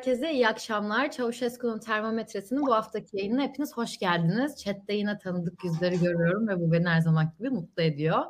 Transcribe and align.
herkese 0.00 0.32
iyi 0.32 0.48
akşamlar. 0.48 1.10
Çavuşesku'nun 1.10 1.78
termometresinin 1.78 2.66
bu 2.66 2.74
haftaki 2.74 3.16
yayınına 3.16 3.42
hepiniz 3.42 3.76
hoş 3.76 3.98
geldiniz. 3.98 4.62
Chat'te 4.64 4.94
yine 4.94 5.18
tanıdık 5.18 5.64
yüzleri 5.64 6.00
görüyorum 6.00 6.48
ve 6.48 6.60
bu 6.60 6.72
beni 6.72 6.88
her 6.88 7.00
zaman 7.00 7.32
gibi 7.38 7.50
mutlu 7.50 7.82
ediyor. 7.82 8.24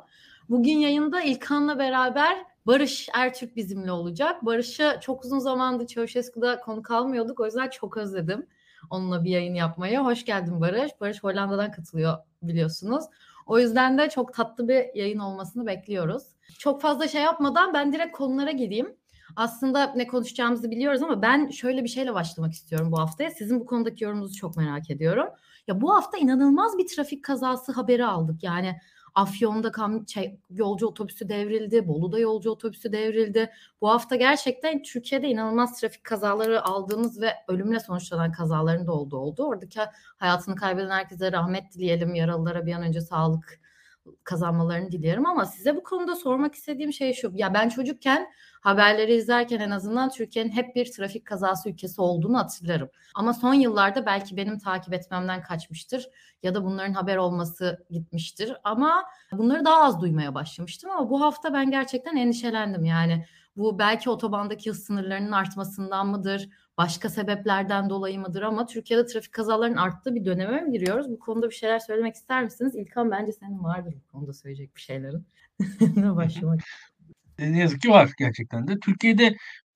Bugün 0.49 0.77
yayında 0.77 1.21
İlkan'la 1.21 1.79
beraber 1.79 2.37
Barış 2.65 3.09
Ertürk 3.13 3.55
bizimle 3.55 3.91
olacak. 3.91 4.45
Barış'ı 4.45 4.97
çok 5.01 5.25
uzun 5.25 5.39
zamandır 5.39 5.87
Çavuşesku'da 5.87 6.59
konuk 6.59 6.91
almıyorduk. 6.91 7.39
O 7.39 7.45
yüzden 7.45 7.69
çok 7.69 7.97
özledim 7.97 8.47
onunla 8.89 9.23
bir 9.23 9.29
yayın 9.29 9.53
yapmayı. 9.53 9.99
Hoş 9.99 10.25
geldin 10.25 10.61
Barış. 10.61 10.91
Barış 11.01 11.23
Hollanda'dan 11.23 11.71
katılıyor 11.71 12.17
biliyorsunuz. 12.43 13.05
O 13.45 13.59
yüzden 13.59 13.97
de 13.97 14.09
çok 14.09 14.33
tatlı 14.33 14.67
bir 14.67 14.95
yayın 14.95 15.19
olmasını 15.19 15.65
bekliyoruz. 15.65 16.23
Çok 16.59 16.81
fazla 16.81 17.07
şey 17.07 17.21
yapmadan 17.21 17.73
ben 17.73 17.93
direkt 17.93 18.17
konulara 18.17 18.51
gireyim. 18.51 18.95
Aslında 19.35 19.93
ne 19.95 20.07
konuşacağımızı 20.07 20.71
biliyoruz 20.71 21.03
ama 21.03 21.21
ben 21.21 21.49
şöyle 21.49 21.83
bir 21.83 21.89
şeyle 21.89 22.13
başlamak 22.13 22.53
istiyorum 22.53 22.91
bu 22.91 22.99
haftaya. 22.99 23.31
Sizin 23.31 23.59
bu 23.59 23.65
konudaki 23.65 24.03
yorumunuzu 24.03 24.35
çok 24.35 24.57
merak 24.57 24.89
ediyorum. 24.89 25.27
Ya 25.67 25.81
bu 25.81 25.95
hafta 25.95 26.17
inanılmaz 26.17 26.77
bir 26.77 26.87
trafik 26.87 27.23
kazası 27.23 27.71
haberi 27.71 28.05
aldık. 28.05 28.43
Yani 28.43 28.75
Afyon'da 29.15 29.71
kam 29.71 30.07
şey, 30.07 30.39
yolcu 30.49 30.87
otobüsü 30.87 31.29
devrildi, 31.29 31.87
Bolu'da 31.87 32.19
yolcu 32.19 32.51
otobüsü 32.51 32.91
devrildi. 32.91 33.51
Bu 33.81 33.89
hafta 33.89 34.15
gerçekten 34.15 34.83
Türkiye'de 34.83 35.27
inanılmaz 35.27 35.79
trafik 35.79 36.03
kazaları 36.03 36.65
aldığımız 36.65 37.21
ve 37.21 37.33
ölümle 37.47 37.79
sonuçlanan 37.79 38.31
kazaların 38.31 38.87
da 38.87 38.93
olduğu 38.93 39.17
oldu. 39.17 39.43
Oradaki 39.43 39.79
hayatını 40.17 40.55
kaybeden 40.55 40.89
herkese 40.89 41.31
rahmet 41.31 41.73
dileyelim, 41.73 42.15
yaralılara 42.15 42.65
bir 42.65 42.73
an 42.73 42.83
önce 42.83 43.01
sağlık 43.01 43.59
kazanmalarını 44.23 44.91
dilerim 44.91 45.25
ama 45.25 45.45
size 45.45 45.75
bu 45.75 45.83
konuda 45.83 46.15
sormak 46.15 46.55
istediğim 46.55 46.93
şey 46.93 47.13
şu. 47.13 47.31
Ya 47.33 47.53
ben 47.53 47.69
çocukken 47.69 48.27
haberleri 48.61 49.13
izlerken 49.13 49.59
en 49.59 49.69
azından 49.69 50.09
Türkiye'nin 50.09 50.51
hep 50.51 50.75
bir 50.75 50.91
trafik 50.91 51.25
kazası 51.25 51.69
ülkesi 51.69 52.01
olduğunu 52.01 52.37
hatırlarım. 52.37 52.89
Ama 53.15 53.33
son 53.33 53.53
yıllarda 53.53 54.05
belki 54.05 54.37
benim 54.37 54.59
takip 54.59 54.93
etmemden 54.93 55.43
kaçmıştır 55.43 56.07
ya 56.43 56.55
da 56.55 56.63
bunların 56.63 56.93
haber 56.93 57.17
olması 57.17 57.85
gitmiştir. 57.89 58.53
Ama 58.63 59.03
bunları 59.31 59.65
daha 59.65 59.83
az 59.83 60.01
duymaya 60.01 60.35
başlamıştım 60.35 60.89
ama 60.91 61.09
bu 61.09 61.21
hafta 61.21 61.53
ben 61.53 61.71
gerçekten 61.71 62.15
endişelendim. 62.15 62.85
Yani 62.85 63.25
bu 63.57 63.79
belki 63.79 64.09
otobandaki 64.09 64.69
hız 64.69 64.83
sınırlarının 64.83 65.31
artmasından 65.31 66.07
mıdır? 66.07 66.49
Başka 66.81 67.09
sebeplerden 67.09 67.89
dolayı 67.89 68.19
mıdır 68.19 68.41
ama 68.41 68.65
Türkiye'de 68.65 69.05
trafik 69.05 69.31
kazalarının 69.31 69.77
arttığı 69.77 70.15
bir 70.15 70.25
döneme 70.25 70.61
mi 70.61 70.71
giriyoruz? 70.71 71.09
Bu 71.09 71.19
konuda 71.19 71.49
bir 71.49 71.55
şeyler 71.55 71.79
söylemek 71.79 72.15
ister 72.15 72.43
misiniz? 72.43 72.75
İlkan 72.75 73.11
bence 73.11 73.31
senin 73.31 73.63
vardır 73.63 73.93
bu 73.93 74.11
konuda 74.11 74.33
söyleyecek 74.33 74.75
bir 74.75 74.81
şeylerin. 74.81 75.25
başlamak? 76.15 76.59
Ne 77.39 77.59
yazık 77.59 77.81
ki 77.81 77.89
var 77.89 78.09
gerçekten 78.17 78.67
de. 78.67 78.79
Türkiye'de 78.79 79.35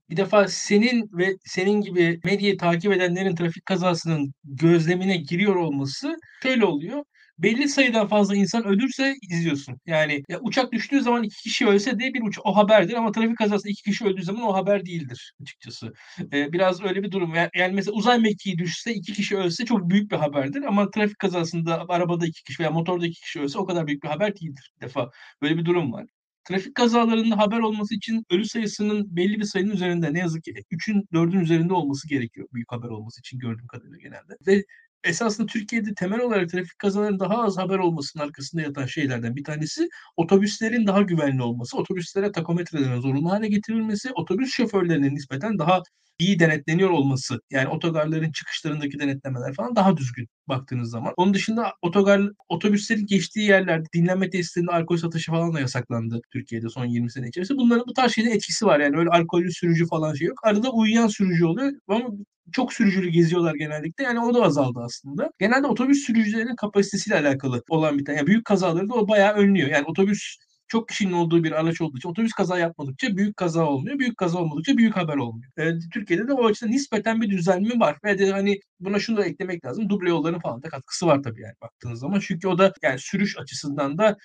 bir 0.10 0.18
defa 0.18 0.48
senin 0.48 1.10
ve 1.14 1.38
senin 1.46 1.82
gibi 1.82 2.20
medyayı 2.24 2.58
takip 2.58 2.94
edenlerin 2.94 3.36
trafik 3.36 3.66
kazasının 3.66 4.34
gözlemine 4.44 5.18
giriyor 5.18 5.56
olması 5.56 6.16
şöyle 6.44 6.66
oluyor 6.66 7.04
belli 7.40 7.70
sayıdan 7.70 8.08
fazla 8.08 8.36
insan 8.36 8.64
ölürse 8.64 9.16
izliyorsun. 9.22 9.80
Yani 9.86 10.24
ya 10.30 10.40
uçak 10.42 10.72
düştüğü 10.72 11.02
zaman 11.02 11.24
iki 11.24 11.44
kişi 11.44 11.68
ölse 11.68 12.00
de 12.00 12.14
bir 12.14 12.22
uç 12.22 12.40
o 12.44 12.56
haberdir 12.56 12.94
ama 12.94 13.12
trafik 13.12 13.38
kazasında 13.38 13.72
iki 13.72 13.84
kişi 13.84 14.06
öldüğü 14.06 14.24
zaman 14.24 14.44
o 14.44 14.54
haber 14.54 14.86
değildir 14.86 15.34
açıkçası. 15.42 15.94
Ee, 16.34 16.54
biraz 16.54 16.84
öyle 16.84 17.04
bir 17.04 17.12
durum. 17.12 17.34
Yani, 17.56 17.74
mesela 17.74 17.96
uzay 17.96 18.20
mekiği 18.20 18.58
düşse 18.58 18.94
iki 18.94 19.14
kişi 19.14 19.38
ölse 19.38 19.66
çok 19.66 19.90
büyük 19.90 20.12
bir 20.12 20.18
haberdir 20.18 20.64
ama 20.64 20.92
trafik 20.92 21.20
kazasında 21.20 21.86
arabada 21.90 22.26
iki 22.28 22.44
kişi 22.44 22.60
veya 22.60 22.72
motorda 22.72 23.08
iki 23.08 23.22
kişi 23.22 23.42
ölse 23.42 23.60
o 23.60 23.66
kadar 23.66 23.88
büyük 23.88 24.04
bir 24.04 24.08
haber 24.08 24.36
değildir. 24.36 24.72
Bir 24.78 24.86
defa 24.86 25.10
böyle 25.42 25.58
bir 25.58 25.66
durum 25.66 25.94
var 25.94 26.06
trafik 26.46 26.76
kazalarında 26.76 27.38
haber 27.38 27.60
olması 27.60 27.96
için 27.96 28.26
ölü 28.30 28.46
sayısının 28.46 29.16
belli 29.16 29.40
bir 29.40 29.44
sayının 29.44 29.72
üzerinde 29.72 30.14
ne 30.14 30.20
yazık 30.20 30.44
ki 30.44 30.54
3'ün 30.72 31.08
4'ün 31.14 31.40
üzerinde 31.40 31.74
olması 31.74 32.08
gerekiyor 32.10 32.48
büyük 32.54 32.72
haber 32.72 32.88
olması 32.88 33.20
için 33.20 33.40
gördüğüm 33.40 33.68
kadarıyla 33.68 33.98
genelde. 33.98 34.34
Ve 34.48 34.64
esasında 35.06 35.48
Türkiye'de 35.48 35.94
temel 35.94 36.20
olarak 36.20 36.50
trafik 36.50 36.80
kazalarının 36.80 37.20
daha 37.20 37.44
az 37.44 37.58
haber 37.58 37.78
olmasının 37.80 38.24
arkasında 38.24 38.62
yatan 38.62 38.86
şeylerden 38.86 39.36
bir 39.36 39.44
tanesi 39.44 39.90
otobüslerin 40.18 40.88
daha 40.88 41.02
güvenli 41.02 41.44
olması, 41.44 41.78
otobüslere 41.78 42.32
takometrelerin 42.32 43.02
zorunlu 43.02 43.32
hale 43.32 43.48
getirilmesi, 43.48 44.12
otobüs 44.16 44.52
şoförlerinin 44.54 45.16
nispeten 45.16 45.60
daha 45.60 45.84
iyi 46.20 46.40
denetleniyor 46.40 46.90
olması. 46.90 47.40
Yani 47.52 47.68
otogarların 47.68 48.32
çıkışlarındaki 48.32 49.00
denetlemeler 49.00 49.54
falan 49.54 49.76
daha 49.76 49.98
düzgün 49.98 50.28
baktığınız 50.48 50.90
zaman. 50.90 51.14
Onun 51.18 51.34
dışında 51.34 51.74
otogar 51.82 52.22
otobüslerin 52.50 53.06
geçtiği 53.06 53.48
yerlerde 53.50 53.88
dinlenme 53.94 54.30
tesislerinde 54.30 54.72
alkol 54.72 54.98
satışı 54.98 55.32
falan 55.32 55.54
da 55.54 55.60
yasaklandı 55.60 56.22
Türkiye'de 56.34 56.70
son 56.70 56.86
20 56.86 57.12
sene 57.12 57.28
içerisinde. 57.28 57.58
Bunların 57.58 57.86
bu 57.88 57.94
tarz 57.94 58.12
şeylerin 58.14 58.36
etkisi 58.36 58.66
var. 58.66 58.80
Yani 58.80 58.98
öyle 58.98 59.10
alkollü 59.10 59.52
sürücü 59.52 59.88
falan 59.88 60.14
şey 60.14 60.28
yok. 60.28 60.40
Arada 60.44 60.72
uyuyan 60.72 61.08
sürücü 61.08 61.46
oluyor 61.46 61.72
ama 61.88 62.10
çok 62.52 62.74
sürücülü 62.74 63.10
geziyorlar 63.10 63.56
genellikle. 63.56 64.04
Yani 64.04 64.20
o 64.20 64.34
da 64.34 64.42
azaldı 64.44 64.80
aslında. 64.84 65.32
Genelde 65.40 65.68
otobüs 65.68 66.06
sürücülerinin 66.06 66.56
kapasitesiyle 66.56 67.20
alakalı 67.20 67.64
olan 67.70 68.00
bir 68.00 68.06
tane. 68.06 68.18
Yani 68.18 68.28
büyük 68.28 68.46
kazaları 68.46 68.90
da 68.90 68.94
o 68.94 69.08
bayağı 69.08 69.34
önlüyor. 69.34 69.70
Yani 69.70 69.86
otobüs 69.88 70.38
çok 70.68 70.90
kişinin 70.90 71.12
olduğu 71.14 71.44
bir 71.44 71.52
araç 71.52 71.82
olduğu 71.82 71.98
için 71.98 72.10
otobüs 72.10 72.32
kaza 72.34 72.60
yapmadıkça 72.60 73.18
büyük 73.18 73.38
kaza 73.38 73.66
olmuyor. 73.66 74.00
Büyük 74.00 74.18
kaza 74.18 74.40
olmadıkça 74.40 74.78
büyük 74.78 74.96
haber 74.98 75.16
olmuyor. 75.18 75.52
E, 75.58 75.80
Türkiye'de 75.94 76.28
de 76.28 76.34
o 76.34 76.46
açıdan 76.46 76.72
nispeten 76.72 77.22
bir 77.22 77.30
düzenleme 77.30 77.80
var. 77.80 77.98
Ve 78.04 78.20
de 78.20 78.32
hani 78.32 78.60
buna 78.80 79.00
şunu 79.00 79.18
da 79.18 79.26
eklemek 79.26 79.66
lazım. 79.66 79.90
Duble 79.90 80.10
yolların 80.10 80.40
falan 80.40 80.64
da 80.64 80.70
katkısı 80.70 81.08
var 81.08 81.24
tabii 81.24 81.42
yani 81.42 81.56
baktığınız 81.62 82.00
zaman. 82.00 82.20
Çünkü 82.20 82.48
o 82.48 82.58
da 82.58 82.74
yani 82.84 83.00
sürüş 83.00 83.38
açısından 83.38 83.98
da 83.98 84.18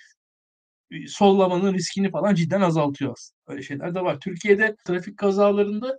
e, 0.91 1.07
sollamanın 1.07 1.73
riskini 1.73 2.11
falan 2.11 2.35
cidden 2.35 2.61
azaltıyor 2.61 3.11
aslında. 3.11 3.53
Öyle 3.53 3.63
şeyler 3.63 3.95
de 3.95 4.01
var. 4.01 4.19
Türkiye'de 4.19 4.75
trafik 4.85 5.17
kazalarında 5.17 5.97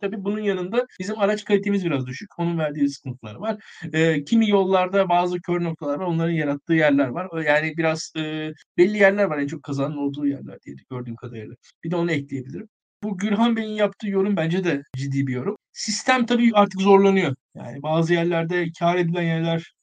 Tabii 0.00 0.24
bunun 0.24 0.40
yanında 0.40 0.86
bizim 1.00 1.18
araç 1.18 1.44
kalitemiz 1.44 1.84
biraz 1.84 2.06
düşük. 2.06 2.38
Onun 2.38 2.58
verdiği 2.58 2.88
sıkıntılar 2.88 3.34
var. 3.34 3.64
E, 3.92 4.24
kimi 4.24 4.50
yollarda 4.50 5.08
bazı 5.08 5.40
kör 5.40 5.64
noktalar 5.64 5.98
var. 5.98 6.04
Onların 6.06 6.32
yarattığı 6.32 6.74
yerler 6.74 7.08
var. 7.08 7.42
Yani 7.42 7.76
biraz 7.76 8.12
e, 8.16 8.52
belli 8.78 8.98
yerler 8.98 9.24
var 9.24 9.38
en 9.38 9.46
çok 9.46 9.62
kazanın 9.62 9.96
olduğu 9.96 10.26
yerler 10.26 10.58
diye 10.66 10.76
gördüğüm 10.90 11.16
kadarıyla. 11.16 11.54
Bir 11.84 11.90
de 11.90 11.96
onu 11.96 12.12
ekleyebilirim. 12.12 12.68
Bu 13.02 13.18
Gürhan 13.18 13.56
Bey'in 13.56 13.74
yaptığı 13.74 14.08
yorum 14.08 14.36
bence 14.36 14.64
de 14.64 14.82
ciddi 14.96 15.26
bir 15.26 15.32
yorum. 15.32 15.56
Sistem 15.72 16.26
tabii 16.26 16.50
artık 16.54 16.80
zorlanıyor. 16.80 17.34
Yani 17.54 17.82
bazı 17.82 18.12
yerlerde 18.14 18.66
kar 18.78 18.96
edilen 18.96 19.22
yerler 19.22 19.74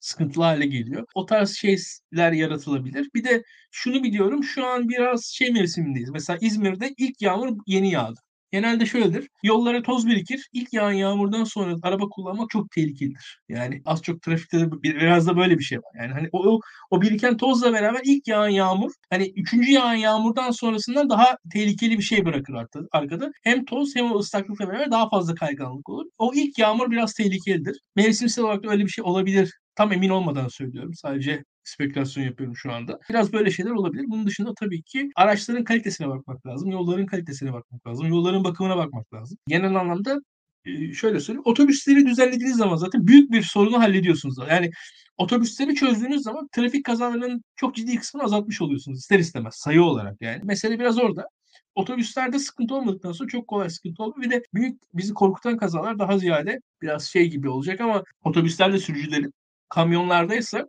sıkıntılı 0.00 0.44
hale 0.44 0.66
geliyor. 0.66 1.04
O 1.14 1.26
tarz 1.26 1.50
şeyler 1.56 2.32
yaratılabilir. 2.32 3.08
Bir 3.14 3.24
de 3.24 3.42
şunu 3.70 4.02
biliyorum 4.02 4.44
şu 4.44 4.66
an 4.66 4.88
biraz 4.88 5.24
şey 5.24 5.50
mevsimindeyiz. 5.52 6.10
Mesela 6.10 6.38
İzmir'de 6.42 6.94
ilk 6.98 7.22
yağmur 7.22 7.58
yeni 7.66 7.90
yağdı. 7.90 8.20
Genelde 8.54 8.86
şöyledir. 8.86 9.28
Yollara 9.42 9.82
toz 9.82 10.06
birikir. 10.06 10.48
İlk 10.52 10.72
yağan 10.72 10.92
yağmurdan 10.92 11.44
sonra 11.44 11.74
araba 11.82 12.08
kullanmak 12.08 12.50
çok 12.50 12.70
tehlikelidir. 12.70 13.40
Yani 13.48 13.82
az 13.84 14.02
çok 14.02 14.22
trafikte 14.22 14.60
de 14.60 14.82
biraz 14.82 15.26
da 15.26 15.36
böyle 15.36 15.58
bir 15.58 15.64
şey 15.64 15.78
var. 15.78 15.92
Yani 15.98 16.12
hani 16.12 16.28
o, 16.32 16.54
o, 16.54 16.60
o 16.90 17.02
biriken 17.02 17.36
tozla 17.36 17.72
beraber 17.72 18.00
ilk 18.04 18.28
yağan 18.28 18.48
yağmur 18.48 18.92
hani 19.10 19.32
üçüncü 19.36 19.70
yağan 19.70 19.94
yağmurdan 19.94 20.50
sonrasından 20.50 21.10
daha 21.10 21.36
tehlikeli 21.52 21.98
bir 21.98 22.02
şey 22.02 22.24
bırakır 22.24 22.54
arkada. 22.92 23.32
Hem 23.42 23.64
toz 23.64 23.96
hem 23.96 24.12
o 24.12 24.18
ıslaklıkla 24.18 24.68
beraber 24.68 24.90
daha 24.90 25.08
fazla 25.08 25.34
kayganlık 25.34 25.88
olur. 25.88 26.06
O 26.18 26.32
ilk 26.34 26.58
yağmur 26.58 26.90
biraz 26.90 27.12
tehlikelidir. 27.14 27.80
Mevsimsel 27.96 28.44
olarak 28.44 28.64
da 28.64 28.70
öyle 28.70 28.84
bir 28.84 28.90
şey 28.90 29.04
olabilir 29.04 29.54
tam 29.74 29.92
emin 29.92 30.08
olmadan 30.08 30.48
söylüyorum. 30.48 30.94
Sadece 30.94 31.44
spekülasyon 31.64 32.24
yapıyorum 32.24 32.56
şu 32.56 32.72
anda. 32.72 33.00
Biraz 33.10 33.32
böyle 33.32 33.50
şeyler 33.50 33.70
olabilir. 33.70 34.04
Bunun 34.08 34.26
dışında 34.26 34.54
tabii 34.54 34.82
ki 34.82 35.10
araçların 35.16 35.64
kalitesine 35.64 36.08
bakmak 36.08 36.46
lazım. 36.46 36.70
Yolların 36.70 37.06
kalitesine 37.06 37.52
bakmak 37.52 37.86
lazım. 37.86 38.06
Yolların 38.06 38.44
bakımına 38.44 38.76
bakmak 38.76 39.14
lazım. 39.14 39.38
Genel 39.48 39.74
anlamda 39.74 40.20
e, 40.64 40.92
şöyle 40.92 41.20
söyleyeyim. 41.20 41.42
Otobüsleri 41.44 42.06
düzenlediğiniz 42.06 42.56
zaman 42.56 42.76
zaten 42.76 43.06
büyük 43.06 43.32
bir 43.32 43.42
sorunu 43.42 43.78
hallediyorsunuz. 43.80 44.36
Yani 44.50 44.70
otobüsleri 45.16 45.74
çözdüğünüz 45.74 46.22
zaman 46.22 46.48
trafik 46.52 46.84
kazalarının 46.84 47.44
çok 47.56 47.74
ciddi 47.74 47.96
kısmını 47.96 48.24
azaltmış 48.24 48.62
oluyorsunuz 48.62 48.98
ister 48.98 49.18
istemez 49.18 49.54
sayı 49.54 49.82
olarak 49.82 50.16
yani. 50.20 50.40
Mesele 50.44 50.78
biraz 50.78 50.98
orada. 50.98 51.28
Otobüslerde 51.74 52.38
sıkıntı 52.38 52.74
olmadıktan 52.74 53.12
sonra 53.12 53.28
çok 53.28 53.48
kolay 53.48 53.70
sıkıntı 53.70 54.02
olur. 54.02 54.22
Bir 54.22 54.30
de 54.30 54.42
büyük 54.54 54.80
bizi 54.94 55.14
korkutan 55.14 55.56
kazalar 55.56 55.98
daha 55.98 56.18
ziyade 56.18 56.60
biraz 56.82 57.04
şey 57.04 57.30
gibi 57.30 57.48
olacak 57.48 57.80
ama 57.80 58.04
otobüslerde 58.24 58.78
sürücülerin 58.78 59.34
kamyonlardaysa 59.68 60.68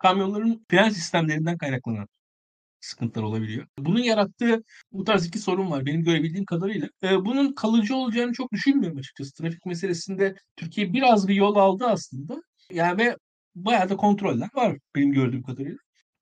kamyonların 0.00 0.66
fren 0.70 0.90
sistemlerinden 0.90 1.58
kaynaklanan 1.58 2.08
sıkıntılar 2.80 3.24
olabiliyor. 3.24 3.66
Bunun 3.78 4.00
yarattığı 4.00 4.62
bu 4.92 5.04
tarz 5.04 5.26
iki 5.26 5.38
sorun 5.38 5.70
var 5.70 5.86
benim 5.86 6.04
görebildiğim 6.04 6.44
kadarıyla. 6.44 6.88
Ee, 7.02 7.24
bunun 7.24 7.52
kalıcı 7.52 7.96
olacağını 7.96 8.32
çok 8.32 8.52
düşünmüyorum 8.52 8.98
açıkçası. 8.98 9.32
Trafik 9.34 9.66
meselesinde 9.66 10.34
Türkiye 10.56 10.92
biraz 10.92 11.28
bir 11.28 11.34
yol 11.34 11.56
aldı 11.56 11.86
aslında. 11.86 12.42
Yani 12.72 12.98
ve 12.98 13.16
bayağı 13.54 13.88
da 13.88 13.96
kontroller 13.96 14.48
var 14.54 14.78
benim 14.96 15.12
gördüğüm 15.12 15.42
kadarıyla. 15.42 15.78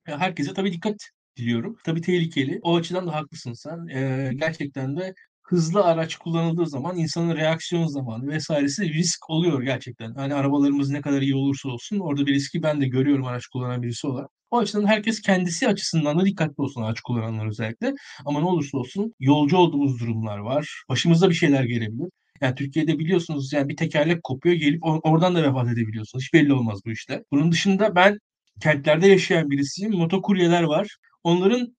Yani 0.09 0.19
herkese 0.21 0.55
tabii 0.55 0.73
dikkat 0.73 0.97
diliyorum. 1.37 1.77
Tabii 1.85 2.01
tehlikeli. 2.01 2.61
O 2.63 2.77
açıdan 2.77 3.07
da 3.07 3.15
haklısın 3.15 3.53
sen. 3.53 3.87
Ee, 3.89 4.31
gerçekten 4.35 4.97
de 4.97 5.15
hızlı 5.49 5.85
araç 5.85 6.17
kullanıldığı 6.17 6.67
zaman 6.67 6.97
insanın 6.97 7.37
reaksiyon 7.37 7.87
zamanı 7.87 8.29
vesairesi 8.29 8.93
risk 8.93 9.31
oluyor 9.31 9.63
gerçekten. 9.63 10.15
Hani 10.15 10.35
arabalarımız 10.35 10.91
ne 10.91 11.01
kadar 11.01 11.23
iyi 11.23 11.35
olursa 11.35 11.69
olsun 11.69 11.99
orada 11.99 12.27
bir 12.27 12.35
riski 12.35 12.63
ben 12.63 12.81
de 12.81 12.89
görüyorum 12.89 13.25
araç 13.25 13.47
kullanan 13.47 13.83
birisi 13.83 14.07
olarak. 14.07 14.31
O 14.51 14.59
açıdan 14.59 14.87
herkes 14.87 15.21
kendisi 15.21 15.69
açısından 15.69 16.19
da 16.19 16.25
dikkatli 16.25 16.63
olsun 16.63 16.83
araç 16.83 17.01
kullananlar 17.01 17.47
özellikle. 17.47 17.95
Ama 18.25 18.41
ne 18.41 18.47
olursa 18.47 18.79
olsun 18.79 19.15
yolcu 19.21 19.57
olduğumuz 19.57 20.01
durumlar 20.01 20.39
var. 20.39 20.83
Başımıza 20.89 21.31
bir 21.31 21.35
şeyler 21.35 21.65
gelebilir. 21.65 22.09
Yani 22.41 22.55
Türkiye'de 22.55 22.99
biliyorsunuz 22.99 23.53
yani 23.53 23.69
bir 23.69 23.77
tekerlek 23.77 24.23
kopuyor 24.23 24.55
gelip 24.57 24.81
oradan 24.85 25.35
da 25.35 25.43
vefat 25.43 25.69
edebiliyorsunuz. 25.69 26.25
Hiç 26.25 26.35
belli 26.35 26.53
olmaz 26.53 26.81
bu 26.87 26.91
işte. 26.91 27.25
Bunun 27.33 27.53
dışında 27.53 27.95
ben 27.95 28.19
kentlerde 28.63 29.07
yaşayan 29.09 29.51
birisiyim. 29.51 29.93
Motokuryeler 29.93 30.63
var. 30.63 30.97
Onların 31.25 31.77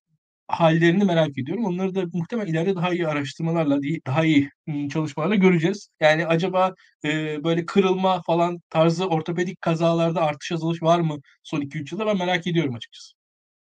hallerini 0.50 1.04
merak 1.04 1.38
ediyorum. 1.38 1.64
Onları 1.64 1.94
da 1.94 2.04
muhtemelen 2.12 2.52
ileride 2.52 2.76
daha 2.76 2.92
iyi 2.92 3.08
araştırmalarla, 3.08 3.78
daha 4.06 4.24
iyi 4.24 4.50
çalışmalarla 4.92 5.34
göreceğiz. 5.34 5.88
Yani 6.00 6.26
acaba 6.26 6.74
e, 7.04 7.44
böyle 7.44 7.66
kırılma 7.66 8.22
falan 8.22 8.60
tarzı 8.70 9.06
ortopedik 9.06 9.60
kazalarda 9.60 10.20
artış 10.20 10.52
azalış 10.52 10.82
var 10.82 11.00
mı 11.00 11.16
son 11.42 11.60
2-3 11.60 11.94
yılda 11.94 12.06
ben 12.06 12.18
merak 12.18 12.46
ediyorum 12.46 12.74
açıkçası. 12.74 13.20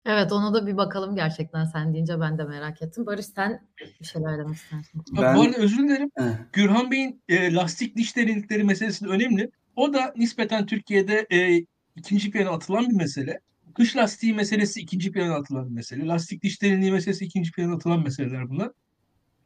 Evet 0.07 0.33
ona 0.33 0.55
da 0.55 0.67
bir 0.67 0.77
bakalım 0.77 1.17
gerçekten 1.17 1.65
sen 1.65 1.95
deyince 1.95 2.21
ben 2.21 2.39
de 2.39 2.45
merak 2.45 2.83
ettim. 2.83 3.07
Barış 3.07 3.27
sen 3.27 3.61
bir 4.01 4.07
şeyler 4.07 4.39
demek 4.39 4.57
istersin. 4.57 5.03
Ben... 5.17 5.37
Bu 5.37 5.43
arada 5.43 5.57
özür 5.57 5.79
dilerim. 5.79 6.11
Heh. 6.19 6.25
Gürhan 6.53 6.91
Bey'in 6.91 7.23
e, 7.29 7.55
lastik 7.55 7.97
diş 7.97 8.17
derinlikleri 8.17 8.65
meselesi 8.65 9.07
önemli. 9.07 9.51
O 9.77 9.95
da 9.95 10.13
nispeten 10.17 10.67
Türkiye'de 10.67 11.27
e, 11.31 11.65
ikinci 11.97 12.31
plana 12.31 12.51
atılan 12.51 12.91
bir 12.91 12.97
mesele. 12.97 13.41
Kış 13.77 13.97
lastiği 13.97 14.35
meselesi 14.35 14.81
ikinci 14.81 15.13
plana 15.13 15.35
atılan 15.35 15.73
mesele. 15.73 16.07
Lastik 16.07 16.43
diş 16.43 16.63
derinliği 16.63 16.93
meselesi 16.93 17.25
ikinci 17.25 17.53
plana 17.53 17.75
atılan 17.75 18.03
meseleler 18.03 18.49
bunlar. 18.51 18.71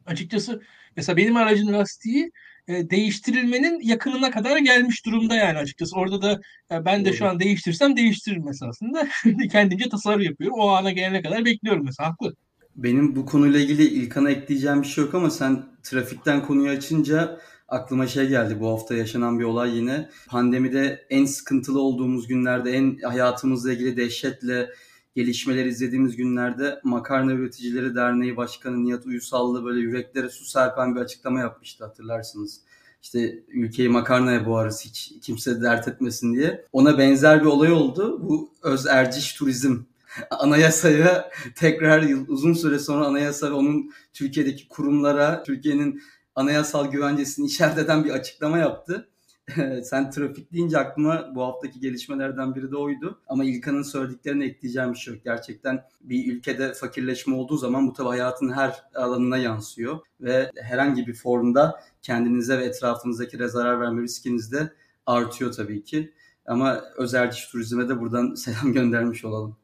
Açıkçası 0.05 0.61
mesela 0.97 1.17
benim 1.17 1.37
aracın 1.37 1.73
lastiği 1.73 2.31
e, 2.67 2.89
değiştirilmenin 2.89 3.79
yakınına 3.81 4.31
kadar 4.31 4.57
gelmiş 4.57 5.05
durumda 5.05 5.35
yani 5.35 5.57
açıkçası. 5.57 5.95
Orada 5.95 6.21
da 6.21 6.41
e, 6.71 6.85
ben 6.85 7.05
de 7.05 7.13
şu 7.13 7.25
an 7.25 7.39
değiştirsem 7.39 7.95
değiştiririm 7.95 8.47
esasında. 8.47 9.07
Kendimce 9.51 9.89
tasarruf 9.89 10.25
yapıyorum. 10.25 10.59
O 10.59 10.67
ana 10.69 10.91
gelene 10.91 11.21
kadar 11.21 11.45
bekliyorum 11.45 11.85
mesela. 11.85 12.09
Haklı. 12.09 12.35
Benim 12.75 13.15
bu 13.15 13.25
konuyla 13.25 13.59
ilgili 13.59 13.83
İlkan'a 13.83 14.31
ekleyeceğim 14.31 14.81
bir 14.81 14.87
şey 14.87 15.03
yok 15.03 15.15
ama 15.15 15.29
sen 15.29 15.63
trafikten 15.83 16.45
konuyu 16.45 16.69
açınca 16.69 17.39
aklıma 17.71 18.07
şey 18.07 18.27
geldi 18.27 18.59
bu 18.59 18.69
hafta 18.69 18.95
yaşanan 18.95 19.39
bir 19.39 19.43
olay 19.43 19.77
yine. 19.77 20.09
Pandemide 20.27 21.05
en 21.09 21.25
sıkıntılı 21.25 21.81
olduğumuz 21.81 22.27
günlerde 22.27 22.71
en 22.71 22.97
hayatımızla 22.97 23.73
ilgili 23.73 23.97
dehşetle 23.97 24.69
gelişmeler 25.15 25.65
izlediğimiz 25.65 26.15
günlerde 26.15 26.79
Makarna 26.83 27.31
Üreticileri 27.31 27.95
Derneği 27.95 28.37
Başkanı 28.37 28.83
Nihat 28.83 29.05
Uysallı 29.05 29.65
böyle 29.65 29.79
yüreklere 29.79 30.29
su 30.29 30.45
serpen 30.45 30.95
bir 30.95 31.01
açıklama 31.01 31.39
yapmıştı 31.39 31.85
hatırlarsınız. 31.85 32.61
İşte 33.01 33.43
ülkeyi 33.47 33.89
makarnaya 33.89 34.45
boğarız 34.45 34.85
hiç 34.85 35.13
kimse 35.21 35.61
dert 35.61 35.87
etmesin 35.87 36.33
diye. 36.33 36.65
Ona 36.71 36.97
benzer 36.97 37.41
bir 37.41 37.45
olay 37.45 37.71
oldu. 37.71 38.19
Bu 38.29 38.53
öz 38.63 38.85
erciş 38.85 39.33
turizm 39.33 39.77
anayasaya 40.29 41.31
tekrar 41.55 42.07
uzun 42.27 42.53
süre 42.53 42.79
sonra 42.79 43.05
anayasa 43.05 43.49
ve 43.49 43.53
onun 43.53 43.91
Türkiye'deki 44.13 44.67
kurumlara, 44.67 45.43
Türkiye'nin 45.43 46.01
anayasal 46.35 46.91
güvencesini 46.91 47.45
işaret 47.45 47.77
eden 47.77 48.05
bir 48.05 48.09
açıklama 48.09 48.57
yaptı. 48.57 49.07
Sen 49.83 50.11
trafik 50.11 50.53
deyince 50.53 50.77
aklıma 50.77 51.35
bu 51.35 51.43
haftaki 51.43 51.79
gelişmelerden 51.79 52.55
biri 52.55 52.71
de 52.71 52.77
oydu. 52.77 53.19
Ama 53.27 53.43
İlkan'ın 53.43 53.83
söylediklerini 53.83 54.45
ekleyeceğim 54.45 54.93
bir 54.93 54.97
şey. 54.97 55.21
Gerçekten 55.23 55.83
bir 56.01 56.33
ülkede 56.33 56.73
fakirleşme 56.73 57.35
olduğu 57.35 57.57
zaman 57.57 57.87
bu 57.87 57.93
tabi 57.93 58.07
hayatın 58.07 58.51
her 58.51 58.83
alanına 58.95 59.37
yansıyor. 59.37 59.99
Ve 60.21 60.51
herhangi 60.61 61.07
bir 61.07 61.13
formda 61.13 61.83
kendinize 62.01 62.59
ve 62.59 62.65
etrafınızdakilere 62.65 63.47
zarar 63.47 63.79
verme 63.79 64.01
riskiniz 64.01 64.51
de 64.51 64.73
artıyor 65.05 65.53
tabii 65.53 65.83
ki. 65.83 66.13
Ama 66.45 66.81
özel 66.97 67.31
diş 67.31 67.45
turizme 67.45 67.89
de 67.89 67.99
buradan 67.99 68.33
selam 68.35 68.73
göndermiş 68.73 69.25
olalım. 69.25 69.57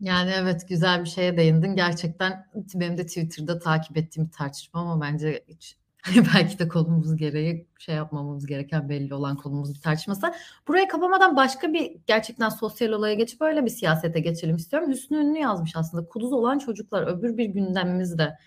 Yani 0.00 0.30
evet 0.34 0.68
güzel 0.68 1.00
bir 1.00 1.08
şeye 1.08 1.36
değindin. 1.36 1.76
Gerçekten 1.76 2.46
benim 2.74 2.98
de 2.98 3.06
Twitter'da 3.06 3.58
takip 3.58 3.96
ettiğim 3.96 4.26
bir 4.26 4.32
tartışma 4.32 4.80
ama 4.80 5.00
bence 5.00 5.44
hiç 5.48 5.76
belki 6.34 6.58
de 6.58 6.68
konumuz 6.68 7.16
gereği 7.16 7.66
şey 7.78 7.94
yapmamamız 7.94 8.46
gereken 8.46 8.88
belli 8.88 9.14
olan 9.14 9.36
konumuz 9.36 9.74
bir 9.74 9.80
tartışması. 9.80 10.34
Burayı 10.68 10.88
kapamadan 10.88 11.36
başka 11.36 11.72
bir 11.72 11.96
gerçekten 12.06 12.48
sosyal 12.48 12.92
olaya 12.92 13.14
geçip 13.14 13.42
öyle 13.42 13.64
bir 13.64 13.70
siyasete 13.70 14.20
geçelim 14.20 14.56
istiyorum. 14.56 14.90
Hüsnü 14.90 15.16
Ünlü 15.16 15.38
yazmış 15.38 15.76
aslında. 15.76 16.08
Kuduz 16.08 16.32
olan 16.32 16.58
çocuklar 16.58 17.06
öbür 17.06 17.36
bir 17.36 17.44
gündemimizde 17.44 18.38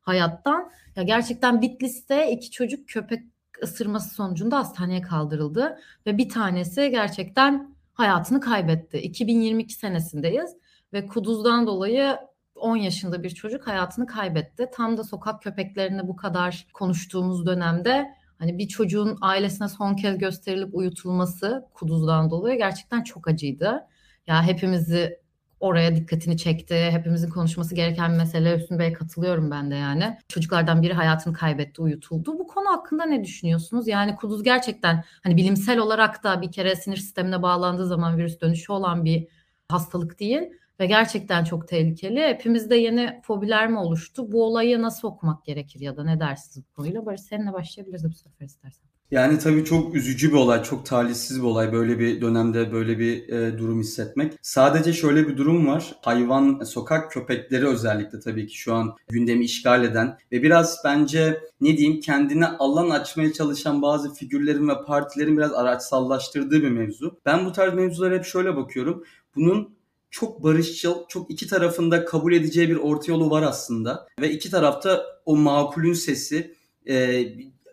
hayattan. 0.00 0.70
Ya 0.96 1.02
gerçekten 1.02 1.62
Bitlis'te 1.62 2.32
iki 2.32 2.50
çocuk 2.50 2.88
köpek 2.88 3.22
ısırması 3.62 4.14
sonucunda 4.14 4.58
hastaneye 4.58 5.02
kaldırıldı 5.02 5.78
ve 6.06 6.18
bir 6.18 6.28
tanesi 6.28 6.90
gerçekten 6.90 7.76
hayatını 7.92 8.40
kaybetti. 8.40 8.98
2022 8.98 9.74
senesindeyiz 9.74 10.56
ve 10.92 11.06
kuduzdan 11.06 11.66
dolayı 11.66 12.16
10 12.56 12.76
yaşında 12.76 13.22
bir 13.22 13.30
çocuk 13.30 13.66
hayatını 13.66 14.06
kaybetti. 14.06 14.68
Tam 14.72 14.96
da 14.96 15.04
sokak 15.04 15.42
köpeklerini 15.42 16.08
bu 16.08 16.16
kadar 16.16 16.66
konuştuğumuz 16.72 17.46
dönemde 17.46 18.14
hani 18.38 18.58
bir 18.58 18.68
çocuğun 18.68 19.18
ailesine 19.20 19.68
son 19.68 19.94
kez 19.94 20.18
gösterilip 20.18 20.74
uyutulması 20.74 21.68
kuduzdan 21.74 22.30
dolayı 22.30 22.58
gerçekten 22.58 23.02
çok 23.02 23.28
acıydı. 23.28 23.86
Ya 24.26 24.42
hepimizi 24.42 25.20
oraya 25.60 25.96
dikkatini 25.96 26.36
çekti. 26.36 26.74
Hepimizin 26.90 27.30
konuşması 27.30 27.74
gereken 27.74 28.12
bir 28.12 28.16
mesele. 28.16 28.58
Hüsnü 28.58 28.78
Bey 28.78 28.92
katılıyorum 28.92 29.50
ben 29.50 29.70
de 29.70 29.74
yani. 29.74 30.18
Çocuklardan 30.28 30.82
biri 30.82 30.92
hayatını 30.92 31.34
kaybetti, 31.34 31.82
uyutuldu. 31.82 32.38
Bu 32.38 32.46
konu 32.46 32.68
hakkında 32.68 33.04
ne 33.04 33.24
düşünüyorsunuz? 33.24 33.88
Yani 33.88 34.16
kuduz 34.16 34.42
gerçekten 34.42 35.04
hani 35.22 35.36
bilimsel 35.36 35.78
olarak 35.78 36.24
da 36.24 36.42
bir 36.42 36.52
kere 36.52 36.76
sinir 36.76 36.96
sistemine 36.96 37.42
bağlandığı 37.42 37.86
zaman 37.86 38.16
virüs 38.16 38.40
dönüşü 38.40 38.72
olan 38.72 39.04
bir 39.04 39.28
hastalık 39.68 40.20
değil 40.20 40.42
ve 40.80 40.86
gerçekten 40.86 41.44
çok 41.44 41.68
tehlikeli. 41.68 42.20
Hepimizde 42.20 42.76
yeni 42.76 43.20
fobiler 43.22 43.68
mi 43.68 43.78
oluştu? 43.78 44.32
Bu 44.32 44.44
olayı 44.44 44.82
nasıl 44.82 45.08
okumak 45.08 45.44
gerekir 45.44 45.80
ya 45.80 45.96
da 45.96 46.04
ne 46.04 46.20
dersiniz 46.20 46.66
bu 46.66 46.74
konuyla? 46.74 47.06
Barış 47.06 47.20
seninle 47.20 47.52
başlayabiliriz 47.52 48.04
bu 48.04 48.14
sefer 48.14 48.46
istersen. 48.46 48.86
Yani 49.10 49.38
tabii 49.38 49.64
çok 49.64 49.94
üzücü 49.94 50.28
bir 50.28 50.36
olay, 50.36 50.62
çok 50.62 50.86
talihsiz 50.86 51.38
bir 51.38 51.46
olay 51.46 51.72
böyle 51.72 51.98
bir 51.98 52.20
dönemde 52.20 52.72
böyle 52.72 52.98
bir 52.98 53.28
e, 53.28 53.58
durum 53.58 53.80
hissetmek. 53.80 54.32
Sadece 54.42 54.92
şöyle 54.92 55.28
bir 55.28 55.36
durum 55.36 55.66
var. 55.66 55.94
Hayvan, 56.02 56.60
sokak 56.64 57.10
köpekleri 57.12 57.66
özellikle 57.66 58.20
tabii 58.20 58.46
ki 58.46 58.58
şu 58.58 58.74
an 58.74 58.96
gündemi 59.08 59.44
işgal 59.44 59.84
eden 59.84 60.18
ve 60.32 60.42
biraz 60.42 60.78
bence 60.84 61.40
ne 61.60 61.76
diyeyim 61.76 62.00
kendine 62.00 62.46
alan 62.46 62.90
açmaya 62.90 63.32
çalışan 63.32 63.82
bazı 63.82 64.14
figürlerin 64.14 64.68
ve 64.68 64.82
partilerin 64.86 65.36
biraz 65.36 65.52
araçsallaştırdığı 65.52 66.62
bir 66.62 66.70
mevzu. 66.70 67.20
Ben 67.26 67.46
bu 67.46 67.52
tarz 67.52 67.74
mevzulara 67.74 68.14
hep 68.14 68.24
şöyle 68.24 68.56
bakıyorum. 68.56 69.04
Bunun 69.36 69.75
çok 70.16 70.42
barışçıl, 70.42 71.06
çok 71.08 71.30
iki 71.30 71.46
tarafında 71.46 72.04
kabul 72.04 72.32
edeceği 72.32 72.68
bir 72.68 72.76
orta 72.76 73.12
yolu 73.12 73.30
var 73.30 73.42
aslında. 73.42 74.08
Ve 74.20 74.30
iki 74.30 74.50
tarafta 74.50 75.06
o 75.26 75.36
makulün 75.36 75.92
sesi 75.92 76.54
e, 76.88 77.24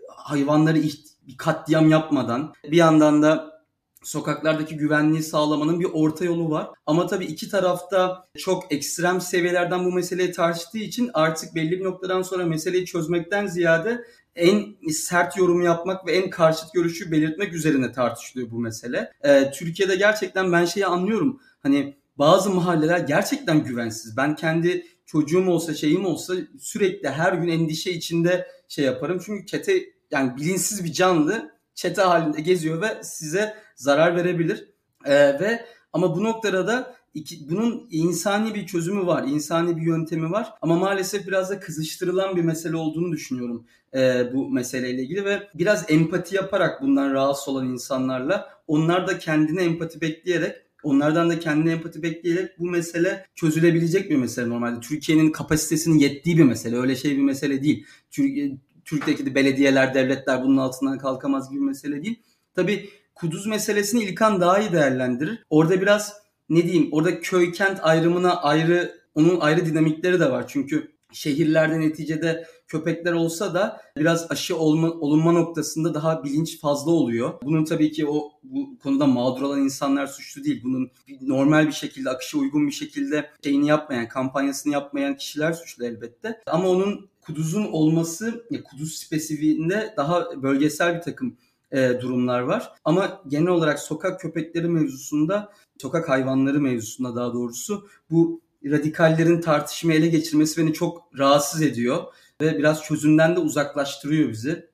hayvanları 0.08 0.84
bir 1.28 1.38
katliam 1.38 1.90
yapmadan 1.90 2.54
bir 2.64 2.78
yandan 2.78 3.24
da 3.24 3.64
sokaklardaki 4.04 4.78
güvenliği 4.78 5.24
sağlamanın 5.24 5.80
bir 5.80 5.88
orta 5.94 6.26
yolu 6.26 6.50
var. 6.50 6.70
Ama 6.86 7.08
tabii 7.08 7.26
iki 7.26 7.50
tarafta 7.50 8.26
çok 8.38 8.72
ekstrem 8.72 9.22
seviyelerden 9.22 9.86
bu 9.86 9.92
meseleyi 9.92 10.32
tartıştığı 10.32 10.78
için 10.78 11.12
artık 11.14 11.56
belli 11.56 11.72
bir 11.72 11.84
noktadan 11.84 12.22
sonra 12.22 12.46
meseleyi 12.46 12.86
çözmekten 12.86 13.48
ziyade 13.48 14.04
en 14.36 14.76
sert 14.90 15.38
yorumu 15.38 15.64
yapmak 15.64 16.08
ve 16.08 16.12
en 16.12 16.30
karşıt 16.30 16.74
görüşü 16.74 17.12
belirtmek 17.12 17.54
üzerine 17.54 17.92
tartışılıyor 17.92 18.52
bu 18.52 18.60
mesele. 18.60 19.12
Ee, 19.24 19.52
Türkiye'de 19.52 19.96
gerçekten 19.96 20.52
ben 20.52 20.66
şeyi 20.66 20.86
anlıyorum. 20.86 21.40
Hani 21.60 22.03
bazı 22.18 22.50
mahalleler 22.50 23.00
gerçekten 23.00 23.64
güvensiz. 23.64 24.18
Ben 24.18 24.36
kendi 24.36 24.86
çocuğum 25.06 25.48
olsa 25.48 25.74
şeyim 25.74 26.06
olsa 26.06 26.34
sürekli 26.60 27.10
her 27.10 27.34
gün 27.34 27.48
endişe 27.48 27.92
içinde 27.92 28.48
şey 28.68 28.86
yaparım. 28.86 29.22
Çünkü 29.26 29.46
çete 29.46 29.84
yani 30.12 30.38
bilinçsiz 30.38 30.84
bir 30.84 30.94
canlı 30.94 31.52
çete 31.76 32.02
halinde 32.02 32.42
geziyor 32.42 32.82
ve 32.82 33.04
size 33.04 33.56
zarar 33.76 34.16
verebilir. 34.16 34.70
Ee, 35.06 35.40
ve 35.40 35.66
ama 35.94 36.16
bu 36.16 36.24
noktada 36.24 36.68
da 36.68 36.96
iki, 37.14 37.50
bunun 37.50 37.88
insani 37.92 38.56
bir 38.56 38.66
çözümü 38.66 39.08
var, 39.08 39.24
insani 39.28 39.78
bir 39.78 39.82
yöntemi 39.82 40.32
var. 40.32 40.54
Ama 40.62 40.76
maalesef 40.76 41.28
biraz 41.28 41.50
da 41.50 41.60
kızıştırılan 41.60 42.36
bir 42.36 42.42
mesele 42.42 42.76
olduğunu 42.76 43.12
düşünüyorum 43.12 43.68
e, 43.96 44.34
bu 44.34 44.50
meseleyle 44.50 45.02
ilgili 45.02 45.26
ve 45.26 45.48
biraz 45.56 45.92
empati 45.92 46.36
yaparak 46.36 46.82
bundan 46.82 47.14
rahatsız 47.14 47.48
olan 47.48 47.68
insanlarla 47.68 48.50
onlar 48.68 49.08
da 49.08 49.20
kendine 49.20 49.64
empati 49.64 50.02
bekleyerek 50.02 50.56
Onlardan 50.84 51.30
da 51.30 51.40
kendine 51.40 51.72
empati 51.72 52.04
bekleyerek 52.04 52.60
bu 52.60 52.70
mesele 52.70 53.26
çözülebilecek 53.36 54.10
bir 54.10 54.16
mesele 54.16 54.50
normalde. 54.50 54.80
Türkiye'nin 54.80 55.32
kapasitesinin 55.32 56.00
yettiği 56.00 56.38
bir 56.38 56.44
mesele. 56.44 56.78
Öyle 56.78 56.96
şey 56.96 57.18
bir 57.18 57.24
mesele 57.24 57.64
değil. 57.64 57.86
Türkiye, 58.12 58.58
Türkiye'deki 58.86 59.26
de 59.26 59.36
belediyeler, 59.36 59.94
devletler 59.94 60.44
bunun 60.44 60.58
altından 60.58 60.98
kalkamaz 60.98 61.50
gibi 61.50 61.62
bir 61.62 61.66
mesele 61.66 62.04
değil. 62.04 62.20
Tabii 62.56 62.90
Kuduz 63.16 63.46
meselesini 63.46 64.04
İlkan 64.04 64.42
daha 64.42 64.60
iyi 64.60 64.72
değerlendirir. 64.72 65.44
Orada 65.50 65.82
biraz 65.82 66.14
ne 66.50 66.64
diyeyim 66.64 66.90
orada 66.92 67.22
köy 67.22 67.52
kent 67.52 67.80
ayrımına 67.82 68.42
ayrı 68.42 68.96
onun 69.16 69.40
ayrı 69.40 69.66
dinamikleri 69.66 70.20
de 70.20 70.32
var. 70.32 70.46
Çünkü 70.48 70.92
şehirlerde 71.12 71.80
neticede 71.80 72.48
köpekler 72.74 73.14
olsa 73.14 73.54
da 73.54 73.82
biraz 73.98 74.32
aşı 74.32 74.58
olma, 74.58 74.92
olunma 74.92 75.32
noktasında 75.32 75.94
daha 75.94 76.24
bilinç 76.24 76.60
fazla 76.60 76.92
oluyor. 76.92 77.34
Bunun 77.44 77.66
tabii 77.66 77.92
ki 77.92 78.08
o 78.08 78.32
bu 78.44 78.80
konuda 78.84 79.08
mağdur 79.08 79.42
olan 79.42 79.62
insanlar 79.62 80.08
suçlu 80.08 80.44
değil. 80.44 80.62
Bunun 80.64 80.92
normal 81.22 81.68
bir 81.68 81.72
şekilde 81.72 82.10
akışa 82.10 82.38
uygun 82.38 82.68
bir 82.68 82.72
şekilde 82.72 83.30
şeyini 83.44 83.68
yapmayan, 83.68 84.08
kampanyasını 84.08 84.74
yapmayan 84.74 85.18
kişiler 85.18 85.54
suçlu 85.54 85.86
elbette. 85.86 86.42
Ama 86.48 86.70
onun 86.70 87.10
kuduzun 87.22 87.66
olması 87.66 88.46
kuduz 88.72 88.94
spesifiğinde 88.94 89.94
daha 89.98 90.44
bölgesel 90.44 90.96
bir 90.96 91.02
takım 91.02 91.38
e, 91.72 92.02
durumlar 92.02 92.40
var. 92.40 92.72
Ama 92.86 93.22
genel 93.28 93.48
olarak 93.48 93.80
sokak 93.80 94.20
köpekleri 94.20 94.68
mevzusunda, 94.68 95.54
sokak 95.82 96.10
hayvanları 96.10 96.62
mevzusunda 96.62 97.16
daha 97.16 97.34
doğrusu 97.34 97.88
bu 98.12 98.42
radikallerin 98.66 99.42
tartışmayı 99.42 100.00
ele 100.00 100.08
geçirmesi 100.08 100.62
beni 100.62 100.74
çok 100.74 101.04
rahatsız 101.18 101.62
ediyor 101.62 102.04
ve 102.44 102.58
biraz 102.58 102.84
çözümden 102.84 103.36
de 103.36 103.40
uzaklaştırıyor 103.40 104.30
bizi. 104.30 104.70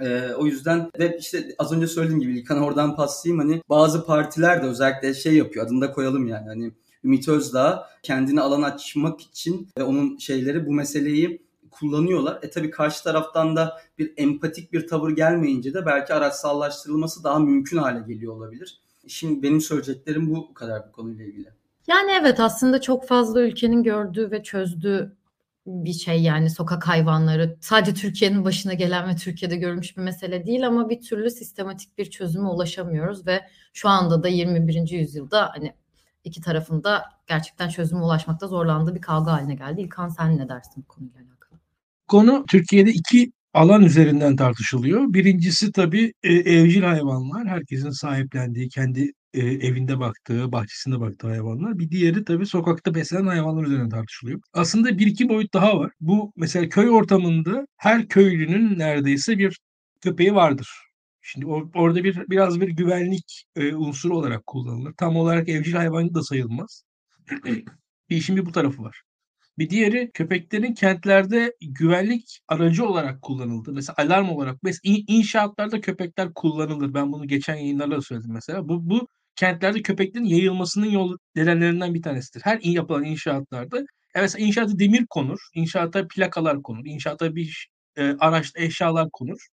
Ee, 0.00 0.30
o 0.36 0.46
yüzden 0.46 0.90
ve 0.98 1.16
işte 1.20 1.54
az 1.58 1.72
önce 1.72 1.86
söylediğim 1.86 2.20
gibi 2.20 2.38
İlkan 2.38 2.62
oradan 2.62 2.96
paslayayım 2.96 3.42
hani 3.42 3.62
bazı 3.68 4.06
partiler 4.06 4.62
de 4.62 4.66
özellikle 4.66 5.14
şey 5.14 5.34
yapıyor 5.34 5.66
adını 5.66 5.80
da 5.80 5.92
koyalım 5.92 6.26
yani 6.26 6.48
hani 6.48 6.72
Ümit 7.04 7.28
Özdağ 7.28 7.86
kendini 8.02 8.40
alan 8.40 8.62
açmak 8.62 9.20
için 9.20 9.68
ve 9.78 9.82
onun 9.82 10.18
şeyleri 10.18 10.66
bu 10.66 10.72
meseleyi 10.72 11.42
kullanıyorlar. 11.70 12.38
E 12.42 12.50
tabii 12.50 12.70
karşı 12.70 13.04
taraftan 13.04 13.56
da 13.56 13.80
bir 13.98 14.12
empatik 14.16 14.72
bir 14.72 14.86
tavır 14.86 15.10
gelmeyince 15.10 15.74
de 15.74 15.86
belki 15.86 16.14
araçsallaştırılması 16.14 17.24
daha 17.24 17.38
mümkün 17.38 17.78
hale 17.78 18.12
geliyor 18.12 18.36
olabilir. 18.36 18.80
Şimdi 19.06 19.42
benim 19.42 19.60
söyleyeceklerim 19.60 20.30
bu 20.30 20.54
kadar 20.54 20.88
bu 20.88 20.92
konuyla 20.92 21.24
ilgili. 21.24 21.48
Yani 21.86 22.10
evet 22.20 22.40
aslında 22.40 22.80
çok 22.80 23.08
fazla 23.08 23.40
ülkenin 23.40 23.82
gördüğü 23.82 24.30
ve 24.30 24.42
çözdüğü 24.42 25.16
bir 25.70 25.92
şey 25.92 26.22
yani 26.22 26.50
sokak 26.50 26.88
hayvanları 26.88 27.56
sadece 27.60 27.94
Türkiye'nin 27.94 28.44
başına 28.44 28.74
gelen 28.74 29.08
ve 29.08 29.16
Türkiye'de 29.16 29.56
görülmüş 29.56 29.96
bir 29.96 30.02
mesele 30.02 30.46
değil 30.46 30.66
ama 30.66 30.88
bir 30.90 31.00
türlü 31.00 31.30
sistematik 31.30 31.98
bir 31.98 32.10
çözüme 32.10 32.48
ulaşamıyoruz 32.48 33.26
ve 33.26 33.40
şu 33.72 33.88
anda 33.88 34.22
da 34.22 34.28
21. 34.28 34.90
yüzyılda 34.90 35.50
hani 35.54 35.74
iki 36.24 36.40
tarafında 36.40 37.04
gerçekten 37.26 37.68
çözüme 37.68 38.00
ulaşmakta 38.02 38.46
zorlandığı 38.46 38.94
bir 38.94 39.00
kavga 39.00 39.32
haline 39.32 39.54
geldi. 39.54 39.80
İlkan 39.80 40.08
sen 40.08 40.38
ne 40.38 40.48
dersin 40.48 40.84
bu 40.84 40.88
konuyla 40.88 41.20
alakalı? 41.20 41.60
Konu 42.08 42.44
Türkiye'de 42.48 42.90
iki 42.90 43.32
alan 43.54 43.82
üzerinden 43.82 44.36
tartışılıyor. 44.36 45.14
Birincisi 45.14 45.72
tabii 45.72 46.12
e, 46.22 46.32
evcil 46.34 46.82
hayvanlar. 46.82 47.48
Herkesin 47.48 47.90
sahiplendiği, 47.90 48.68
kendi 48.68 49.12
e, 49.34 49.40
evinde 49.40 50.00
baktığı, 50.00 50.52
bahçesinde 50.52 51.00
baktığı 51.00 51.28
hayvanlar. 51.28 51.78
Bir 51.78 51.90
diğeri 51.90 52.24
tabii 52.24 52.46
sokakta 52.46 52.94
beslenen 52.94 53.26
hayvanlar 53.26 53.64
üzerine 53.64 53.88
tartışılıyor. 53.88 54.40
Aslında 54.52 54.98
bir 54.98 55.06
iki 55.06 55.28
boyut 55.28 55.54
daha 55.54 55.78
var. 55.78 55.92
Bu 56.00 56.32
mesela 56.36 56.68
köy 56.68 56.90
ortamında 56.90 57.66
her 57.76 58.08
köylünün 58.08 58.78
neredeyse 58.78 59.38
bir 59.38 59.58
köpeği 60.00 60.34
vardır. 60.34 60.68
Şimdi 61.22 61.46
or- 61.46 61.78
orada 61.78 62.04
bir 62.04 62.16
biraz 62.30 62.60
bir 62.60 62.68
güvenlik 62.68 63.44
e, 63.56 63.74
unsuru 63.74 64.16
olarak 64.18 64.46
kullanılır. 64.46 64.92
Tam 64.92 65.16
olarak 65.16 65.48
evcil 65.48 65.72
hayvan 65.72 66.14
da 66.14 66.22
sayılmaz. 66.22 66.84
bir 68.10 68.16
işin 68.16 68.36
bir 68.36 68.46
bu 68.46 68.52
tarafı 68.52 68.82
var. 68.82 69.02
Bir 69.60 69.70
diğeri 69.70 70.10
köpeklerin 70.14 70.74
kentlerde 70.74 71.54
güvenlik 71.60 72.40
aracı 72.48 72.86
olarak 72.86 73.22
kullanıldı. 73.22 73.72
Mesela 73.72 73.94
alarm 73.98 74.28
olarak. 74.28 74.62
Mesela 74.62 74.98
inşaatlarda 75.06 75.80
köpekler 75.80 76.34
kullanılır. 76.34 76.94
Ben 76.94 77.12
bunu 77.12 77.26
geçen 77.26 77.54
yayınlarda 77.56 78.02
söyledim 78.02 78.32
mesela. 78.32 78.68
Bu, 78.68 78.90
bu 78.90 79.08
kentlerde 79.36 79.82
köpeklerin 79.82 80.24
yayılmasının 80.24 80.86
yol 80.86 81.16
nedenlerinden 81.36 81.94
bir 81.94 82.02
tanesidir. 82.02 82.40
Her 82.44 82.60
yapılan 82.62 83.04
inşaatlarda 83.04 83.84
evet 84.14 84.34
inşaata 84.38 84.78
demir 84.78 85.06
konur, 85.10 85.38
inşaata 85.54 86.08
plakalar 86.08 86.62
konur, 86.62 86.86
inşaata 86.86 87.36
bir 87.36 87.68
e, 87.96 88.02
araçta 88.20 88.60
eşyalar 88.62 89.08
konur 89.12 89.46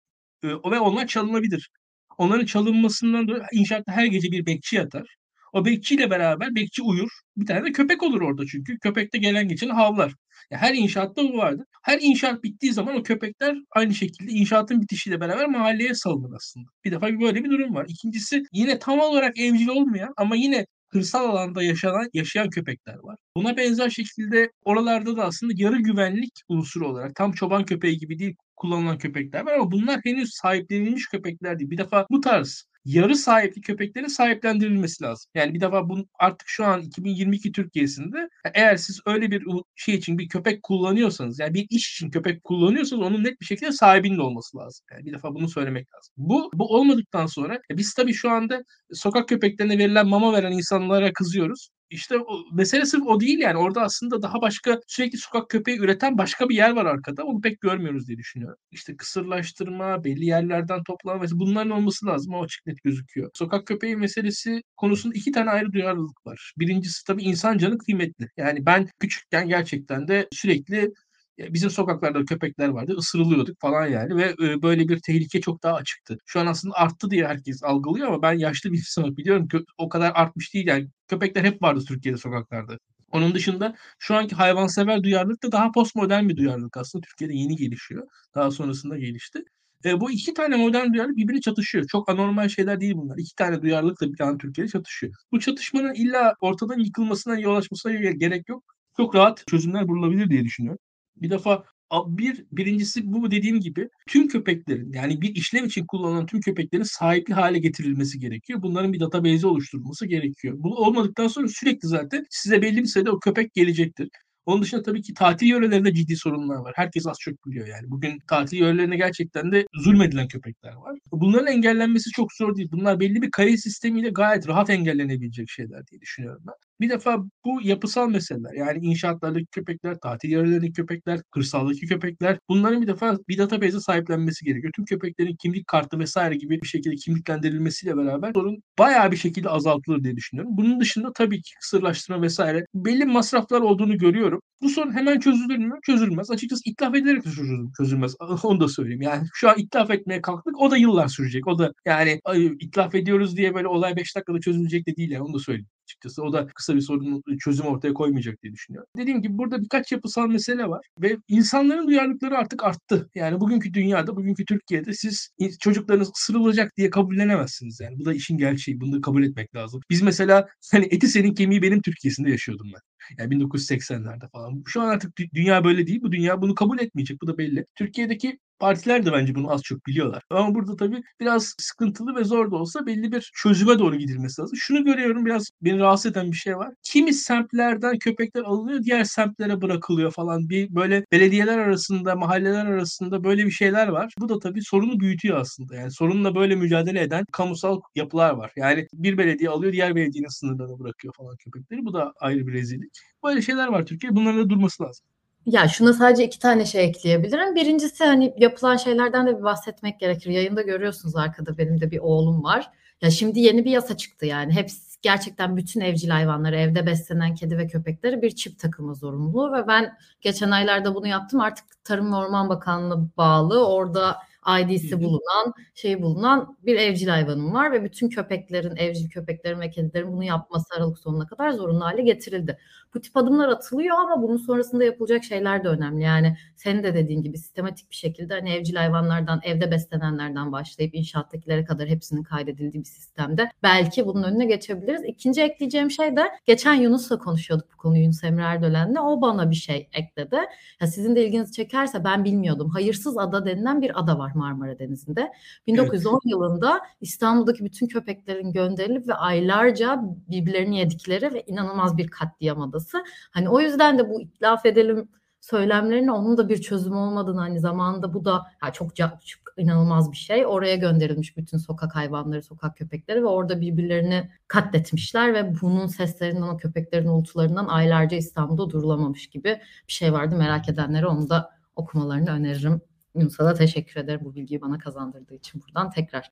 e, 0.44 0.48
ve 0.48 0.80
onlar 0.80 1.06
çalınabilir. 1.06 1.70
Onların 2.18 2.44
çalınmasından 2.46 3.28
dolayı 3.28 3.42
inşaatta 3.52 3.92
her 3.92 4.06
gece 4.06 4.30
bir 4.32 4.46
bekçi 4.46 4.76
yatar. 4.76 5.16
O 5.56 5.64
bekçiyle 5.64 6.10
beraber 6.10 6.54
bekçi 6.54 6.82
uyur. 6.82 7.08
Bir 7.36 7.46
tane 7.46 7.64
de 7.64 7.72
köpek 7.72 8.02
olur 8.02 8.20
orada 8.20 8.46
çünkü. 8.46 8.78
Köpek 8.78 9.12
de 9.14 9.18
gelen 9.18 9.48
geçen 9.48 9.68
havlar. 9.68 10.12
Yani 10.50 10.60
her 10.60 10.74
inşaatta 10.74 11.22
bu 11.22 11.38
vardı. 11.38 11.66
Her 11.82 11.98
inşaat 12.00 12.42
bittiği 12.42 12.72
zaman 12.72 12.96
o 12.96 13.02
köpekler 13.02 13.56
aynı 13.70 13.94
şekilde 13.94 14.32
inşaatın 14.32 14.80
bitişiyle 14.80 15.20
beraber 15.20 15.46
mahalleye 15.46 15.94
salınır 15.94 16.36
aslında. 16.36 16.68
Bir 16.84 16.92
defa 16.92 17.20
böyle 17.20 17.44
bir 17.44 17.50
durum 17.50 17.74
var. 17.74 17.86
İkincisi 17.88 18.42
yine 18.52 18.78
tam 18.78 19.00
olarak 19.00 19.38
evcil 19.38 19.68
olmayan 19.68 20.14
ama 20.16 20.36
yine 20.36 20.66
kırsal 20.88 21.28
alanda 21.28 21.62
yaşanan 21.62 22.08
yaşayan 22.12 22.50
köpekler 22.50 22.98
var. 23.02 23.16
Buna 23.36 23.56
benzer 23.56 23.90
şekilde 23.90 24.50
oralarda 24.64 25.16
da 25.16 25.24
aslında 25.24 25.52
yarı 25.56 25.78
güvenlik 25.78 26.32
unsuru 26.48 26.88
olarak 26.88 27.14
tam 27.14 27.32
çoban 27.32 27.64
köpeği 27.64 27.98
gibi 27.98 28.18
değil 28.18 28.34
kullanılan 28.56 28.98
köpekler 28.98 29.46
var 29.46 29.52
ama 29.54 29.70
bunlar 29.70 30.00
henüz 30.04 30.30
sahiplenilmiş 30.34 31.06
köpekler 31.06 31.58
değil. 31.58 31.70
Bir 31.70 31.78
defa 31.78 32.06
bu 32.10 32.20
tarz 32.20 32.64
yarı 32.86 33.16
sahipli 33.16 33.60
köpeklerin 33.60 34.06
sahiplendirilmesi 34.06 35.04
lazım. 35.04 35.30
Yani 35.34 35.54
bir 35.54 35.60
defa 35.60 35.88
bunu 35.88 36.06
artık 36.18 36.48
şu 36.48 36.64
an 36.64 36.80
2022 36.80 37.52
Türkiye'sinde 37.52 38.28
eğer 38.54 38.76
siz 38.76 39.00
öyle 39.06 39.30
bir 39.30 39.44
şey 39.76 39.94
için 39.94 40.18
bir 40.18 40.28
köpek 40.28 40.62
kullanıyorsanız 40.62 41.38
yani 41.38 41.54
bir 41.54 41.66
iş 41.70 41.94
için 41.94 42.10
köpek 42.10 42.44
kullanıyorsanız 42.44 43.02
onun 43.02 43.24
net 43.24 43.40
bir 43.40 43.46
şekilde 43.46 43.72
sahibinin 43.72 44.18
olması 44.18 44.56
lazım. 44.56 44.86
Yani 44.92 45.06
bir 45.06 45.12
defa 45.12 45.34
bunu 45.34 45.48
söylemek 45.48 45.86
lazım. 45.94 46.14
Bu 46.16 46.50
bu 46.54 46.74
olmadıktan 46.74 47.26
sonra 47.26 47.54
e, 47.70 47.76
biz 47.76 47.94
tabii 47.94 48.12
şu 48.14 48.30
anda 48.30 48.64
sokak 48.92 49.28
köpeklerine 49.28 49.78
verilen 49.78 50.08
mama 50.08 50.32
veren 50.32 50.52
insanlara 50.52 51.12
kızıyoruz. 51.12 51.70
İşte 51.90 52.18
o, 52.18 52.44
mesele 52.52 52.86
sırf 52.86 53.06
o 53.06 53.20
değil 53.20 53.38
yani. 53.38 53.56
Orada 53.58 53.82
aslında 53.82 54.22
daha 54.22 54.40
başka 54.42 54.80
sürekli 54.86 55.18
sokak 55.18 55.50
köpeği 55.50 55.78
üreten 55.78 56.18
başka 56.18 56.48
bir 56.48 56.54
yer 56.56 56.70
var 56.70 56.86
arkada. 56.86 57.24
Onu 57.24 57.40
pek 57.40 57.60
görmüyoruz 57.60 58.08
diye 58.08 58.18
düşünüyorum. 58.18 58.58
İşte 58.70 58.96
kısırlaştırma, 58.96 60.04
belli 60.04 60.24
yerlerden 60.26 60.82
toplama 60.84 61.20
mesela 61.20 61.38
bunların 61.38 61.70
olması 61.70 62.06
lazım. 62.06 62.34
O 62.34 62.42
açık 62.44 62.66
net 62.66 62.82
gözüküyor. 62.82 63.30
Sokak 63.34 63.66
köpeği 63.66 63.96
meselesi 63.96 64.62
konusunda 64.76 65.14
iki 65.14 65.32
tane 65.32 65.50
ayrı 65.50 65.72
duyarlılık 65.72 66.26
var. 66.26 66.52
Birincisi 66.58 67.04
tabii 67.06 67.22
insan 67.22 67.58
canı 67.58 67.78
kıymetli. 67.78 68.28
Yani 68.36 68.66
ben 68.66 68.88
küçükken 69.00 69.48
gerçekten 69.48 70.08
de 70.08 70.28
sürekli 70.32 70.90
bizim 71.38 71.70
sokaklarda 71.70 72.24
köpekler 72.24 72.68
vardı. 72.68 72.94
ısırılıyorduk 72.98 73.60
falan 73.60 73.86
yani 73.86 74.16
ve 74.16 74.34
böyle 74.62 74.88
bir 74.88 75.00
tehlike 75.00 75.40
çok 75.40 75.62
daha 75.62 75.74
açıktı. 75.74 76.18
Şu 76.26 76.40
an 76.40 76.46
aslında 76.46 76.74
arttı 76.74 77.10
diye 77.10 77.26
herkes 77.26 77.64
algılıyor 77.64 78.08
ama 78.08 78.22
ben 78.22 78.32
yaşlı 78.32 78.72
bir 78.72 78.78
insanım 78.78 79.16
biliyorum 79.16 79.48
ki 79.48 79.58
o 79.78 79.88
kadar 79.88 80.12
artmış 80.14 80.54
değil 80.54 80.66
yani. 80.66 80.88
Köpekler 81.08 81.44
hep 81.44 81.62
vardı 81.62 81.84
Türkiye'de 81.88 82.18
sokaklarda. 82.18 82.78
Onun 83.12 83.34
dışında 83.34 83.76
şu 83.98 84.14
anki 84.14 84.34
hayvansever 84.34 85.02
duyarlılık 85.02 85.42
da 85.42 85.52
daha 85.52 85.72
postmodern 85.72 86.28
bir 86.28 86.36
duyarlılık 86.36 86.76
aslında. 86.76 87.02
Türkiye'de 87.06 87.34
yeni 87.34 87.56
gelişiyor. 87.56 88.06
Daha 88.34 88.50
sonrasında 88.50 88.98
gelişti. 88.98 89.44
E, 89.84 90.00
bu 90.00 90.10
iki 90.10 90.34
tane 90.34 90.56
modern 90.56 90.92
duyarlılık 90.92 91.16
birbirine 91.16 91.40
çatışıyor. 91.40 91.86
Çok 91.86 92.08
anormal 92.10 92.48
şeyler 92.48 92.80
değil 92.80 92.94
bunlar. 92.96 93.18
İki 93.18 93.34
tane 93.36 93.62
duyarlılık 93.62 94.00
da 94.00 94.12
bir 94.12 94.16
tane 94.16 94.38
Türkiye'de 94.38 94.70
çatışıyor. 94.70 95.12
Bu 95.32 95.40
çatışmanın 95.40 95.94
illa 95.94 96.34
ortadan 96.40 96.78
yıkılmasına 96.78 97.38
yol 97.38 97.56
açmasına 97.56 97.92
gerek 97.94 98.48
yok. 98.48 98.64
Çok 98.96 99.14
rahat 99.14 99.44
çözümler 99.46 99.88
bulunabilir 99.88 100.30
diye 100.30 100.44
düşünüyorum. 100.44 100.78
Bir 101.16 101.30
defa 101.30 101.64
bir 102.06 102.44
birincisi 102.52 103.12
bu 103.12 103.30
dediğim 103.30 103.60
gibi 103.60 103.88
tüm 104.08 104.28
köpeklerin 104.28 104.92
yani 104.92 105.20
bir 105.20 105.34
işlem 105.34 105.64
için 105.64 105.86
kullanılan 105.86 106.26
tüm 106.26 106.40
köpeklerin 106.40 106.82
sahipli 106.82 107.34
hale 107.34 107.58
getirilmesi 107.58 108.18
gerekiyor. 108.18 108.62
Bunların 108.62 108.92
bir 108.92 109.00
database 109.00 109.46
oluşturulması 109.46 110.06
gerekiyor. 110.06 110.54
Bu 110.58 110.74
olmadıktan 110.76 111.28
sonra 111.28 111.48
sürekli 111.48 111.88
zaten 111.88 112.26
size 112.30 112.62
belli 112.62 112.78
bir 112.82 112.86
sürede 112.86 113.10
o 113.10 113.18
köpek 113.20 113.54
gelecektir. 113.54 114.08
Onun 114.46 114.62
dışında 114.62 114.82
tabii 114.82 115.02
ki 115.02 115.14
tatil 115.14 115.46
yörelerinde 115.46 115.94
ciddi 115.94 116.16
sorunlar 116.16 116.56
var. 116.56 116.72
Herkes 116.76 117.06
az 117.06 117.16
çok 117.20 117.46
biliyor 117.46 117.66
yani. 117.66 117.90
Bugün 117.90 118.18
tatil 118.28 118.58
yörelerine 118.58 118.96
gerçekten 118.96 119.52
de 119.52 119.66
zulmedilen 119.74 120.28
köpekler 120.28 120.72
var. 120.72 120.98
Bunların 121.12 121.46
engellenmesi 121.46 122.10
çok 122.10 122.32
zor 122.32 122.56
değil. 122.56 122.68
Bunlar 122.72 123.00
belli 123.00 123.22
bir 123.22 123.30
kayıt 123.30 123.60
sistemiyle 123.60 124.08
gayet 124.10 124.48
rahat 124.48 124.70
engellenebilecek 124.70 125.50
şeyler 125.50 125.86
diye 125.86 126.00
düşünüyorum 126.00 126.42
ben. 126.46 126.54
Bir 126.80 126.90
defa 126.90 127.18
bu 127.44 127.60
yapısal 127.62 128.08
meseleler 128.08 128.52
yani 128.54 128.86
inşaatlardaki 128.86 129.46
köpekler, 129.46 129.98
tatil 129.98 130.30
yerlerindeki 130.30 130.72
köpekler, 130.72 131.20
kırsaldaki 131.30 131.86
köpekler 131.86 132.38
bunların 132.48 132.82
bir 132.82 132.86
defa 132.86 133.18
bir 133.28 133.38
database'e 133.38 133.80
sahiplenmesi 133.80 134.44
gerekiyor. 134.44 134.72
Tüm 134.76 134.84
köpeklerin 134.84 135.36
kimlik 135.36 135.66
kartı 135.66 135.98
vesaire 135.98 136.34
gibi 136.36 136.62
bir 136.62 136.66
şekilde 136.66 136.96
kimliklendirilmesiyle 136.96 137.96
beraber 137.96 138.32
sorun 138.32 138.62
bayağı 138.78 139.10
bir 139.12 139.16
şekilde 139.16 139.48
azaltılır 139.48 140.04
diye 140.04 140.16
düşünüyorum. 140.16 140.56
Bunun 140.56 140.80
dışında 140.80 141.12
tabii 141.12 141.42
ki 141.42 141.50
kısırlaştırma 141.60 142.22
vesaire 142.22 142.66
belli 142.74 143.04
masraflar 143.04 143.60
olduğunu 143.60 143.98
görüyorum. 143.98 144.40
Bu 144.62 144.68
sorun 144.68 144.92
hemen 144.92 145.20
çözülür 145.20 145.58
mü? 145.58 145.74
Çözülmez. 145.86 146.30
Açıkçası 146.30 146.62
itlaf 146.66 146.94
edilerek 146.94 147.24
de 147.24 147.30
çözülmez. 147.76 148.14
Onu 148.44 148.60
da 148.60 148.68
söyleyeyim. 148.68 149.02
Yani 149.02 149.26
şu 149.34 149.50
an 149.50 149.58
itlaf 149.58 149.90
etmeye 149.90 150.22
kalktık. 150.22 150.60
O 150.60 150.70
da 150.70 150.76
yıllar 150.76 151.08
sürecek. 151.08 151.46
O 151.46 151.58
da 151.58 151.72
yani 151.86 152.20
itlaf 152.60 152.94
ediyoruz 152.94 153.36
diye 153.36 153.54
böyle 153.54 153.68
olay 153.68 153.96
5 153.96 154.16
dakikada 154.16 154.40
çözülecek 154.40 154.86
de 154.86 154.96
değil 154.96 155.10
yani. 155.10 155.22
Onu 155.22 155.34
da 155.34 155.38
söyleyeyim 155.38 155.68
açıkçası. 155.96 156.22
O 156.22 156.32
da 156.32 156.46
kısa 156.46 156.74
bir 156.74 156.80
sorunun 156.80 157.22
çözüm 157.44 157.66
ortaya 157.66 157.94
koymayacak 157.94 158.42
diye 158.42 158.52
düşünüyorum. 158.52 158.88
Dediğim 158.96 159.22
gibi 159.22 159.38
burada 159.38 159.62
birkaç 159.62 159.92
yapısal 159.92 160.28
mesele 160.28 160.68
var 160.68 160.86
ve 161.00 161.16
insanların 161.28 161.86
duyarlılıkları 161.88 162.38
artık 162.38 162.64
arttı. 162.64 163.10
Yani 163.14 163.40
bugünkü 163.40 163.74
dünyada, 163.74 164.16
bugünkü 164.16 164.44
Türkiye'de 164.44 164.92
siz 164.92 165.30
çocuklarınız 165.60 166.10
ısırılacak 166.16 166.76
diye 166.76 166.90
kabullenemezsiniz 166.90 167.80
yani. 167.80 167.98
Bu 167.98 168.04
da 168.04 168.14
işin 168.14 168.38
gerçeği. 168.38 168.80
Bunu 168.80 168.92
da 168.92 169.00
kabul 169.00 169.22
etmek 169.24 169.54
lazım. 169.54 169.80
Biz 169.90 170.02
mesela 170.02 170.46
hani 170.72 170.84
eti 170.90 171.08
senin 171.08 171.34
kemiği 171.34 171.62
benim 171.62 171.82
Türkiye'sinde 171.82 172.30
yaşıyordum 172.30 172.70
ben. 172.74 172.80
Yani 173.18 173.34
1980'lerde 173.34 174.30
falan. 174.32 174.62
Şu 174.66 174.80
an 174.82 174.88
artık 174.88 175.12
dünya 175.34 175.64
böyle 175.64 175.86
değil. 175.86 176.02
Bu 176.02 176.12
dünya 176.12 176.42
bunu 176.42 176.54
kabul 176.54 176.78
etmeyecek. 176.78 177.22
Bu 177.22 177.26
da 177.26 177.38
belli. 177.38 177.66
Türkiye'deki 177.74 178.38
partiler 178.58 179.06
de 179.06 179.12
bence 179.12 179.34
bunu 179.34 179.52
az 179.52 179.62
çok 179.62 179.86
biliyorlar. 179.86 180.22
Ama 180.30 180.54
burada 180.54 180.76
tabii 180.76 181.02
biraz 181.20 181.54
sıkıntılı 181.58 182.16
ve 182.16 182.24
zor 182.24 182.50
da 182.50 182.56
olsa 182.56 182.86
belli 182.86 183.12
bir 183.12 183.30
çözüme 183.34 183.78
doğru 183.78 183.96
gidilmesi 183.96 184.40
lazım. 184.42 184.56
Şunu 184.60 184.84
görüyorum 184.84 185.26
biraz 185.26 185.50
beni 185.62 185.78
rahatsız 185.78 186.12
eden 186.12 186.30
bir 186.32 186.36
şey 186.36 186.56
var. 186.56 186.74
Kimi 186.82 187.14
semtlerden 187.14 187.98
köpekler 187.98 188.42
alınıyor, 188.42 188.82
diğer 188.82 189.04
semtlere 189.04 189.62
bırakılıyor 189.62 190.10
falan. 190.12 190.48
Bir 190.48 190.74
böyle 190.74 191.04
belediyeler 191.12 191.58
arasında, 191.58 192.16
mahalleler 192.16 192.66
arasında 192.66 193.24
böyle 193.24 193.46
bir 193.46 193.50
şeyler 193.50 193.88
var. 193.88 194.14
Bu 194.20 194.28
da 194.28 194.38
tabii 194.38 194.62
sorunu 194.62 195.00
büyütüyor 195.00 195.40
aslında. 195.40 195.74
Yani 195.74 195.90
sorunla 195.90 196.34
böyle 196.34 196.56
mücadele 196.56 197.02
eden 197.02 197.24
kamusal 197.32 197.80
yapılar 197.94 198.30
var. 198.30 198.52
Yani 198.56 198.86
bir 198.92 199.18
belediye 199.18 199.50
alıyor, 199.50 199.72
diğer 199.72 199.94
belediyenin 199.96 200.28
sınırlarına 200.28 200.78
bırakıyor 200.78 201.14
falan 201.16 201.36
köpekleri. 201.36 201.84
Bu 201.84 201.92
da 201.94 202.12
ayrı 202.20 202.46
bir 202.46 202.52
rezillik. 202.52 202.92
Böyle 203.24 203.42
şeyler 203.42 203.68
var 203.68 203.86
Türkiye. 203.86 204.16
Bunların 204.16 204.40
da 204.44 204.50
durması 204.50 204.82
lazım. 204.82 205.06
Ya 205.46 205.68
şuna 205.68 205.92
sadece 205.92 206.24
iki 206.24 206.38
tane 206.38 206.66
şey 206.66 206.84
ekleyebilirim. 206.84 207.54
Birincisi 207.54 208.04
hani 208.04 208.34
yapılan 208.38 208.76
şeylerden 208.76 209.26
de 209.26 209.38
bir 209.38 209.42
bahsetmek 209.42 210.00
gerekir. 210.00 210.30
Yayında 210.30 210.62
görüyorsunuz 210.62 211.16
arkada 211.16 211.58
benim 211.58 211.80
de 211.80 211.90
bir 211.90 211.98
oğlum 211.98 212.44
var. 212.44 212.70
Ya 213.02 213.10
şimdi 213.10 213.40
yeni 213.40 213.64
bir 213.64 213.70
yasa 213.70 213.96
çıktı 213.96 214.26
yani. 214.26 214.52
Hepsi 214.52 215.00
gerçekten 215.02 215.56
bütün 215.56 215.80
evcil 215.80 216.08
hayvanları, 216.08 216.56
evde 216.56 216.86
beslenen 216.86 217.34
kedi 217.34 217.58
ve 217.58 217.66
köpekleri 217.66 218.22
bir 218.22 218.30
çip 218.30 218.58
takımı 218.58 218.94
zorunlu 218.94 219.52
ve 219.52 219.66
ben 219.68 219.96
geçen 220.20 220.50
aylarda 220.50 220.94
bunu 220.94 221.06
yaptım. 221.06 221.40
Artık 221.40 221.84
Tarım 221.84 222.12
ve 222.12 222.16
Orman 222.16 222.48
Bakanlığı 222.48 223.08
bağlı. 223.16 223.66
Orada 223.66 224.16
ID'si 224.60 225.02
bulunan, 225.02 225.54
şey 225.74 226.02
bulunan 226.02 226.56
bir 226.66 226.76
evcil 226.76 227.08
hayvanım 227.08 227.54
var 227.54 227.72
ve 227.72 227.84
bütün 227.84 228.08
köpeklerin, 228.08 228.76
evcil 228.76 229.10
köpeklerin 229.10 229.60
ve 229.60 229.70
kedilerin 229.70 230.12
bunu 230.12 230.24
yapması 230.24 230.74
Aralık 230.76 230.98
sonuna 230.98 231.26
kadar 231.26 231.50
zorunlu 231.50 231.84
hale 231.84 232.02
getirildi. 232.02 232.58
Bu 232.94 233.00
tip 233.00 233.16
adımlar 233.16 233.48
atılıyor 233.48 233.96
ama 233.98 234.22
bunun 234.22 234.36
sonrasında 234.36 234.84
yapılacak 234.84 235.24
şeyler 235.24 235.64
de 235.64 235.68
önemli. 235.68 236.02
Yani 236.02 236.36
senin 236.56 236.82
de 236.82 236.94
dediğin 236.94 237.22
gibi 237.22 237.38
sistematik 237.38 237.90
bir 237.90 237.96
şekilde 237.96 238.34
hani 238.34 238.50
evcil 238.50 238.74
hayvanlardan, 238.74 239.40
evde 239.44 239.70
beslenenlerden 239.70 240.52
başlayıp 240.52 240.94
inşaattakilere 240.94 241.64
kadar 241.64 241.88
hepsinin 241.88 242.22
kaydedildiği 242.22 242.82
bir 242.82 242.88
sistemde 242.88 243.50
belki 243.62 244.06
bunun 244.06 244.22
önüne 244.22 244.46
geçebiliriz. 244.46 245.04
İkinci 245.04 245.42
ekleyeceğim 245.42 245.90
şey 245.90 246.16
de 246.16 246.22
geçen 246.46 246.74
Yunus'la 246.74 247.18
konuşuyorduk 247.18 247.72
bu 247.72 247.76
konuyu 247.76 248.02
Yunus 248.02 248.24
Emre 248.24 248.42
Erdoğan'la. 248.42 249.02
O 249.02 249.20
bana 249.20 249.50
bir 249.50 249.56
şey 249.56 249.88
ekledi. 249.92 250.36
Ya 250.80 250.86
sizin 250.86 251.16
de 251.16 251.26
ilginizi 251.26 251.52
çekerse 251.52 252.04
ben 252.04 252.24
bilmiyordum. 252.24 252.70
Hayırsız 252.70 253.18
Ada 253.18 253.46
denilen 253.46 253.82
bir 253.82 254.00
ada 254.00 254.18
var 254.18 254.32
Marmara 254.36 254.78
Denizi'nde. 254.78 255.32
1910 255.66 256.12
evet. 256.12 256.20
yılında 256.24 256.80
İstanbul'daki 257.00 257.64
bütün 257.64 257.86
köpeklerin 257.86 258.52
gönderilip 258.52 259.08
ve 259.08 259.14
aylarca 259.14 260.02
birbirlerini 260.28 260.78
yedikleri 260.78 261.32
ve 261.32 261.44
inanılmaz 261.46 261.96
bir 261.96 262.08
katliam 262.08 262.62
adası. 262.62 263.04
Hani 263.30 263.48
o 263.48 263.60
yüzden 263.60 263.98
de 263.98 264.10
bu 264.10 264.20
itlaf 264.20 264.66
edelim 264.66 265.08
söylemlerine 265.40 266.12
onun 266.12 266.38
da 266.38 266.48
bir 266.48 266.60
çözüm 266.60 266.96
olmadığını 266.96 267.40
hani 267.40 267.60
zamanında 267.60 268.14
bu 268.14 268.24
da 268.24 268.46
ya 268.64 268.72
çok, 268.72 268.96
çok 268.96 269.10
inanılmaz 269.56 270.12
bir 270.12 270.16
şey. 270.16 270.46
Oraya 270.46 270.76
gönderilmiş 270.76 271.36
bütün 271.36 271.58
sokak 271.58 271.94
hayvanları, 271.96 272.42
sokak 272.42 272.76
köpekleri 272.76 273.22
ve 273.22 273.26
orada 273.26 273.60
birbirlerini 273.60 274.30
katletmişler 274.48 275.34
ve 275.34 275.60
bunun 275.60 275.86
seslerinden 275.86 276.42
o 276.42 276.56
köpeklerin 276.56 277.08
uğultularından 277.08 277.66
aylarca 277.66 278.16
İstanbul'da 278.16 278.70
durulamamış 278.70 279.26
gibi 279.26 279.60
bir 279.88 279.92
şey 279.92 280.12
vardı. 280.12 280.36
Merak 280.36 280.68
edenlere 280.68 281.06
onu 281.06 281.28
da 281.28 281.50
okumalarını 281.76 282.30
öneririm. 282.30 282.80
Yunus'a 283.20 283.54
teşekkür 283.54 284.00
ederim 284.00 284.20
bu 284.24 284.34
bilgiyi 284.34 284.60
bana 284.60 284.78
kazandırdığı 284.78 285.34
için 285.34 285.62
buradan 285.62 285.90
tekrar. 285.90 286.30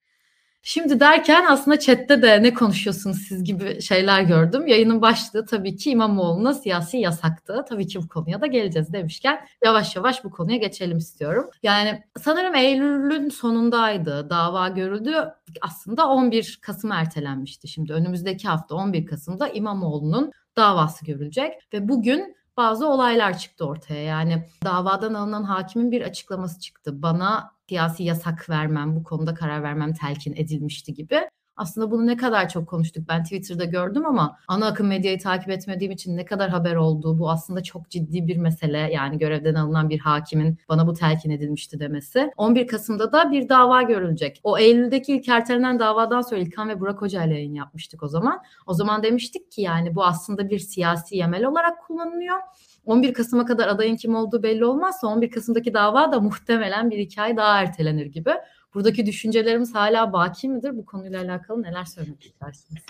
Şimdi 0.67 1.00
derken 1.00 1.45
aslında 1.49 1.79
chatte 1.79 2.23
de 2.23 2.43
ne 2.43 2.55
konuşuyorsunuz 2.55 3.19
siz 3.29 3.45
gibi 3.45 3.83
şeyler 3.83 4.23
gördüm. 4.23 4.67
Yayının 4.67 5.03
başlığı 5.03 5.47
tabii 5.47 5.76
ki 5.76 5.91
İmamoğlu'na 5.91 6.55
siyasi 6.55 6.97
yasaktı. 6.99 7.64
Tabii 7.69 7.87
ki 7.87 8.03
bu 8.03 8.09
konuya 8.09 8.41
da 8.41 8.47
geleceğiz 8.47 8.93
demişken 8.93 9.47
yavaş 9.64 9.97
yavaş 9.97 10.25
bu 10.25 10.31
konuya 10.31 10.57
geçelim 10.57 10.99
istiyorum. 10.99 11.50
Yani 11.62 12.03
sanırım 12.21 12.55
Eylül'ün 12.55 13.29
sonundaydı. 13.29 14.31
Dava 14.31 14.69
görüldü. 14.69 15.14
Aslında 15.61 16.09
11 16.09 16.59
Kasım 16.62 16.93
ertelenmişti. 16.93 17.69
Şimdi 17.69 17.93
önümüzdeki 17.93 18.49
hafta 18.49 18.75
11 18.75 19.07
Kasım'da 19.07 19.49
İmamoğlu'nun 19.49 20.33
davası 20.57 21.05
görülecek 21.05 21.53
ve 21.73 21.88
bugün 21.88 22.37
bazı 22.56 22.88
olaylar 22.88 23.38
çıktı 23.38 23.66
ortaya. 23.66 24.02
Yani 24.02 24.44
davadan 24.64 25.14
alınan 25.14 25.43
hakimin 25.45 25.90
bir 25.90 26.02
açıklaması 26.02 26.60
çıktı. 26.60 27.02
Bana 27.02 27.50
siyasi 27.69 28.02
yasak 28.04 28.50
vermem, 28.50 28.97
bu 28.97 29.04
konuda 29.04 29.34
karar 29.34 29.62
vermem 29.62 29.95
telkin 29.95 30.36
edilmişti 30.36 30.95
gibi. 30.95 31.28
Aslında 31.56 31.90
bunu 31.90 32.06
ne 32.06 32.17
kadar 32.17 32.49
çok 32.49 32.69
konuştuk 32.69 33.04
ben 33.08 33.23
Twitter'da 33.23 33.64
gördüm 33.64 34.06
ama 34.06 34.38
ana 34.49 34.67
akım 34.67 34.86
medyayı 34.86 35.19
takip 35.19 35.50
etmediğim 35.50 35.93
için 35.93 36.17
ne 36.17 36.25
kadar 36.25 36.50
haber 36.50 36.76
olduğu 36.76 37.19
bu 37.19 37.30
aslında 37.30 37.62
çok 37.62 37.90
ciddi 37.90 38.28
bir 38.28 38.36
mesele. 38.36 38.78
Yani 38.78 39.19
görevden 39.19 39.54
alınan 39.54 39.90
bir 39.90 39.99
hakimin 39.99 40.58
bana 40.69 40.86
bu 40.86 40.95
telkin 40.95 41.30
edilmişti 41.30 41.80
demesi. 41.80 42.30
11 42.36 42.67
Kasım'da 42.67 43.12
da 43.12 43.30
bir 43.30 43.49
dava 43.49 43.82
görülecek. 43.82 44.40
O 44.43 44.58
Eylül'deki 44.58 45.17
ilk 45.17 45.28
ertelenen 45.28 45.78
davadan 45.78 46.21
sonra 46.21 46.40
İlkan 46.40 46.69
ve 46.69 46.80
Burak 46.80 47.02
Hoca 47.02 47.25
ile 47.25 47.34
yayın 47.34 47.54
yapmıştık 47.54 48.02
o 48.02 48.08
zaman. 48.08 48.43
O 48.67 48.75
zaman 48.75 49.02
demiştik 49.02 49.52
ki 49.52 49.62
yani 49.62 49.95
bu 49.95 50.04
aslında 50.04 50.50
bir 50.50 50.58
siyasi 50.58 51.17
yemel 51.17 51.45
olarak 51.45 51.82
kullanılıyor. 51.86 52.38
11 52.86 53.14
Kasım'a 53.14 53.45
kadar 53.45 53.69
adayın 53.69 53.97
kim 53.97 54.14
olduğu 54.14 54.43
belli 54.43 54.64
olmazsa 54.64 55.06
11 55.06 55.30
Kasım'daki 55.30 55.75
dava 55.75 56.12
da 56.12 56.21
muhtemelen 56.21 56.90
bir 56.90 56.99
iki 56.99 57.17
daha 57.17 57.60
ertelenir 57.60 58.06
gibi. 58.06 58.30
Buradaki 58.75 59.06
düşüncelerimiz 59.06 59.75
hala 59.75 60.13
baki 60.13 60.49
midir? 60.49 60.76
Bu 60.76 60.84
konuyla 60.84 61.23
alakalı 61.23 61.63
neler 61.63 61.84
söylemek 61.84 62.26
istersiniz? 62.26 62.82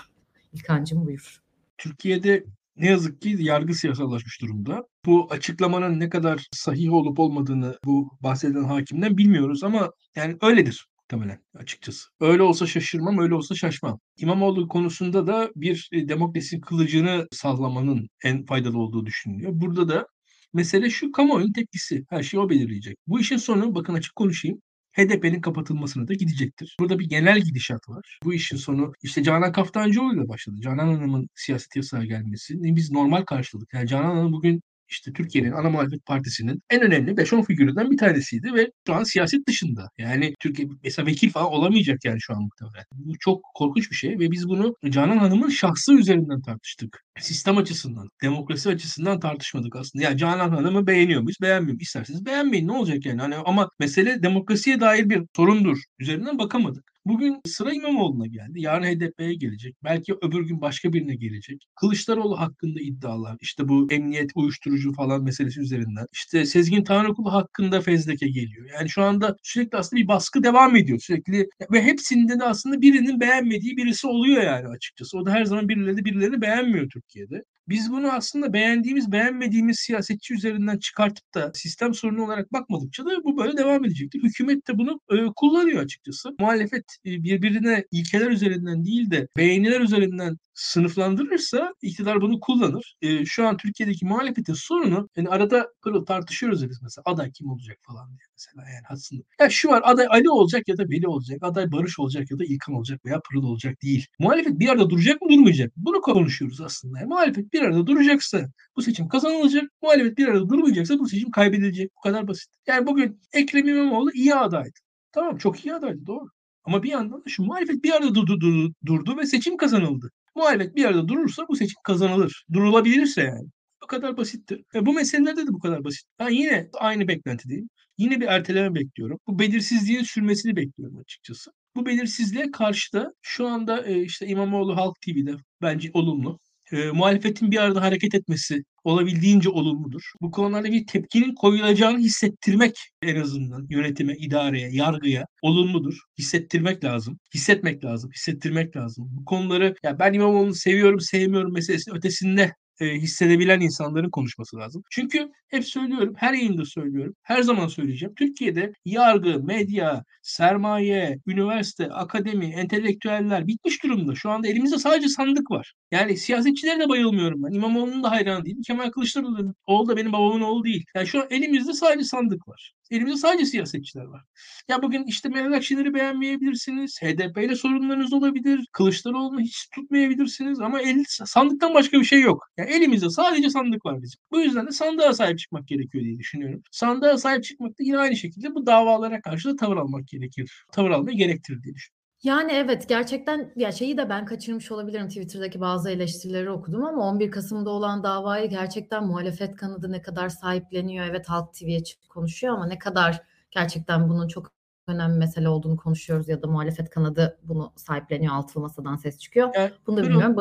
İlkancım 0.53 1.05
buyur. 1.05 1.41
Türkiye'de 1.77 2.43
ne 2.75 2.87
yazık 2.87 3.21
ki 3.21 3.37
yargı 3.39 3.73
siyasallaşmış 3.73 4.41
durumda. 4.41 4.87
Bu 5.05 5.27
açıklamanın 5.29 5.99
ne 5.99 6.09
kadar 6.09 6.47
sahih 6.51 6.93
olup 6.93 7.19
olmadığını 7.19 7.79
bu 7.85 8.09
bahsedilen 8.23 8.63
hakimden 8.63 9.17
bilmiyoruz 9.17 9.63
ama 9.63 9.91
yani 10.15 10.37
öyledir 10.41 10.87
muhtemelen 10.99 11.39
açıkçası. 11.55 12.09
Öyle 12.19 12.43
olsa 12.43 12.67
şaşırmam, 12.67 13.19
öyle 13.19 13.35
olsa 13.35 13.55
şaşmam. 13.55 13.99
İmamoğlu 14.17 14.67
konusunda 14.67 15.27
da 15.27 15.49
bir 15.55 15.89
e, 15.91 16.07
demokrasi 16.07 16.61
kılıcını 16.61 17.27
sallamanın 17.31 18.09
en 18.23 18.45
faydalı 18.45 18.79
olduğu 18.79 19.05
düşünülüyor. 19.05 19.51
Burada 19.55 19.89
da 19.89 20.07
mesele 20.53 20.89
şu 20.89 21.11
kamuoyunun 21.11 21.53
tepkisi. 21.53 22.05
Her 22.09 22.23
şeyi 22.23 22.41
o 22.41 22.49
belirleyecek. 22.49 22.97
Bu 23.07 23.19
işin 23.19 23.37
sonu 23.37 23.75
bakın 23.75 23.93
açık 23.93 24.15
konuşayım. 24.15 24.61
HDP'nin 24.97 25.41
kapatılmasına 25.41 26.07
da 26.07 26.13
gidecektir. 26.13 26.75
Burada 26.79 26.99
bir 26.99 27.09
genel 27.09 27.39
gidişat 27.41 27.89
var. 27.89 28.19
Bu 28.23 28.33
işin 28.33 28.57
sonu 28.57 28.93
işte 29.03 29.23
Canan 29.23 29.51
Kaftancıoğlu 29.51 30.15
ile 30.15 30.29
başladı. 30.29 30.55
Canan 30.61 30.87
Hanım'ın 30.87 31.29
siyaset 31.35 31.75
yasağı 31.75 32.05
gelmesi. 32.05 32.53
Biz 32.63 32.91
normal 32.91 33.21
karşıladık. 33.21 33.73
Yani 33.73 33.87
Canan 33.87 34.15
Hanım 34.15 34.33
bugün 34.33 34.61
işte 34.89 35.13
Türkiye'nin 35.13 35.51
ana 35.51 35.69
muhalefet 35.69 36.05
partisinin 36.05 36.61
en 36.69 36.81
önemli 36.81 37.11
5-10 37.11 37.45
figüründen 37.45 37.91
bir 37.91 37.97
tanesiydi 37.97 38.53
ve 38.53 38.71
şu 38.87 38.93
an 38.93 39.03
siyaset 39.03 39.47
dışında. 39.47 39.89
Yani 39.97 40.33
Türkiye 40.39 40.67
mesela 40.83 41.05
vekil 41.05 41.29
falan 41.29 41.47
olamayacak 41.47 42.05
yani 42.05 42.21
şu 42.21 42.33
an 42.33 42.41
muhtemelen. 42.41 42.85
Bu 42.91 43.13
çok 43.19 43.41
korkunç 43.55 43.91
bir 43.91 43.95
şey 43.95 44.19
ve 44.19 44.31
biz 44.31 44.49
bunu 44.49 44.75
Canan 44.89 45.17
Hanım'ın 45.17 45.49
şahsı 45.49 45.93
üzerinden 45.93 46.41
tartıştık. 46.41 47.03
Sistem 47.19 47.57
açısından, 47.57 48.09
demokrasi 48.23 48.69
açısından 48.69 49.19
tartışmadık 49.19 49.75
aslında. 49.75 50.05
Yani 50.05 50.17
Canan 50.17 50.49
Hanım'ı 50.49 50.87
beğeniyor 50.87 51.21
muyuz, 51.21 51.37
beğenmiyor 51.41 51.73
muyuz? 51.73 51.81
İsterseniz 51.81 52.25
beğenmeyin 52.25 52.67
ne 52.67 52.71
olacak 52.71 53.05
yani. 53.05 53.21
Hani 53.21 53.35
ama 53.35 53.69
mesele 53.79 54.23
demokrasiye 54.23 54.79
dair 54.79 55.09
bir 55.09 55.23
sorundur. 55.35 55.77
Üzerinden 55.99 56.37
bakamadık. 56.37 56.94
Bugün 57.05 57.41
sıra 57.45 57.73
İmamoğlu'na 57.73 58.27
geldi. 58.27 58.61
Yarın 58.61 58.83
HDP'ye 58.85 59.33
gelecek. 59.33 59.75
Belki 59.83 60.13
öbür 60.21 60.47
gün 60.47 60.61
başka 60.61 60.93
birine 60.93 61.15
gelecek. 61.15 61.67
Kılıçdaroğlu 61.75 62.39
hakkında 62.39 62.79
iddialar. 62.81 63.37
İşte 63.41 63.67
bu 63.67 63.87
emniyet, 63.91 64.31
uyuşturucu 64.35 64.93
falan 64.93 65.23
meselesi 65.23 65.61
üzerinden. 65.61 66.05
İşte 66.13 66.45
Sezgin 66.45 66.83
Tanrıkulu 66.83 67.33
hakkında 67.33 67.81
fezleke 67.81 68.27
geliyor. 68.27 68.69
Yani 68.73 68.89
şu 68.89 69.03
anda 69.03 69.37
sürekli 69.43 69.77
aslında 69.77 70.01
bir 70.01 70.07
baskı 70.07 70.43
devam 70.43 70.75
ediyor. 70.75 70.99
Sürekli 70.99 71.47
ve 71.71 71.83
hepsinde 71.83 72.39
de 72.39 72.43
aslında 72.43 72.81
birinin 72.81 73.19
beğenmediği 73.19 73.77
birisi 73.77 74.07
oluyor 74.07 74.43
yani 74.43 74.67
açıkçası. 74.67 75.17
O 75.17 75.25
da 75.25 75.31
her 75.31 75.45
zaman 75.45 75.69
birileri 75.69 76.05
birilerini 76.05 76.41
beğenmiyor 76.41 76.89
Türkiye'de. 76.89 77.43
Biz 77.69 77.91
bunu 77.91 78.11
aslında 78.11 78.53
beğendiğimiz, 78.53 79.11
beğenmediğimiz 79.11 79.79
siyasetçi 79.79 80.33
üzerinden 80.33 80.77
çıkartıp 80.77 81.33
da 81.33 81.51
sistem 81.53 81.93
sorunu 81.93 82.25
olarak 82.25 82.53
bakmadıkça 82.53 83.05
da 83.05 83.23
bu 83.23 83.37
böyle 83.37 83.57
devam 83.57 83.85
edecektir. 83.85 84.23
Hükümet 84.23 84.67
de 84.67 84.77
bunu 84.77 84.99
e, 85.11 85.15
kullanıyor 85.35 85.83
açıkçası. 85.83 86.35
Muhalefet 86.39 86.85
e, 87.05 87.23
birbirine 87.23 87.85
ilkeler 87.91 88.31
üzerinden 88.31 88.85
değil 88.85 89.11
de 89.11 89.27
beğeniler 89.37 89.81
üzerinden 89.81 90.37
sınıflandırırsa 90.55 91.73
iktidar 91.81 92.21
bunu 92.21 92.39
kullanır. 92.39 92.95
E, 93.01 93.25
şu 93.25 93.47
an 93.47 93.57
Türkiye'deki 93.57 94.05
muhalefetin 94.05 94.53
sorunu 94.53 95.09
yani 95.15 95.29
arada 95.29 95.67
pırıl 95.81 96.05
tartışıyoruz 96.05 96.61
ya 96.63 96.69
biz 96.69 96.81
mesela 96.81 97.03
aday 97.05 97.31
kim 97.31 97.49
olacak 97.49 97.77
falan 97.81 98.09
diye 98.09 98.25
mesela 98.33 98.69
yani 98.69 98.83
aslında. 98.89 99.23
Ya 99.39 99.49
şu 99.49 99.67
var 99.69 99.81
aday 99.85 100.07
Ali 100.09 100.29
olacak 100.29 100.67
ya 100.67 100.77
da 100.77 100.89
Veli 100.89 101.07
olacak. 101.07 101.39
Aday 101.41 101.71
Barış 101.71 101.99
olacak 101.99 102.31
ya 102.31 102.39
da 102.39 102.45
İlkan 102.45 102.75
olacak 102.75 103.05
veya 103.05 103.21
Pırıl 103.29 103.43
olacak 103.43 103.81
değil. 103.83 104.05
Muhalefet 104.19 104.59
bir 104.59 104.69
arada 104.69 104.89
duracak 104.89 105.21
mı 105.21 105.29
durmayacak 105.29 105.71
Bunu 105.77 106.01
konuşuyoruz 106.01 106.61
aslında. 106.61 106.99
Yani 106.99 107.07
muhalefet 107.07 107.53
bir 107.53 107.61
arada 107.61 107.87
duracaksa 107.87 108.41
bu 108.75 108.81
seçim 108.81 109.07
kazanılacak. 109.07 109.63
Muhalefet 109.81 110.17
bir 110.17 110.27
arada 110.27 110.49
durmayacaksa 110.49 110.99
bu 110.99 111.07
seçim 111.07 111.31
kaybedilecek. 111.31 111.91
Bu 111.97 112.01
kadar 112.01 112.27
basit. 112.27 112.49
Yani 112.67 112.87
bugün 112.87 113.21
Ekrem 113.33 113.67
İmamoğlu 113.67 114.11
iyi 114.13 114.35
adaydı. 114.35 114.79
Tamam 115.11 115.37
çok 115.37 115.65
iyi 115.65 115.73
adaydı 115.73 116.05
doğru. 116.05 116.27
Ama 116.63 116.83
bir 116.83 116.89
yandan 116.89 117.19
da 117.19 117.29
şu 117.29 117.43
muhalefet 117.43 117.83
bir 117.83 117.91
arada 117.91 118.15
durdu, 118.15 118.41
durdu, 118.41 118.73
durdu 118.85 119.17
ve 119.17 119.25
seçim 119.25 119.57
kazanıldı. 119.57 120.11
Muhalefet 120.35 120.75
bir 120.75 120.85
arada 120.85 121.07
durursa 121.07 121.45
bu 121.49 121.55
seçim 121.55 121.77
kazanılır. 121.83 122.45
Durulabilirse 122.53 123.21
yani. 123.21 123.49
Bu 123.83 123.87
kadar 123.87 124.17
basittir. 124.17 124.63
Ve 124.75 124.85
bu 124.85 124.93
meselelerde 124.93 125.47
de 125.47 125.53
bu 125.53 125.59
kadar 125.59 125.83
basit. 125.83 126.05
Ben 126.19 126.29
yine 126.29 126.69
aynı 126.73 127.07
beklentideyim. 127.07 127.69
Yine 127.97 128.21
bir 128.21 128.25
erteleme 128.27 128.75
bekliyorum. 128.75 129.19
Bu 129.27 129.39
belirsizliğin 129.39 130.03
sürmesini 130.03 130.55
bekliyorum 130.55 130.97
açıkçası. 130.97 131.51
Bu 131.75 131.85
belirsizliğe 131.85 132.51
karşı 132.51 132.93
da 132.93 133.13
şu 133.21 133.47
anda 133.47 133.85
e, 133.85 134.01
işte 134.01 134.27
İmamoğlu 134.27 134.77
Halk 134.77 135.01
TV'de 135.01 135.35
bence 135.61 135.89
olumlu. 135.93 136.39
E, 136.71 136.91
muhalefetin 136.91 137.51
bir 137.51 137.57
arada 137.57 137.81
hareket 137.81 138.15
etmesi 138.15 138.63
olabildiğince 138.83 139.49
olumludur. 139.49 140.01
Bu 140.21 140.31
konularda 140.31 140.71
bir 140.71 140.87
tepkinin 140.87 141.35
koyulacağını 141.35 141.99
hissettirmek 141.99 142.75
en 143.01 143.15
azından 143.15 143.67
yönetime, 143.69 144.15
idareye, 144.17 144.69
yargıya 144.71 145.25
olumludur. 145.41 145.99
Hissettirmek 146.17 146.83
lazım. 146.83 147.19
Hissetmek 147.33 147.85
lazım. 147.85 148.11
Hissettirmek 148.11 148.75
lazım. 148.75 149.07
Bu 149.11 149.25
konuları 149.25 149.75
ya 149.83 149.99
ben 149.99 150.13
İmamoğlu'nu 150.13 150.53
seviyorum, 150.53 150.99
sevmiyorum 150.99 151.53
meselesinin 151.53 151.95
ötesinde 151.95 152.53
e, 152.79 152.85
hissedebilen 152.85 153.61
insanların 153.61 154.09
konuşması 154.09 154.57
lazım. 154.57 154.83
Çünkü 154.89 155.29
hep 155.47 155.65
söylüyorum, 155.65 156.13
her 156.17 156.33
yayında 156.33 156.65
söylüyorum, 156.65 157.15
her 157.23 157.41
zaman 157.41 157.67
söyleyeceğim. 157.67 158.15
Türkiye'de 158.15 158.73
yargı, 158.85 159.43
medya, 159.43 160.03
sermaye, 160.21 161.19
üniversite, 161.27 161.87
akademi, 161.89 162.45
entelektüeller 162.45 163.47
bitmiş 163.47 163.83
durumda. 163.83 164.15
Şu 164.15 164.29
anda 164.29 164.47
elimizde 164.47 164.77
sadece 164.77 165.07
sandık 165.09 165.51
var. 165.51 165.73
Yani 165.91 166.17
siyasetçilere 166.17 166.79
de 166.79 166.89
bayılmıyorum 166.89 167.43
ben. 167.43 167.53
İmamoğlu'nun 167.53 168.03
da 168.03 168.11
hayran 168.11 168.45
değilim. 168.45 168.61
Kemal 168.67 168.91
Kılıçdaroğlu 168.91 169.53
oğlu 169.65 169.87
da 169.89 169.97
benim 169.97 170.13
babamın 170.13 170.41
oğlu 170.41 170.63
değil. 170.63 170.85
Yani 170.95 171.07
şu 171.07 171.21
an 171.21 171.27
elimizde 171.29 171.73
sadece 171.73 172.03
sandık 172.03 172.47
var. 172.47 172.73
Elimizde 172.91 173.17
sadece 173.17 173.45
siyasetçiler 173.45 174.03
var. 174.05 174.21
Ya 174.67 174.81
bugün 174.81 175.03
işte 175.03 175.29
Meral 175.29 175.53
Akşener'i 175.53 175.93
beğenmeyebilirsiniz. 175.93 177.01
HDP 177.01 177.45
ile 177.45 177.55
sorunlarınız 177.55 178.13
olabilir. 178.13 178.67
Kılıçdaroğlu'nu 178.71 179.39
hiç 179.39 179.69
tutmayabilirsiniz. 179.69 180.59
Ama 180.59 180.81
el, 180.81 181.03
sandıktan 181.07 181.73
başka 181.73 181.99
bir 181.99 182.05
şey 182.05 182.21
yok. 182.21 182.49
Yani 182.57 182.69
elimizde 182.69 183.09
sadece 183.09 183.49
sandık 183.49 183.85
var 183.85 184.01
bizim. 184.01 184.19
Bu 184.31 184.41
yüzden 184.41 184.67
de 184.67 184.71
sandığa 184.71 185.13
sahip 185.13 185.39
çıkmak 185.39 185.67
gerekiyor 185.67 186.03
diye 186.03 186.19
düşünüyorum. 186.19 186.61
Sandığa 186.71 187.17
sahip 187.17 187.43
çıkmak 187.43 187.71
da 187.71 187.83
yine 187.83 187.97
aynı 187.97 188.15
şekilde 188.15 188.55
bu 188.55 188.65
davalara 188.65 189.21
karşı 189.21 189.49
da 189.49 189.55
tavır 189.55 189.77
almak 189.77 190.07
gerekir. 190.07 190.65
Tavır 190.71 190.89
almayı 190.89 191.17
gerektirir 191.17 191.63
diye 191.63 191.75
düşünüyorum. 191.75 191.94
Yani 192.25 192.51
evet 192.51 192.89
gerçekten 192.89 193.53
ya 193.55 193.71
şeyi 193.71 193.97
de 193.97 194.09
ben 194.09 194.25
kaçırmış 194.25 194.71
olabilirim 194.71 195.07
Twitter'daki 195.07 195.61
bazı 195.61 195.89
eleştirileri 195.89 196.49
okudum 196.49 196.85
ama 196.85 197.09
11 197.09 197.31
Kasım'da 197.31 197.69
olan 197.69 198.03
davayı 198.03 198.49
gerçekten 198.49 199.03
muhalefet 199.03 199.55
kanadı 199.55 199.91
ne 199.91 200.01
kadar 200.01 200.29
sahipleniyor. 200.29 201.05
Evet 201.05 201.29
Halk 201.29 201.53
TV'ye 201.53 201.83
çıkıp 201.83 202.09
konuşuyor 202.09 202.53
ama 202.53 202.67
ne 202.67 202.79
kadar 202.79 203.21
gerçekten 203.51 204.09
bunun 204.09 204.27
çok 204.27 204.51
önemli 204.87 205.17
mesele 205.17 205.49
olduğunu 205.49 205.77
konuşuyoruz 205.77 206.29
ya 206.29 206.41
da 206.41 206.47
muhalefet 206.47 206.89
kanadı 206.89 207.39
bunu 207.43 207.73
sahipleniyor 207.75 208.33
altılı 208.33 208.63
masadan 208.63 208.95
ses 208.95 209.19
çıkıyor. 209.19 209.49
Yani, 209.55 209.71
bunu 209.87 209.97
da 209.97 210.03
bilmiyorum. 210.03 210.35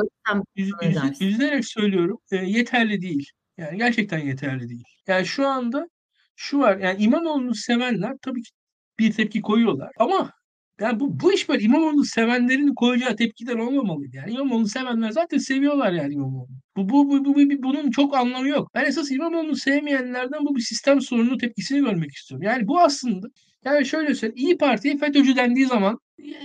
Yüz, 0.56 0.72
yüz, 0.82 1.20
yüzlerek 1.20 1.64
söylüyorum 1.64 2.18
e, 2.32 2.36
yeterli 2.36 3.02
değil. 3.02 3.30
Yani 3.58 3.78
gerçekten 3.78 4.18
yeterli 4.18 4.68
değil. 4.68 4.84
Yani 5.06 5.26
şu 5.26 5.48
anda 5.48 5.88
şu 6.36 6.58
var 6.58 6.76
yani 6.76 7.02
İmamoğlu'nu 7.02 7.54
sevenler 7.54 8.16
tabii 8.22 8.42
ki 8.42 8.50
bir 8.98 9.12
tepki 9.12 9.42
koyuyorlar 9.42 9.90
ama 9.98 10.30
yani 10.80 11.00
bu, 11.00 11.20
bu 11.20 11.32
iş 11.32 11.48
böyle 11.48 11.64
İmamoğlu 11.64 12.04
sevenlerin 12.04 12.74
koyacağı 12.74 13.16
tepkiden 13.16 13.58
olmamalıydı. 13.58 14.16
Yani 14.16 14.32
İmamoğlu 14.32 14.68
sevenler 14.68 15.10
zaten 15.10 15.38
seviyorlar 15.38 15.92
yani 15.92 16.14
İmamoğlu. 16.14 16.48
Bu, 16.76 16.88
bu, 16.88 17.08
bu, 17.08 17.24
bu, 17.24 17.34
bu, 17.34 17.62
bunun 17.62 17.90
çok 17.90 18.16
anlamı 18.16 18.48
yok. 18.48 18.70
Ben 18.74 18.84
esas 18.84 19.10
İmamoğlu'nu 19.10 19.56
sevmeyenlerden 19.56 20.46
bu 20.46 20.56
bir 20.56 20.60
sistem 20.60 21.00
sorunu 21.00 21.38
tepkisini 21.38 21.80
görmek 21.80 22.12
istiyorum. 22.12 22.46
Yani 22.46 22.68
bu 22.68 22.80
aslında 22.80 23.26
yani 23.64 23.86
şöyle 23.86 24.14
söyleyeyim 24.14 24.48
İyi 24.48 24.58
Parti'ye 24.58 24.96
FETÖ'cü 24.98 25.36
dendiği 25.36 25.66
zaman 25.66 25.98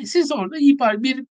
siz 0.06 0.32
orada 0.32 0.58
İyi 0.58 0.78
Parti 0.78 1.04
bir 1.04 1.26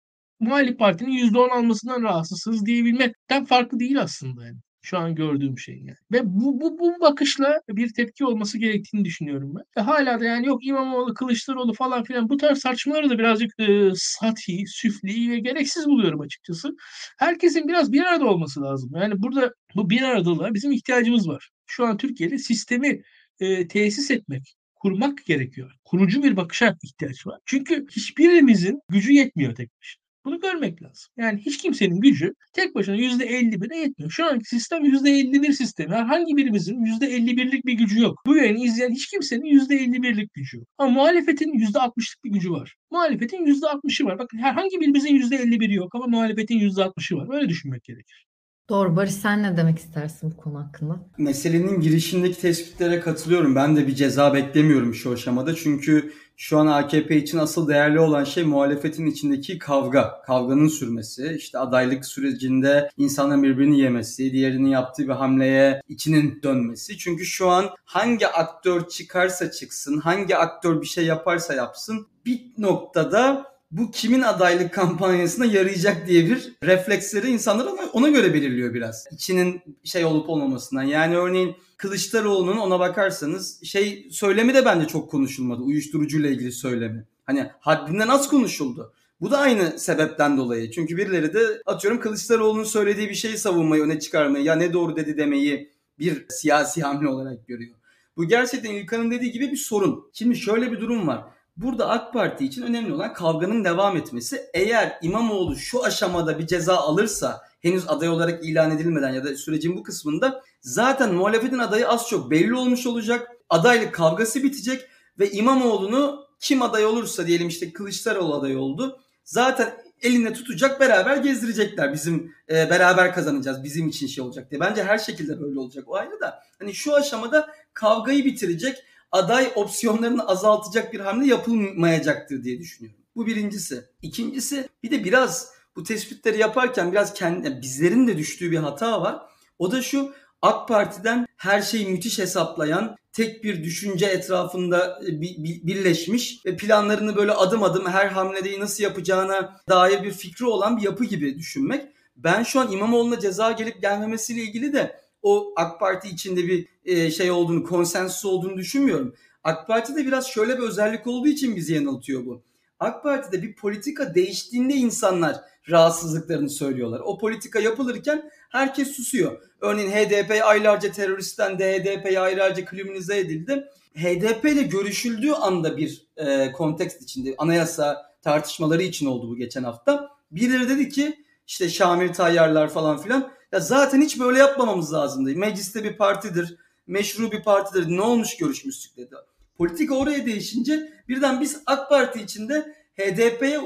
muhalif 0.41 0.79
partinin 0.79 1.13
%10 1.13 1.51
almasından 1.51 2.03
rahatsızsınız 2.03 2.67
diyebilmekten 2.67 3.45
farklı 3.45 3.81
değil 3.81 4.01
aslında 4.03 4.47
yani 4.47 4.59
şu 4.85 4.99
an 4.99 5.15
gördüğüm 5.15 5.59
şey 5.59 5.75
yani. 5.79 5.97
Ve 6.13 6.21
bu, 6.25 6.61
bu, 6.61 6.79
bu 6.79 7.01
bakışla 7.01 7.61
bir 7.69 7.93
tepki 7.93 8.25
olması 8.25 8.59
gerektiğini 8.59 9.05
düşünüyorum 9.05 9.55
ben. 9.55 9.65
Ve 9.77 9.81
hala 9.87 10.21
da 10.21 10.25
yani 10.25 10.47
yok 10.47 10.67
İmamoğlu, 10.67 11.15
Kılıçdaroğlu 11.15 11.73
falan 11.73 12.05
filan 12.05 12.29
bu 12.29 12.37
tarz 12.37 12.61
tartışmaları 12.61 13.11
da 13.11 13.19
birazcık 13.19 13.61
e, 13.61 13.91
sati, 13.95 14.65
süfli 14.67 15.31
ve 15.31 15.39
gereksiz 15.39 15.87
buluyorum 15.87 16.21
açıkçası. 16.21 16.77
Herkesin 17.19 17.69
biraz 17.69 17.93
bir 17.93 18.01
arada 18.01 18.25
olması 18.25 18.63
lazım. 18.63 18.91
Yani 18.95 19.23
burada 19.23 19.53
bu 19.75 19.91
bir 19.91 20.03
aradalığa 20.03 20.55
bizim 20.55 20.73
ihtiyacımız 20.73 21.29
var. 21.29 21.51
Şu 21.67 21.87
an 21.87 21.97
Türkiye'de 21.97 22.39
sistemi 22.39 23.03
e, 23.41 23.69
tesis 23.69 24.11
etmek, 24.11 24.55
kurmak 24.75 25.25
gerekiyor. 25.27 25.73
Kurucu 25.85 26.23
bir 26.23 26.37
bakışa 26.37 26.77
ihtiyaç 26.83 27.27
var. 27.27 27.41
Çünkü 27.47 27.87
hiçbirimizin 27.91 28.81
gücü 28.89 29.13
yetmiyor 29.13 29.55
tek 29.55 29.71
başına. 29.81 30.04
Bunu 30.25 30.41
görmek 30.41 30.83
lazım. 30.83 31.13
Yani 31.17 31.41
hiç 31.41 31.59
kimsenin 31.59 32.01
gücü 32.01 32.35
tek 32.53 32.75
başına 32.75 32.97
%51'e 32.97 33.79
yetmiyor. 33.79 34.11
Şu 34.11 34.27
anki 34.27 34.45
sistem 34.45 34.85
%51 34.85 35.53
sistemi. 35.53 35.95
Herhangi 35.95 36.37
birimizin 36.37 36.85
%51'lik 36.85 37.67
bir 37.67 37.73
gücü 37.73 38.01
yok. 38.01 38.23
Bu 38.27 38.37
yayını 38.37 38.65
izleyen 38.65 38.91
hiç 38.91 39.07
kimsenin 39.11 39.45
%51'lik 39.45 40.35
gücü 40.35 40.57
yok. 40.57 40.69
Ama 40.79 40.91
muhalefetin 40.91 41.53
%60'lık 41.53 42.25
bir 42.25 42.31
gücü 42.31 42.51
var. 42.51 42.75
Muhalefetin 42.91 43.47
%60'ı 43.47 44.07
var. 44.07 44.19
Bakın 44.19 44.39
herhangi 44.39 44.81
birimizin 44.81 45.17
%51'i 45.17 45.75
yok 45.75 45.95
ama 45.95 46.07
muhalefetin 46.07 46.59
%60'ı 46.59 47.17
var. 47.17 47.37
Öyle 47.37 47.49
düşünmek 47.49 47.85
gerekir. 47.85 48.27
Doğru. 48.69 48.97
Barış 48.97 49.15
sen 49.15 49.43
ne 49.43 49.57
demek 49.57 49.79
istersin 49.79 50.31
bu 50.31 50.37
konu 50.37 50.59
hakkında? 50.59 50.97
Meselenin 51.19 51.81
girişindeki 51.81 52.41
tespitlere 52.41 53.01
katılıyorum. 53.01 53.55
Ben 53.55 53.77
de 53.77 53.87
bir 53.87 53.95
ceza 53.95 54.35
beklemiyorum 54.35 54.95
şu 54.95 55.13
aşamada. 55.13 55.55
Çünkü 55.55 56.13
şu 56.37 56.59
an 56.59 56.67
AKP 56.67 57.17
için 57.17 57.39
asıl 57.39 57.69
değerli 57.69 58.01
olan 58.01 58.25
şey 58.25 58.45
muhalefetin 58.45 59.07
içindeki 59.07 59.59
kavga. 59.59 60.23
Kavganın 60.27 60.69
sürmesi, 60.69 61.35
işte 61.39 61.59
adaylık 61.59 62.07
sürecinde 62.07 62.91
insanların 62.97 63.43
birbirini 63.43 63.81
yemesi, 63.81 64.33
diğerinin 64.33 64.69
yaptığı 64.69 65.03
bir 65.03 65.13
hamleye 65.13 65.81
içinin 65.89 66.43
dönmesi. 66.43 66.99
Çünkü 66.99 67.25
şu 67.25 67.49
an 67.49 67.71
hangi 67.85 68.29
aktör 68.29 68.89
çıkarsa 68.89 69.51
çıksın, 69.51 69.99
hangi 69.99 70.37
aktör 70.37 70.81
bir 70.81 70.87
şey 70.87 71.05
yaparsa 71.07 71.55
yapsın 71.55 72.07
bir 72.27 72.43
noktada 72.59 73.54
bu 73.71 73.91
kimin 73.91 74.23
adaylık 74.23 74.75
kampanyasına 74.75 75.45
yarayacak 75.45 76.07
diye 76.07 76.27
bir 76.27 76.53
refleksleri 76.63 77.31
insanlar 77.31 77.67
ona, 77.93 78.09
göre 78.09 78.35
belirliyor 78.35 78.75
biraz. 78.75 79.07
İçinin 79.11 79.63
şey 79.85 80.05
olup 80.05 80.29
olmamasından. 80.29 80.83
Yani 80.83 81.17
örneğin 81.17 81.57
Kılıçdaroğlu'nun 81.77 82.57
ona 82.57 82.81
bakarsanız 82.81 83.65
şey 83.65 84.09
söylemi 84.11 84.55
de 84.55 84.65
bence 84.65 84.87
çok 84.87 85.11
konuşulmadı. 85.11 85.63
Uyuşturucuyla 85.63 86.31
ilgili 86.31 86.53
söylemi. 86.53 87.07
Hani 87.25 87.51
haddinden 87.61 88.09
az 88.09 88.29
konuşuldu. 88.29 88.93
Bu 89.21 89.31
da 89.31 89.39
aynı 89.39 89.79
sebepten 89.79 90.37
dolayı. 90.37 90.71
Çünkü 90.71 90.97
birileri 90.97 91.35
de 91.35 91.63
atıyorum 91.67 92.01
Kılıçdaroğlu'nun 92.01 92.65
söylediği 92.65 93.09
bir 93.09 93.15
şeyi 93.15 93.39
savunmayı, 93.39 93.83
öne 93.83 94.01
çıkarmayı, 94.01 94.45
ya 94.45 94.55
ne 94.55 94.73
doğru 94.73 94.97
dedi 94.97 95.17
demeyi 95.17 95.71
bir 95.99 96.27
siyasi 96.29 96.83
hamle 96.83 97.09
olarak 97.09 97.47
görüyor. 97.47 97.75
Bu 98.17 98.25
gerçekten 98.25 98.71
İlkan'ın 98.71 99.11
dediği 99.11 99.33
gibi 99.33 99.53
bir 99.53 99.57
sorun. 99.57 100.11
Şimdi 100.13 100.37
şöyle 100.37 100.73
bir 100.73 100.81
durum 100.81 101.07
var. 101.07 101.25
Burada 101.57 101.89
AK 101.89 102.13
Parti 102.13 102.45
için 102.45 102.63
önemli 102.63 102.93
olan 102.93 103.13
kavganın 103.13 103.65
devam 103.65 103.97
etmesi. 103.97 104.51
Eğer 104.55 104.99
İmamoğlu 105.03 105.57
şu 105.57 105.85
aşamada 105.85 106.39
bir 106.39 106.47
ceza 106.47 106.77
alırsa 106.77 107.43
henüz 107.61 107.89
aday 107.89 108.09
olarak 108.09 108.45
ilan 108.45 108.71
edilmeden 108.71 109.11
ya 109.11 109.25
da 109.25 109.37
sürecin 109.37 109.77
bu 109.77 109.83
kısmında 109.83 110.43
zaten 110.61 111.15
muhalefetin 111.15 111.59
adayı 111.59 111.89
az 111.89 112.09
çok 112.09 112.31
belli 112.31 112.55
olmuş 112.55 112.87
olacak. 112.87 113.31
Adaylık 113.51 113.95
kavgası 113.95 114.43
bitecek 114.43 114.89
ve 115.19 115.31
İmamoğlu'nu 115.31 116.27
kim 116.41 116.63
aday 116.63 116.87
olursa 116.87 117.27
diyelim 117.27 117.49
işte 117.49 117.73
Kılıçdaroğlu 117.73 118.35
aday 118.35 118.57
oldu. 118.57 119.01
Zaten 119.25 119.75
elinde 120.03 120.33
tutacak 120.33 120.81
beraber 120.81 121.17
gezdirecekler. 121.17 121.93
Bizim 121.93 122.35
e, 122.51 122.71
beraber 122.71 123.15
kazanacağız. 123.15 123.65
Bizim 123.65 123.89
için 123.89 124.07
şey 124.07 124.25
olacak 124.25 124.51
diye. 124.51 124.61
Bence 124.61 124.85
her 124.85 124.99
şekilde 124.99 125.41
böyle 125.41 125.59
olacak 125.59 125.85
o 125.89 125.95
ayrı 125.97 126.21
da. 126.21 126.43
Hani 126.59 126.75
şu 126.75 126.95
aşamada 126.95 127.49
kavgayı 127.75 128.25
bitirecek 128.25 128.77
aday 129.15 129.53
opsiyonlarını 129.55 130.27
azaltacak 130.27 130.93
bir 130.93 131.01
hamle 131.01 131.27
yapılmayacaktır 131.27 132.45
diye 132.45 132.59
düşünüyorum. 132.59 133.01
Bu 133.17 133.27
birincisi. 133.27 133.85
İkincisi 134.03 134.69
bir 134.83 134.91
de 134.91 135.05
biraz 135.05 135.51
bu 135.77 135.83
tespitleri 135.83 136.39
yaparken 136.39 136.93
biraz 136.93 137.15
kendi, 137.15 137.47
yani 137.47 137.63
bizlerin 137.63 138.07
de 138.07 138.19
düştüğü 138.19 138.51
bir 138.51 138.59
hata 138.59 139.03
var. 139.03 139.23
O 139.59 139.71
da 139.71 139.83
şu 139.83 140.13
AK 140.43 140.69
Parti'den 140.69 141.27
her 141.37 141.63
şeyi 141.63 141.87
müthiş 141.87 142.19
hesaplayan, 142.19 142.97
tek 143.13 143.45
bir 143.45 143.65
düşünce 143.65 144.07
etrafında 144.07 145.01
e, 145.09 145.21
birleşmiş 145.67 146.47
ve 146.47 146.57
planlarını 146.57 147.17
böyle 147.17 147.33
adım 147.33 147.63
adım 147.63 147.87
her 147.87 148.07
hamleyi 148.07 148.61
nasıl 148.61 148.85
yapacağına 148.85 149.57
dair 149.69 150.03
bir 150.03 150.13
fikri 150.13 150.47
olan 150.47 150.77
bir 150.77 150.83
yapı 150.83 151.05
gibi 151.05 151.39
düşünmek. 151.39 151.85
Ben 152.17 152.43
şu 152.43 152.61
an 152.61 152.73
İmamoğlu'na 152.73 153.21
ceza 153.21 153.53
gelip 153.53 153.83
gelmemesiyle 153.83 154.43
ilgili 154.43 154.73
de 154.73 155.04
o 155.25 155.53
AK 155.57 155.81
Parti 155.81 156.09
içinde 156.09 156.47
bir 156.47 156.69
e, 156.85 157.11
şey 157.11 157.31
olduğunu, 157.31 157.65
konsensus 157.65 158.25
olduğunu 158.25 158.57
düşünmüyorum. 158.57 159.15
AK 159.45 159.67
Parti'de 159.67 160.07
biraz 160.07 160.27
şöyle 160.27 160.59
bir 160.59 160.63
özellik 160.63 161.07
olduğu 161.07 161.29
için 161.29 161.57
bizi 161.57 161.75
yanıltıyor 161.75 162.27
bu. 162.27 162.43
AK 162.81 163.03
Parti'de 163.03 163.43
bir 163.43 163.55
politika 163.55 164.15
değiştiğinde 164.15 164.75
insanlar 164.75 165.41
rahatsızlıklarını 165.71 166.51
söylüyorlar. 166.51 167.01
O 167.05 167.19
politika 167.19 167.61
yapılırken 167.61 168.31
herkes 168.51 168.89
susuyor. 168.89 169.43
Örneğin 169.61 169.91
HDP 169.91 170.45
aylarca 170.45 170.93
teröristten 170.93 171.59
de 171.59 172.21
aylarca 172.21 172.65
kriminalize 172.65 173.19
edildi. 173.19 173.65
HDP 173.95 174.45
ile 174.45 174.63
görüşüldüğü 174.63 175.33
anda 175.33 175.77
bir 175.77 176.07
e, 176.17 176.53
kontekst 176.53 177.03
içinde 177.03 177.35
anayasa 177.39 178.15
tartışmaları 178.23 178.83
için 178.83 179.07
oldu 179.07 179.29
bu 179.29 179.37
geçen 179.37 179.65
hafta. 179.65 180.09
Birileri 180.31 180.69
dedi 180.69 180.89
ki 180.89 181.25
işte 181.47 181.69
Şamil 181.69 182.13
Tayyarlar 182.13 182.69
falan 182.69 182.99
filan 182.99 183.33
Ya 183.55 183.61
zaten 183.61 184.01
hiç 184.01 184.21
böyle 184.21 184.39
yapmamamız 184.39 184.93
lazımdı. 184.93 185.37
Mecliste 185.37 185.85
bir 185.85 185.97
partidir, 185.97 186.57
meşru 186.87 187.33
bir 187.33 187.43
partidir. 187.43 187.97
Ne 187.97 188.01
olmuş 188.01 188.37
görüşmüştük 188.37 188.97
dedi. 188.97 189.15
Politika 189.59 189.95
oraya 189.95 190.27
değişince 190.27 190.93
birden 191.09 191.41
biz 191.41 191.63
AK 191.67 191.89
Parti 191.89 192.23
içinde 192.23 192.75
HDP'ye 192.97 193.59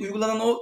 uygulanan 0.00 0.40
o 0.40 0.58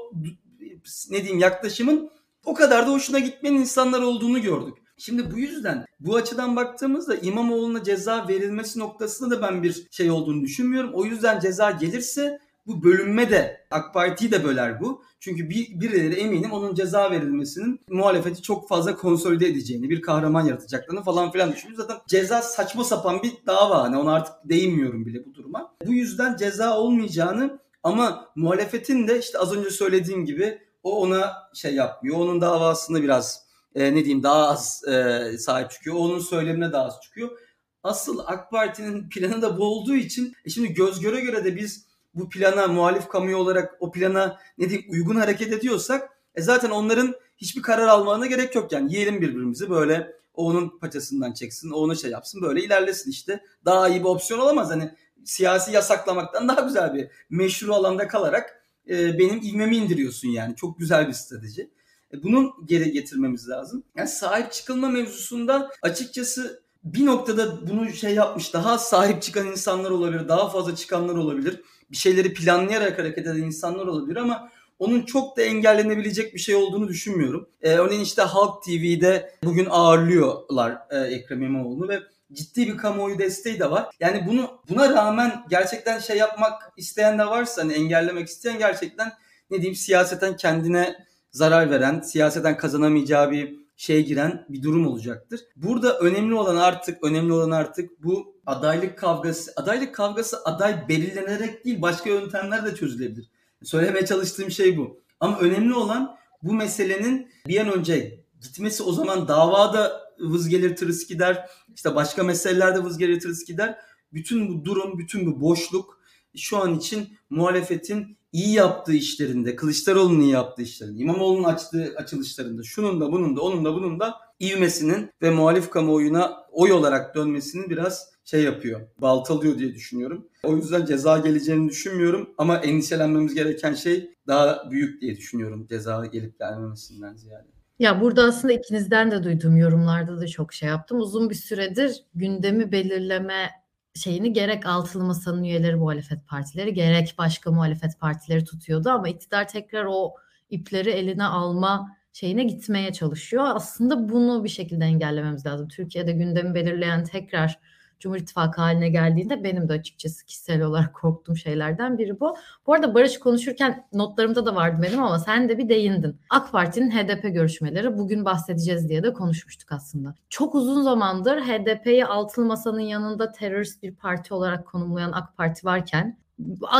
ne 1.10 1.18
diyeyim 1.18 1.38
yaklaşımın 1.38 2.10
o 2.44 2.54
kadar 2.54 2.86
da 2.86 2.92
hoşuna 2.92 3.18
gitmeyen 3.18 3.54
insanlar 3.54 4.02
olduğunu 4.02 4.42
gördük. 4.42 4.74
Şimdi 4.98 5.32
bu 5.34 5.38
yüzden 5.38 5.86
bu 6.00 6.16
açıdan 6.16 6.56
baktığımızda 6.56 7.16
İmamoğlu'na 7.16 7.82
ceza 7.82 8.28
verilmesi 8.28 8.78
noktasında 8.78 9.30
da 9.30 9.42
ben 9.42 9.62
bir 9.62 9.86
şey 9.90 10.10
olduğunu 10.10 10.42
düşünmüyorum. 10.42 10.90
O 10.94 11.04
yüzden 11.04 11.40
ceza 11.40 11.70
gelirse 11.70 12.38
bu 12.66 12.84
bölünme 12.84 13.30
de 13.30 13.66
AK 13.70 13.94
Parti'yi 13.94 14.32
de 14.32 14.44
böler 14.44 14.80
bu. 14.80 15.02
Çünkü 15.20 15.50
bir, 15.50 15.80
birileri 15.80 16.14
eminim 16.14 16.52
onun 16.52 16.74
ceza 16.74 17.10
verilmesinin 17.10 17.80
muhalefeti 17.88 18.42
çok 18.42 18.68
fazla 18.68 18.96
konsolide 18.96 19.46
edeceğini, 19.46 19.90
bir 19.90 20.02
kahraman 20.02 20.46
yaratacaklarını 20.46 21.02
falan 21.02 21.32
filan 21.32 21.52
düşünüyor. 21.52 21.76
Zaten 21.76 21.96
ceza 22.06 22.42
saçma 22.42 22.84
sapan 22.84 23.22
bir 23.22 23.32
dava. 23.46 23.82
Hani 23.82 23.96
ona 23.96 24.14
artık 24.14 24.34
değinmiyorum 24.44 25.06
bile 25.06 25.26
bu 25.26 25.34
duruma. 25.34 25.74
Bu 25.86 25.92
yüzden 25.92 26.36
ceza 26.36 26.78
olmayacağını 26.78 27.58
ama 27.82 28.32
muhalefetin 28.36 29.08
de 29.08 29.18
işte 29.18 29.38
az 29.38 29.56
önce 29.56 29.70
söylediğim 29.70 30.24
gibi 30.24 30.58
o 30.82 31.00
ona 31.00 31.32
şey 31.54 31.74
yapmıyor. 31.74 32.16
Onun 32.16 32.40
davasında 32.40 33.02
biraz 33.02 33.44
e, 33.74 33.94
ne 33.94 34.04
diyeyim 34.04 34.22
daha 34.22 34.48
az 34.48 34.84
e, 34.88 35.22
sahip 35.38 35.70
çıkıyor. 35.70 35.96
Onun 35.96 36.18
söylemine 36.18 36.72
daha 36.72 36.84
az 36.84 37.00
çıkıyor. 37.00 37.38
Asıl 37.82 38.18
AK 38.26 38.50
Parti'nin 38.50 39.08
planı 39.08 39.42
da 39.42 39.58
bu 39.58 39.64
olduğu 39.64 39.94
için 39.94 40.34
e 40.44 40.50
şimdi 40.50 40.74
göz 40.74 41.00
göre 41.00 41.20
göre 41.20 41.44
de 41.44 41.56
biz 41.56 41.86
bu 42.14 42.28
plana 42.28 42.66
muhalif 42.66 43.08
kamuoyu 43.08 43.36
olarak 43.36 43.76
o 43.80 43.92
plana 43.92 44.38
ne 44.58 44.70
diyeyim 44.70 44.90
uygun 44.90 45.16
hareket 45.16 45.52
ediyorsak 45.52 46.10
e 46.34 46.42
zaten 46.42 46.70
onların 46.70 47.14
hiçbir 47.36 47.62
karar 47.62 47.86
almalarına 47.88 48.26
gerek 48.26 48.54
yok 48.54 48.72
yani. 48.72 48.92
Yiyelim 48.92 49.20
birbirimizi 49.20 49.70
böyle 49.70 50.14
o 50.34 50.46
onun 50.46 50.78
paçasından 50.78 51.32
çeksin, 51.32 51.70
o 51.70 51.76
onu 51.76 51.96
şey 51.96 52.10
yapsın 52.10 52.42
böyle 52.42 52.62
ilerlesin 52.62 53.10
işte. 53.10 53.40
Daha 53.64 53.88
iyi 53.88 54.00
bir 54.00 54.04
opsiyon 54.04 54.40
olamaz. 54.40 54.70
Hani 54.70 54.90
siyasi 55.24 55.72
yasaklamaktan 55.72 56.48
daha 56.48 56.60
güzel 56.60 56.94
bir 56.94 57.08
meşru 57.30 57.74
alanda 57.74 58.08
kalarak 58.08 58.64
e, 58.88 59.18
benim 59.18 59.38
ilmemi 59.38 59.76
indiriyorsun 59.76 60.28
yani. 60.28 60.56
Çok 60.56 60.78
güzel 60.78 61.08
bir 61.08 61.12
strateji. 61.12 61.70
E, 62.12 62.22
bunun 62.22 62.52
geri 62.64 62.92
getirmemiz 62.92 63.48
lazım. 63.48 63.82
Yani 63.96 64.08
sahip 64.08 64.52
çıkılma 64.52 64.88
mevzusunda 64.88 65.70
açıkçası 65.82 66.64
bir 66.84 67.06
noktada 67.06 67.68
bunu 67.68 67.92
şey 67.92 68.14
yapmış 68.14 68.54
daha 68.54 68.78
sahip 68.78 69.22
çıkan 69.22 69.46
insanlar 69.46 69.90
olabilir, 69.90 70.28
daha 70.28 70.50
fazla 70.50 70.76
çıkanlar 70.76 71.14
olabilir. 71.14 71.62
Bir 71.94 71.98
şeyleri 71.98 72.34
planlayarak 72.34 72.98
hareket 72.98 73.26
eden 73.26 73.42
insanlar 73.42 73.86
olabilir 73.86 74.16
ama 74.16 74.50
onun 74.78 75.02
çok 75.02 75.36
da 75.36 75.42
engellenebilecek 75.42 76.34
bir 76.34 76.38
şey 76.38 76.54
olduğunu 76.54 76.88
düşünmüyorum. 76.88 77.48
Ee, 77.62 77.70
örneğin 77.70 78.00
işte 78.00 78.22
Halk 78.22 78.62
TV'de 78.62 79.30
bugün 79.44 79.66
ağırlıyorlar 79.70 80.78
e, 80.90 80.98
Ekrem 80.98 81.42
İmamoğlu'nu 81.42 81.88
ve 81.88 82.00
ciddi 82.32 82.66
bir 82.66 82.76
kamuoyu 82.76 83.18
desteği 83.18 83.60
de 83.60 83.70
var. 83.70 83.86
Yani 84.00 84.26
bunu 84.26 84.60
buna 84.68 84.90
rağmen 84.90 85.44
gerçekten 85.50 85.98
şey 85.98 86.16
yapmak 86.16 86.72
isteyen 86.76 87.18
de 87.18 87.26
varsa 87.26 87.62
hani 87.62 87.72
engellemek 87.72 88.28
isteyen 88.28 88.58
gerçekten 88.58 89.12
ne 89.50 89.56
diyeyim 89.56 89.76
siyaseten 89.76 90.36
kendine 90.36 90.96
zarar 91.30 91.70
veren, 91.70 92.00
siyaseten 92.00 92.56
kazanamayacağı 92.56 93.30
bir 93.30 93.56
şeye 93.76 94.02
giren 94.02 94.46
bir 94.48 94.62
durum 94.62 94.86
olacaktır. 94.86 95.40
Burada 95.56 95.98
önemli 95.98 96.34
olan 96.34 96.56
artık 96.56 97.04
önemli 97.04 97.32
olan 97.32 97.50
artık 97.50 98.02
bu 98.02 98.33
adaylık 98.46 98.98
kavgası. 98.98 99.52
Adaylık 99.56 99.94
kavgası 99.94 100.44
aday 100.44 100.88
belirlenerek 100.88 101.64
değil 101.64 101.82
başka 101.82 102.10
yöntemler 102.10 102.64
de 102.64 102.74
çözülebilir. 102.74 103.30
Söylemeye 103.62 104.06
çalıştığım 104.06 104.50
şey 104.50 104.76
bu. 104.76 105.00
Ama 105.20 105.38
önemli 105.38 105.74
olan 105.74 106.16
bu 106.42 106.54
meselenin 106.54 107.28
bir 107.46 107.60
an 107.60 107.72
önce 107.72 108.24
gitmesi 108.40 108.82
o 108.82 108.92
zaman 108.92 109.28
davada 109.28 110.04
vız 110.20 110.48
gelir 110.48 110.76
tırıs 110.76 111.06
gider. 111.06 111.48
İşte 111.74 111.94
başka 111.94 112.22
meselelerde 112.22 112.84
vız 112.84 112.98
gelir 112.98 113.20
tırıs 113.20 113.44
gider. 113.44 113.78
Bütün 114.12 114.48
bu 114.48 114.64
durum, 114.64 114.98
bütün 114.98 115.26
bu 115.26 115.40
boşluk 115.40 116.00
şu 116.36 116.58
an 116.58 116.78
için 116.78 117.08
muhalefetin 117.30 118.16
iyi 118.32 118.52
yaptığı 118.52 118.92
işlerinde, 118.92 119.56
Kılıçdaroğlu'nun 119.56 120.20
iyi 120.20 120.32
yaptığı 120.32 120.62
işlerinde, 120.62 121.02
İmamoğlu'nun 121.02 121.44
açtığı 121.44 121.94
açılışlarında, 121.96 122.62
şunun 122.62 123.00
da 123.00 123.12
bunun 123.12 123.36
da 123.36 123.40
onun 123.40 123.64
da 123.64 123.74
bunun 123.74 124.00
da 124.00 124.14
ivmesinin 124.40 125.10
ve 125.22 125.30
muhalif 125.30 125.70
kamuoyuna 125.70 126.46
oy 126.52 126.72
olarak 126.72 127.14
dönmesini 127.14 127.70
biraz 127.70 128.13
şey 128.24 128.42
yapıyor, 128.42 128.80
baltalıyor 128.98 129.58
diye 129.58 129.74
düşünüyorum. 129.74 130.28
O 130.42 130.56
yüzden 130.56 130.86
ceza 130.86 131.18
geleceğini 131.18 131.68
düşünmüyorum 131.68 132.30
ama 132.38 132.56
endişelenmemiz 132.56 133.34
gereken 133.34 133.74
şey 133.74 134.10
daha 134.26 134.70
büyük 134.70 135.00
diye 135.00 135.16
düşünüyorum 135.16 135.66
ceza 135.66 136.06
gelip 136.06 136.38
gelmemesinden 136.38 137.14
ziyade. 137.14 137.46
Ya 137.78 138.00
burada 138.00 138.24
aslında 138.24 138.52
ikinizden 138.52 139.10
de 139.10 139.22
duyduğum 139.22 139.56
yorumlarda 139.56 140.20
da 140.20 140.26
çok 140.26 140.52
şey 140.52 140.68
yaptım. 140.68 141.00
Uzun 141.00 141.30
bir 141.30 141.34
süredir 141.34 142.04
gündemi 142.14 142.72
belirleme 142.72 143.50
şeyini 143.94 144.32
gerek 144.32 144.66
altılı 144.66 145.04
masanın 145.04 145.42
üyeleri 145.42 145.76
muhalefet 145.76 146.28
partileri 146.28 146.74
gerek 146.74 147.14
başka 147.18 147.50
muhalefet 147.50 148.00
partileri 148.00 148.44
tutuyordu 148.44 148.90
ama 148.90 149.08
iktidar 149.08 149.48
tekrar 149.48 149.84
o 149.88 150.14
ipleri 150.50 150.90
eline 150.90 151.24
alma 151.24 151.96
şeyine 152.12 152.44
gitmeye 152.44 152.92
çalışıyor. 152.92 153.44
Aslında 153.46 154.08
bunu 154.08 154.44
bir 154.44 154.48
şekilde 154.48 154.84
engellememiz 154.84 155.46
lazım. 155.46 155.68
Türkiye'de 155.68 156.12
gündemi 156.12 156.54
belirleyen 156.54 157.04
tekrar 157.04 157.58
Cumhur 158.00 158.16
İttifakı 158.16 158.60
haline 158.60 158.88
geldiğinde 158.88 159.44
benim 159.44 159.68
de 159.68 159.72
açıkçası 159.72 160.24
kişisel 160.24 160.62
olarak 160.62 160.94
korktuğum 160.94 161.36
şeylerden 161.36 161.98
biri 161.98 162.20
bu. 162.20 162.36
Bu 162.66 162.74
arada 162.74 162.94
Barış 162.94 163.18
konuşurken 163.18 163.86
notlarımda 163.92 164.46
da 164.46 164.54
vardı 164.54 164.82
benim 164.82 165.02
ama 165.02 165.18
sen 165.18 165.48
de 165.48 165.58
bir 165.58 165.68
değindin. 165.68 166.16
AK 166.30 166.52
Parti'nin 166.52 166.90
HDP 166.90 167.22
görüşmeleri 167.22 167.98
bugün 167.98 168.24
bahsedeceğiz 168.24 168.88
diye 168.88 169.02
de 169.02 169.12
konuşmuştuk 169.12 169.72
aslında. 169.72 170.14
Çok 170.28 170.54
uzun 170.54 170.82
zamandır 170.82 171.40
HDP'yi 171.40 172.06
altılı 172.06 172.44
masanın 172.44 172.80
yanında 172.80 173.32
terörist 173.32 173.82
bir 173.82 173.94
parti 173.94 174.34
olarak 174.34 174.66
konumlayan 174.66 175.12
AK 175.12 175.36
Parti 175.36 175.66
varken 175.66 176.18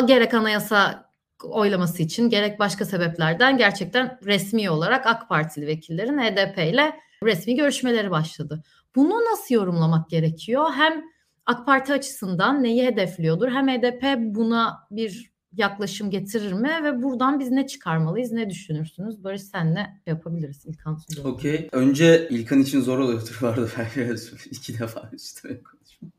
gerek 0.07 0.35
anayasa 0.35 1.05
oylaması 1.45 2.03
için 2.03 2.29
gerek 2.29 2.59
başka 2.59 2.85
sebeplerden 2.85 3.59
gerçekten 3.59 4.19
resmi 4.25 4.71
olarak 4.71 5.07
AK 5.07 5.29
Partili 5.29 5.67
vekillerin 5.67 6.19
HDP 6.19 6.59
ile 6.59 6.93
resmi 7.23 7.57
görüşmeleri 7.57 8.11
başladı. 8.11 8.63
Bunu 8.97 9.15
nasıl 9.33 9.55
yorumlamak 9.55 10.11
gerekiyor? 10.11 10.71
Hem 10.75 11.05
AK 11.47 11.67
Parti 11.67 11.93
açısından 11.93 12.63
neyi 12.63 12.87
hedefliyordur? 12.87 13.49
Hem 13.49 13.69
HDP 13.69 14.05
buna 14.19 14.87
bir 14.91 15.34
yaklaşım 15.57 16.11
getirir 16.11 16.53
mi 16.53 16.81
ve 16.85 17.03
buradan 17.03 17.41
biz 17.41 17.51
ne 17.51 17.67
çıkarmalıyız, 17.67 18.33
ne 18.33 18.51
düşünürsünüz? 18.51 19.25
Barış 19.25 19.43
senle 19.43 20.01
yapabiliriz 20.07 20.67
İlkan 20.67 20.97
Sucu. 20.97 21.29
Okey. 21.29 21.69
Önce 21.73 22.29
İlkan 22.31 22.61
için 22.61 22.81
zor 22.81 22.99
oluyordur 22.99 23.39
vardı 23.43 23.71
belki 23.79 24.15
iki 24.51 24.79
defa 24.79 25.11
üstüne 25.13 25.53
konuşmam. 25.53 26.11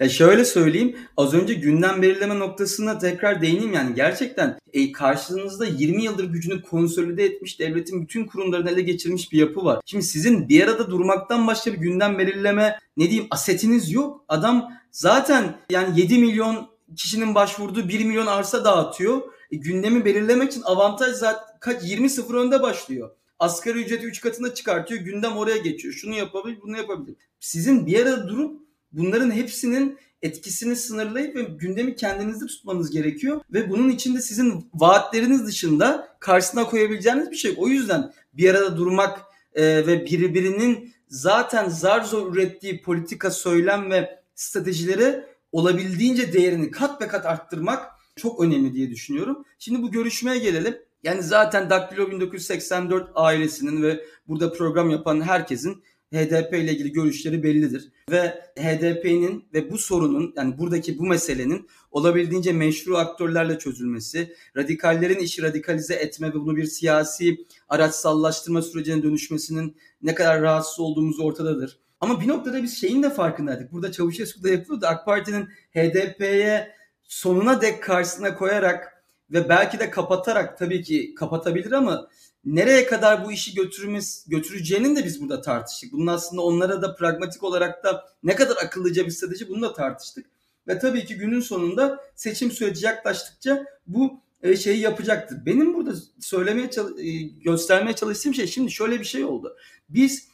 Ya 0.00 0.08
şöyle 0.08 0.44
söyleyeyim. 0.44 0.96
Az 1.16 1.34
önce 1.34 1.54
gündem 1.54 2.02
belirleme 2.02 2.38
noktasına 2.38 2.98
tekrar 2.98 3.42
değineyim. 3.42 3.72
Yani 3.72 3.94
gerçekten 3.94 4.58
e, 4.72 4.92
karşınızda 4.92 5.66
20 5.66 6.04
yıldır 6.04 6.24
gücünü 6.24 6.62
konsolide 6.62 7.24
etmiş, 7.24 7.60
devletin 7.60 8.02
bütün 8.02 8.26
kurumlarını 8.26 8.70
ele 8.70 8.80
geçirmiş 8.80 9.32
bir 9.32 9.38
yapı 9.38 9.64
var. 9.64 9.80
Şimdi 9.86 10.04
sizin 10.04 10.48
bir 10.48 10.64
arada 10.64 10.90
durmaktan 10.90 11.46
başka 11.46 11.72
bir 11.72 11.78
gündem 11.78 12.18
belirleme 12.18 12.78
ne 12.96 13.10
diyeyim 13.10 13.26
asetiniz 13.30 13.92
yok. 13.92 14.24
Adam 14.28 14.72
zaten 14.90 15.56
yani 15.70 16.00
7 16.00 16.18
milyon 16.18 16.77
kişinin 16.96 17.34
başvurduğu 17.34 17.88
1 17.88 18.04
milyon 18.04 18.26
arsa 18.26 18.64
dağıtıyor. 18.64 19.22
E, 19.50 19.56
gündemi 19.56 20.04
belirlemek 20.04 20.50
için 20.50 20.62
avantaj 20.62 21.16
zaten 21.16 21.58
kaç 21.60 21.82
20 21.84 22.10
sıfır 22.10 22.34
önde 22.34 22.62
başlıyor. 22.62 23.10
Asgari 23.38 23.82
ücreti 23.82 24.06
3 24.06 24.20
katına 24.20 24.54
çıkartıyor. 24.54 25.00
Gündem 25.00 25.36
oraya 25.36 25.56
geçiyor. 25.56 25.94
Şunu 25.94 26.14
yapabilir, 26.14 26.58
bunu 26.62 26.76
yapabilir. 26.76 27.16
Sizin 27.40 27.86
bir 27.86 28.06
arada 28.06 28.28
durup 28.28 28.62
bunların 28.92 29.30
hepsinin 29.30 29.98
etkisini 30.22 30.76
sınırlayıp 30.76 31.36
ve 31.36 31.42
gündemi 31.42 31.96
kendinizde 31.96 32.46
tutmanız 32.46 32.90
gerekiyor. 32.90 33.40
Ve 33.52 33.70
bunun 33.70 33.88
içinde 33.88 34.22
sizin 34.22 34.70
vaatleriniz 34.74 35.46
dışında 35.46 36.16
karşısına 36.20 36.64
koyabileceğiniz 36.64 37.30
bir 37.30 37.36
şey. 37.36 37.54
O 37.56 37.68
yüzden 37.68 38.12
bir 38.32 38.50
arada 38.50 38.76
durmak 38.76 39.20
e, 39.54 39.86
ve 39.86 40.04
birbirinin 40.06 40.94
zaten 41.08 41.68
zar 41.68 42.00
zor 42.04 42.34
ürettiği 42.34 42.82
politika, 42.82 43.30
söylem 43.30 43.90
ve 43.90 44.20
stratejileri 44.34 45.24
olabildiğince 45.52 46.32
değerini 46.32 46.70
kat 46.70 47.00
be 47.00 47.08
kat 47.08 47.26
arttırmak 47.26 47.86
çok 48.16 48.40
önemli 48.40 48.74
diye 48.74 48.90
düşünüyorum. 48.90 49.44
Şimdi 49.58 49.82
bu 49.82 49.90
görüşmeye 49.90 50.38
gelelim. 50.38 50.76
Yani 51.02 51.22
zaten 51.22 51.70
Daktilo 51.70 52.10
1984 52.10 53.10
ailesinin 53.14 53.82
ve 53.82 54.04
burada 54.28 54.52
program 54.52 54.90
yapan 54.90 55.20
herkesin 55.20 55.82
HDP 56.14 56.54
ile 56.54 56.72
ilgili 56.72 56.92
görüşleri 56.92 57.42
bellidir. 57.42 57.92
Ve 58.10 58.42
HDP'nin 58.58 59.44
ve 59.54 59.70
bu 59.70 59.78
sorunun 59.78 60.34
yani 60.36 60.58
buradaki 60.58 60.98
bu 60.98 61.06
meselenin 61.06 61.68
olabildiğince 61.90 62.52
meşru 62.52 62.96
aktörlerle 62.96 63.58
çözülmesi, 63.58 64.34
radikallerin 64.56 65.18
işi 65.18 65.42
radikalize 65.42 65.94
etme 65.94 66.28
ve 66.28 66.34
bunu 66.34 66.56
bir 66.56 66.64
siyasi 66.64 67.46
araçsallaştırma 67.68 68.62
sürecine 68.62 69.02
dönüşmesinin 69.02 69.76
ne 70.02 70.14
kadar 70.14 70.42
rahatsız 70.42 70.80
olduğumuz 70.80 71.20
ortadadır. 71.20 71.78
Ama 72.00 72.20
bir 72.20 72.28
noktada 72.28 72.62
biz 72.62 72.80
şeyin 72.80 73.02
de 73.02 73.10
farkındaydık. 73.10 73.72
Burada 73.72 73.92
Çavuşesku'da 73.92 74.48
yapılıyordu. 74.48 74.86
AK 74.86 75.04
Parti'nin 75.04 75.48
HDP'ye 75.74 76.74
sonuna 77.02 77.60
dek 77.60 77.82
karşısına 77.82 78.34
koyarak 78.34 79.04
ve 79.30 79.48
belki 79.48 79.78
de 79.78 79.90
kapatarak 79.90 80.58
tabii 80.58 80.82
ki 80.82 81.14
kapatabilir 81.14 81.72
ama 81.72 82.08
nereye 82.44 82.86
kadar 82.86 83.24
bu 83.24 83.32
işi 83.32 83.54
götürmez, 83.54 84.24
götüreceğinin 84.28 84.96
de 84.96 85.04
biz 85.04 85.20
burada 85.20 85.40
tartıştık. 85.40 85.92
Bunun 85.92 86.06
aslında 86.06 86.42
onlara 86.42 86.82
da 86.82 86.94
pragmatik 86.94 87.44
olarak 87.44 87.84
da 87.84 88.04
ne 88.22 88.34
kadar 88.34 88.56
akıllıca 88.56 89.06
bir 89.06 89.10
strateji 89.10 89.48
bunu 89.48 89.62
da 89.62 89.72
tartıştık. 89.72 90.26
Ve 90.68 90.78
tabii 90.78 91.04
ki 91.04 91.16
günün 91.16 91.40
sonunda 91.40 92.04
seçim 92.14 92.50
süreci 92.50 92.86
yaklaştıkça 92.86 93.64
bu 93.86 94.20
e, 94.42 94.56
şeyi 94.56 94.80
yapacaktır. 94.80 95.46
Benim 95.46 95.74
burada 95.74 95.94
söylemeye 96.20 96.70
e, 96.98 97.12
göstermeye 97.22 97.96
çalıştığım 97.96 98.34
şey 98.34 98.46
şimdi 98.46 98.70
şöyle 98.70 99.00
bir 99.00 99.04
şey 99.04 99.24
oldu. 99.24 99.56
Biz 99.88 100.28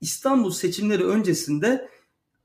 İstanbul 0.00 0.50
seçimleri 0.50 1.04
öncesinde 1.04 1.88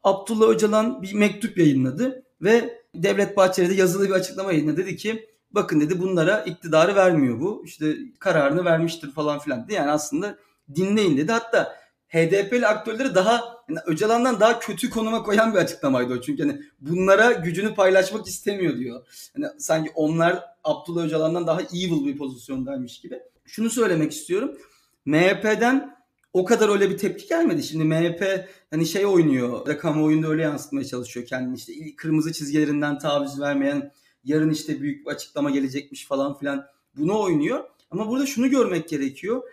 Abdullah 0.03 0.49
Öcalan 0.49 1.01
bir 1.01 1.13
mektup 1.13 1.57
yayınladı 1.57 2.23
ve 2.41 2.83
Devlet 2.95 3.37
Bahçeli 3.37 3.69
de 3.69 3.73
yazılı 3.73 4.05
bir 4.05 4.13
açıklama 4.13 4.53
yayınladı. 4.53 4.77
Dedi 4.77 4.95
ki 4.95 5.29
bakın 5.51 5.81
dedi 5.81 6.01
bunlara 6.01 6.41
iktidarı 6.41 6.95
vermiyor 6.95 7.39
bu. 7.39 7.63
İşte 7.65 7.95
kararını 8.19 8.65
vermiştir 8.65 9.11
falan 9.11 9.39
filan 9.39 9.63
dedi. 9.63 9.73
Yani 9.73 9.91
aslında 9.91 10.37
dinleyin 10.75 11.17
dedi. 11.17 11.31
Hatta 11.31 11.75
HDP'li 12.07 12.67
aktörleri 12.67 13.15
daha 13.15 13.63
yani 13.69 13.79
Öcalan'dan 13.85 14.39
daha 14.39 14.59
kötü 14.59 14.89
konuma 14.89 15.23
koyan 15.23 15.53
bir 15.53 15.59
açıklamaydı 15.59 16.13
o. 16.13 16.21
Çünkü 16.21 16.43
hani 16.43 16.61
bunlara 16.81 17.31
gücünü 17.31 17.75
paylaşmak 17.75 18.27
istemiyor 18.27 18.77
diyor. 18.77 19.05
Yani 19.37 19.47
sanki 19.57 19.91
onlar 19.95 20.43
Abdullah 20.63 21.05
Öcalan'dan 21.05 21.47
daha 21.47 21.61
evil 21.61 22.05
bir 22.05 22.17
pozisyondaymış 22.17 23.01
gibi. 23.01 23.19
Şunu 23.45 23.69
söylemek 23.69 24.11
istiyorum. 24.11 24.57
MHP'den 25.05 25.92
o 26.33 26.45
kadar 26.45 26.69
öyle 26.69 26.89
bir 26.89 26.97
tepki 26.97 27.27
gelmedi. 27.27 27.63
Şimdi 27.63 27.83
MHP 27.83 28.49
hani 28.69 28.85
şey 28.85 29.05
oynuyor 29.05 29.65
da 29.65 29.77
kamuoyunda 29.77 30.27
öyle 30.27 30.41
yansıtmaya 30.41 30.85
çalışıyor 30.85 31.25
kendini 31.25 31.55
işte 31.55 31.73
kırmızı 31.97 32.33
çizgilerinden 32.33 32.99
taviz 32.99 33.39
vermeyen 33.39 33.91
yarın 34.23 34.49
işte 34.49 34.81
büyük 34.81 35.05
bir 35.05 35.11
açıklama 35.11 35.49
gelecekmiş 35.49 36.07
falan 36.07 36.37
filan 36.37 36.65
bunu 36.97 37.21
oynuyor. 37.21 37.63
Ama 37.91 38.09
burada 38.09 38.25
şunu 38.25 38.49
görmek 38.49 38.89
gerekiyor. 38.89 39.43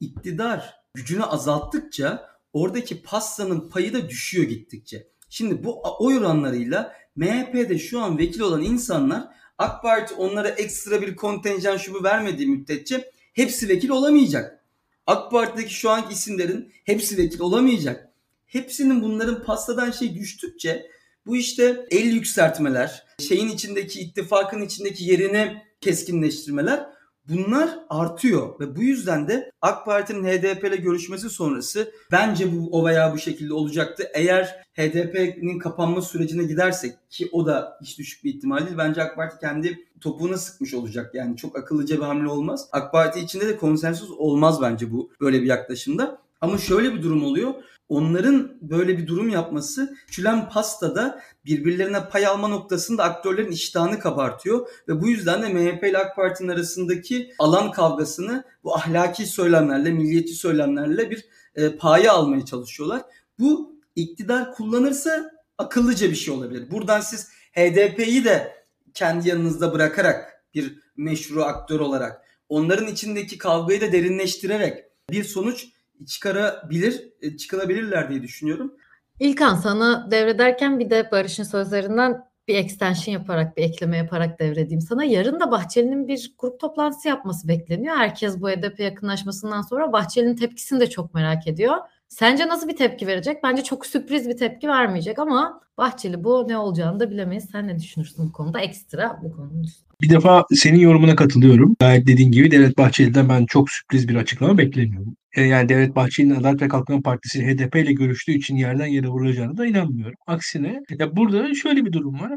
İktidar 0.00 0.82
gücünü 0.94 1.24
azalttıkça 1.24 2.28
oradaki 2.52 3.02
pastanın 3.02 3.68
payı 3.68 3.92
da 3.92 4.08
düşüyor 4.08 4.48
gittikçe. 4.48 5.08
Şimdi 5.28 5.64
bu 5.64 5.82
oy 5.98 6.18
oranlarıyla 6.18 6.92
MHP'de 7.16 7.78
şu 7.78 8.00
an 8.00 8.18
vekil 8.18 8.40
olan 8.40 8.62
insanlar 8.62 9.28
AK 9.58 9.82
Parti 9.82 10.14
onlara 10.14 10.48
ekstra 10.48 11.02
bir 11.02 11.16
kontenjan 11.16 11.76
şubu 11.76 12.04
vermediği 12.04 12.48
müddetçe 12.48 13.10
hepsi 13.32 13.68
vekil 13.68 13.88
olamayacak. 13.88 14.61
AK 15.06 15.30
Parti'deki 15.30 15.74
şu 15.74 15.90
anki 15.90 16.14
isimlerin 16.14 16.72
hepsi 16.84 17.18
vekil 17.18 17.40
olamayacak. 17.40 18.08
Hepsinin 18.46 19.02
bunların 19.02 19.44
pastadan 19.44 19.90
şey 19.90 20.14
düştükçe 20.14 20.86
bu 21.26 21.36
işte 21.36 21.86
el 21.90 22.12
yükseltmeler, 22.12 23.06
şeyin 23.28 23.48
içindeki 23.48 24.00
ittifakın 24.00 24.62
içindeki 24.62 25.04
yerini 25.04 25.62
keskinleştirmeler 25.80 26.86
bunlar 27.28 27.78
artıyor 27.88 28.60
ve 28.60 28.76
bu 28.76 28.82
yüzden 28.82 29.28
de 29.28 29.52
AK 29.62 29.84
Parti'nin 29.84 30.24
HDP 30.24 30.64
ile 30.64 30.76
görüşmesi 30.76 31.30
sonrası 31.30 31.92
bence 32.12 32.52
bu 32.52 32.68
o 32.70 32.86
veya 32.86 33.12
bu 33.12 33.18
şekilde 33.18 33.54
olacaktı. 33.54 34.08
Eğer 34.14 34.62
HDP'nin 34.74 35.58
kapanma 35.58 36.02
sürecine 36.02 36.44
gidersek 36.44 36.94
ki 37.10 37.28
o 37.32 37.46
da 37.46 37.78
hiç 37.82 37.98
düşük 37.98 38.24
bir 38.24 38.34
ihtimal 38.34 38.66
değil. 38.66 38.78
Bence 38.78 39.02
AK 39.02 39.16
Parti 39.16 39.38
kendi 39.40 39.78
topuğuna 40.00 40.36
sıkmış 40.36 40.74
olacak. 40.74 41.14
Yani 41.14 41.36
çok 41.36 41.58
akıllıca 41.58 41.96
bir 41.96 42.02
hamle 42.02 42.28
olmaz. 42.28 42.68
AK 42.72 42.92
Parti 42.92 43.20
içinde 43.20 43.48
de 43.48 43.56
konsensus 43.56 44.10
olmaz 44.10 44.62
bence 44.62 44.92
bu 44.92 45.10
böyle 45.20 45.42
bir 45.42 45.46
yaklaşımda. 45.46 46.22
Ama 46.40 46.58
şöyle 46.58 46.94
bir 46.94 47.02
durum 47.02 47.24
oluyor. 47.24 47.54
Onların 47.92 48.58
böyle 48.60 48.98
bir 48.98 49.06
durum 49.06 49.28
yapması 49.28 49.96
küçülen 50.06 50.48
pastada 50.48 51.22
birbirlerine 51.44 52.08
pay 52.08 52.26
alma 52.26 52.48
noktasında 52.48 53.04
aktörlerin 53.04 53.50
iştahını 53.50 53.98
kabartıyor 53.98 54.68
ve 54.88 55.02
bu 55.02 55.08
yüzden 55.08 55.42
de 55.42 55.48
MHP 55.48 55.84
ile 55.84 55.98
AK 55.98 56.16
Parti'nin 56.16 56.48
arasındaki 56.48 57.32
alan 57.38 57.70
kavgasını 57.70 58.44
bu 58.64 58.76
ahlaki 58.76 59.26
söylemlerle, 59.26 59.90
milliyetçi 59.90 60.34
söylemlerle 60.34 61.10
bir 61.10 61.24
e, 61.54 61.76
paya 61.76 62.12
almaya 62.12 62.44
çalışıyorlar. 62.44 63.02
Bu 63.38 63.80
iktidar 63.96 64.54
kullanırsa 64.54 65.30
akıllıca 65.58 66.10
bir 66.10 66.16
şey 66.16 66.34
olabilir. 66.34 66.70
Buradan 66.70 67.00
siz 67.00 67.28
HDP'yi 67.52 68.24
de 68.24 68.64
kendi 68.94 69.28
yanınızda 69.28 69.72
bırakarak 69.72 70.44
bir 70.54 70.78
meşru 70.96 71.42
aktör 71.44 71.80
olarak 71.80 72.22
onların 72.48 72.86
içindeki 72.86 73.38
kavgayı 73.38 73.80
da 73.80 73.92
derinleştirerek 73.92 74.84
bir 75.10 75.24
sonuç 75.24 75.66
çıkarabilir, 76.06 77.12
e, 77.20 77.36
çıkılabilirler 77.36 78.10
diye 78.10 78.22
düşünüyorum. 78.22 78.74
İlkan 79.20 79.54
sana 79.54 80.10
devrederken 80.10 80.78
bir 80.78 80.90
de 80.90 81.08
Barış'ın 81.12 81.44
sözlerinden 81.44 82.24
bir 82.48 82.54
extension 82.54 83.12
yaparak, 83.12 83.56
bir 83.56 83.62
ekleme 83.62 83.96
yaparak 83.96 84.40
devredeyim 84.40 84.80
sana. 84.80 85.04
Yarın 85.04 85.40
da 85.40 85.50
Bahçeli'nin 85.50 86.08
bir 86.08 86.34
grup 86.38 86.60
toplantısı 86.60 87.08
yapması 87.08 87.48
bekleniyor. 87.48 87.96
Herkes 87.96 88.40
bu 88.40 88.50
HDP 88.50 88.80
yakınlaşmasından 88.80 89.62
sonra 89.62 89.92
Bahçeli'nin 89.92 90.36
tepkisini 90.36 90.80
de 90.80 90.90
çok 90.90 91.14
merak 91.14 91.46
ediyor. 91.46 91.76
Sence 92.08 92.48
nasıl 92.48 92.68
bir 92.68 92.76
tepki 92.76 93.06
verecek? 93.06 93.42
Bence 93.42 93.62
çok 93.62 93.86
sürpriz 93.86 94.28
bir 94.28 94.36
tepki 94.36 94.68
vermeyecek 94.68 95.18
ama 95.18 95.60
Bahçeli 95.78 96.24
bu 96.24 96.48
ne 96.48 96.58
olacağını 96.58 97.00
da 97.00 97.10
bilemeyiz. 97.10 97.44
Sen 97.52 97.68
ne 97.68 97.78
düşünürsün 97.78 98.28
bu 98.28 98.32
konuda? 98.32 98.60
Ekstra 98.60 99.20
bu 99.22 99.32
konunun. 99.32 99.66
Bir 100.02 100.10
defa 100.10 100.44
senin 100.54 100.78
yorumuna 100.78 101.16
katılıyorum. 101.16 101.76
Gayet 101.80 102.06
dediğin 102.06 102.32
gibi 102.32 102.50
Devlet 102.50 102.78
Bahçeli'den 102.78 103.28
ben 103.28 103.46
çok 103.46 103.70
sürpriz 103.70 104.08
bir 104.08 104.16
açıklama 104.16 104.58
beklemiyorum. 104.58 105.16
E, 105.34 105.42
yani 105.42 105.68
Devlet 105.68 105.96
Bahçeli'nin 105.96 106.34
Adalet 106.34 106.62
ve 106.62 106.68
Kalkınma 106.68 107.02
Partisi 107.02 107.46
HDP 107.46 107.76
ile 107.76 107.92
görüştüğü 107.92 108.32
için 108.32 108.56
yerden 108.56 108.86
yere 108.86 109.08
vuracağını 109.08 109.56
da 109.56 109.66
inanmıyorum. 109.66 110.16
Aksine 110.26 110.80
ya 110.98 111.16
burada 111.16 111.54
şöyle 111.54 111.84
bir 111.84 111.92
durum 111.92 112.20
var. 112.20 112.32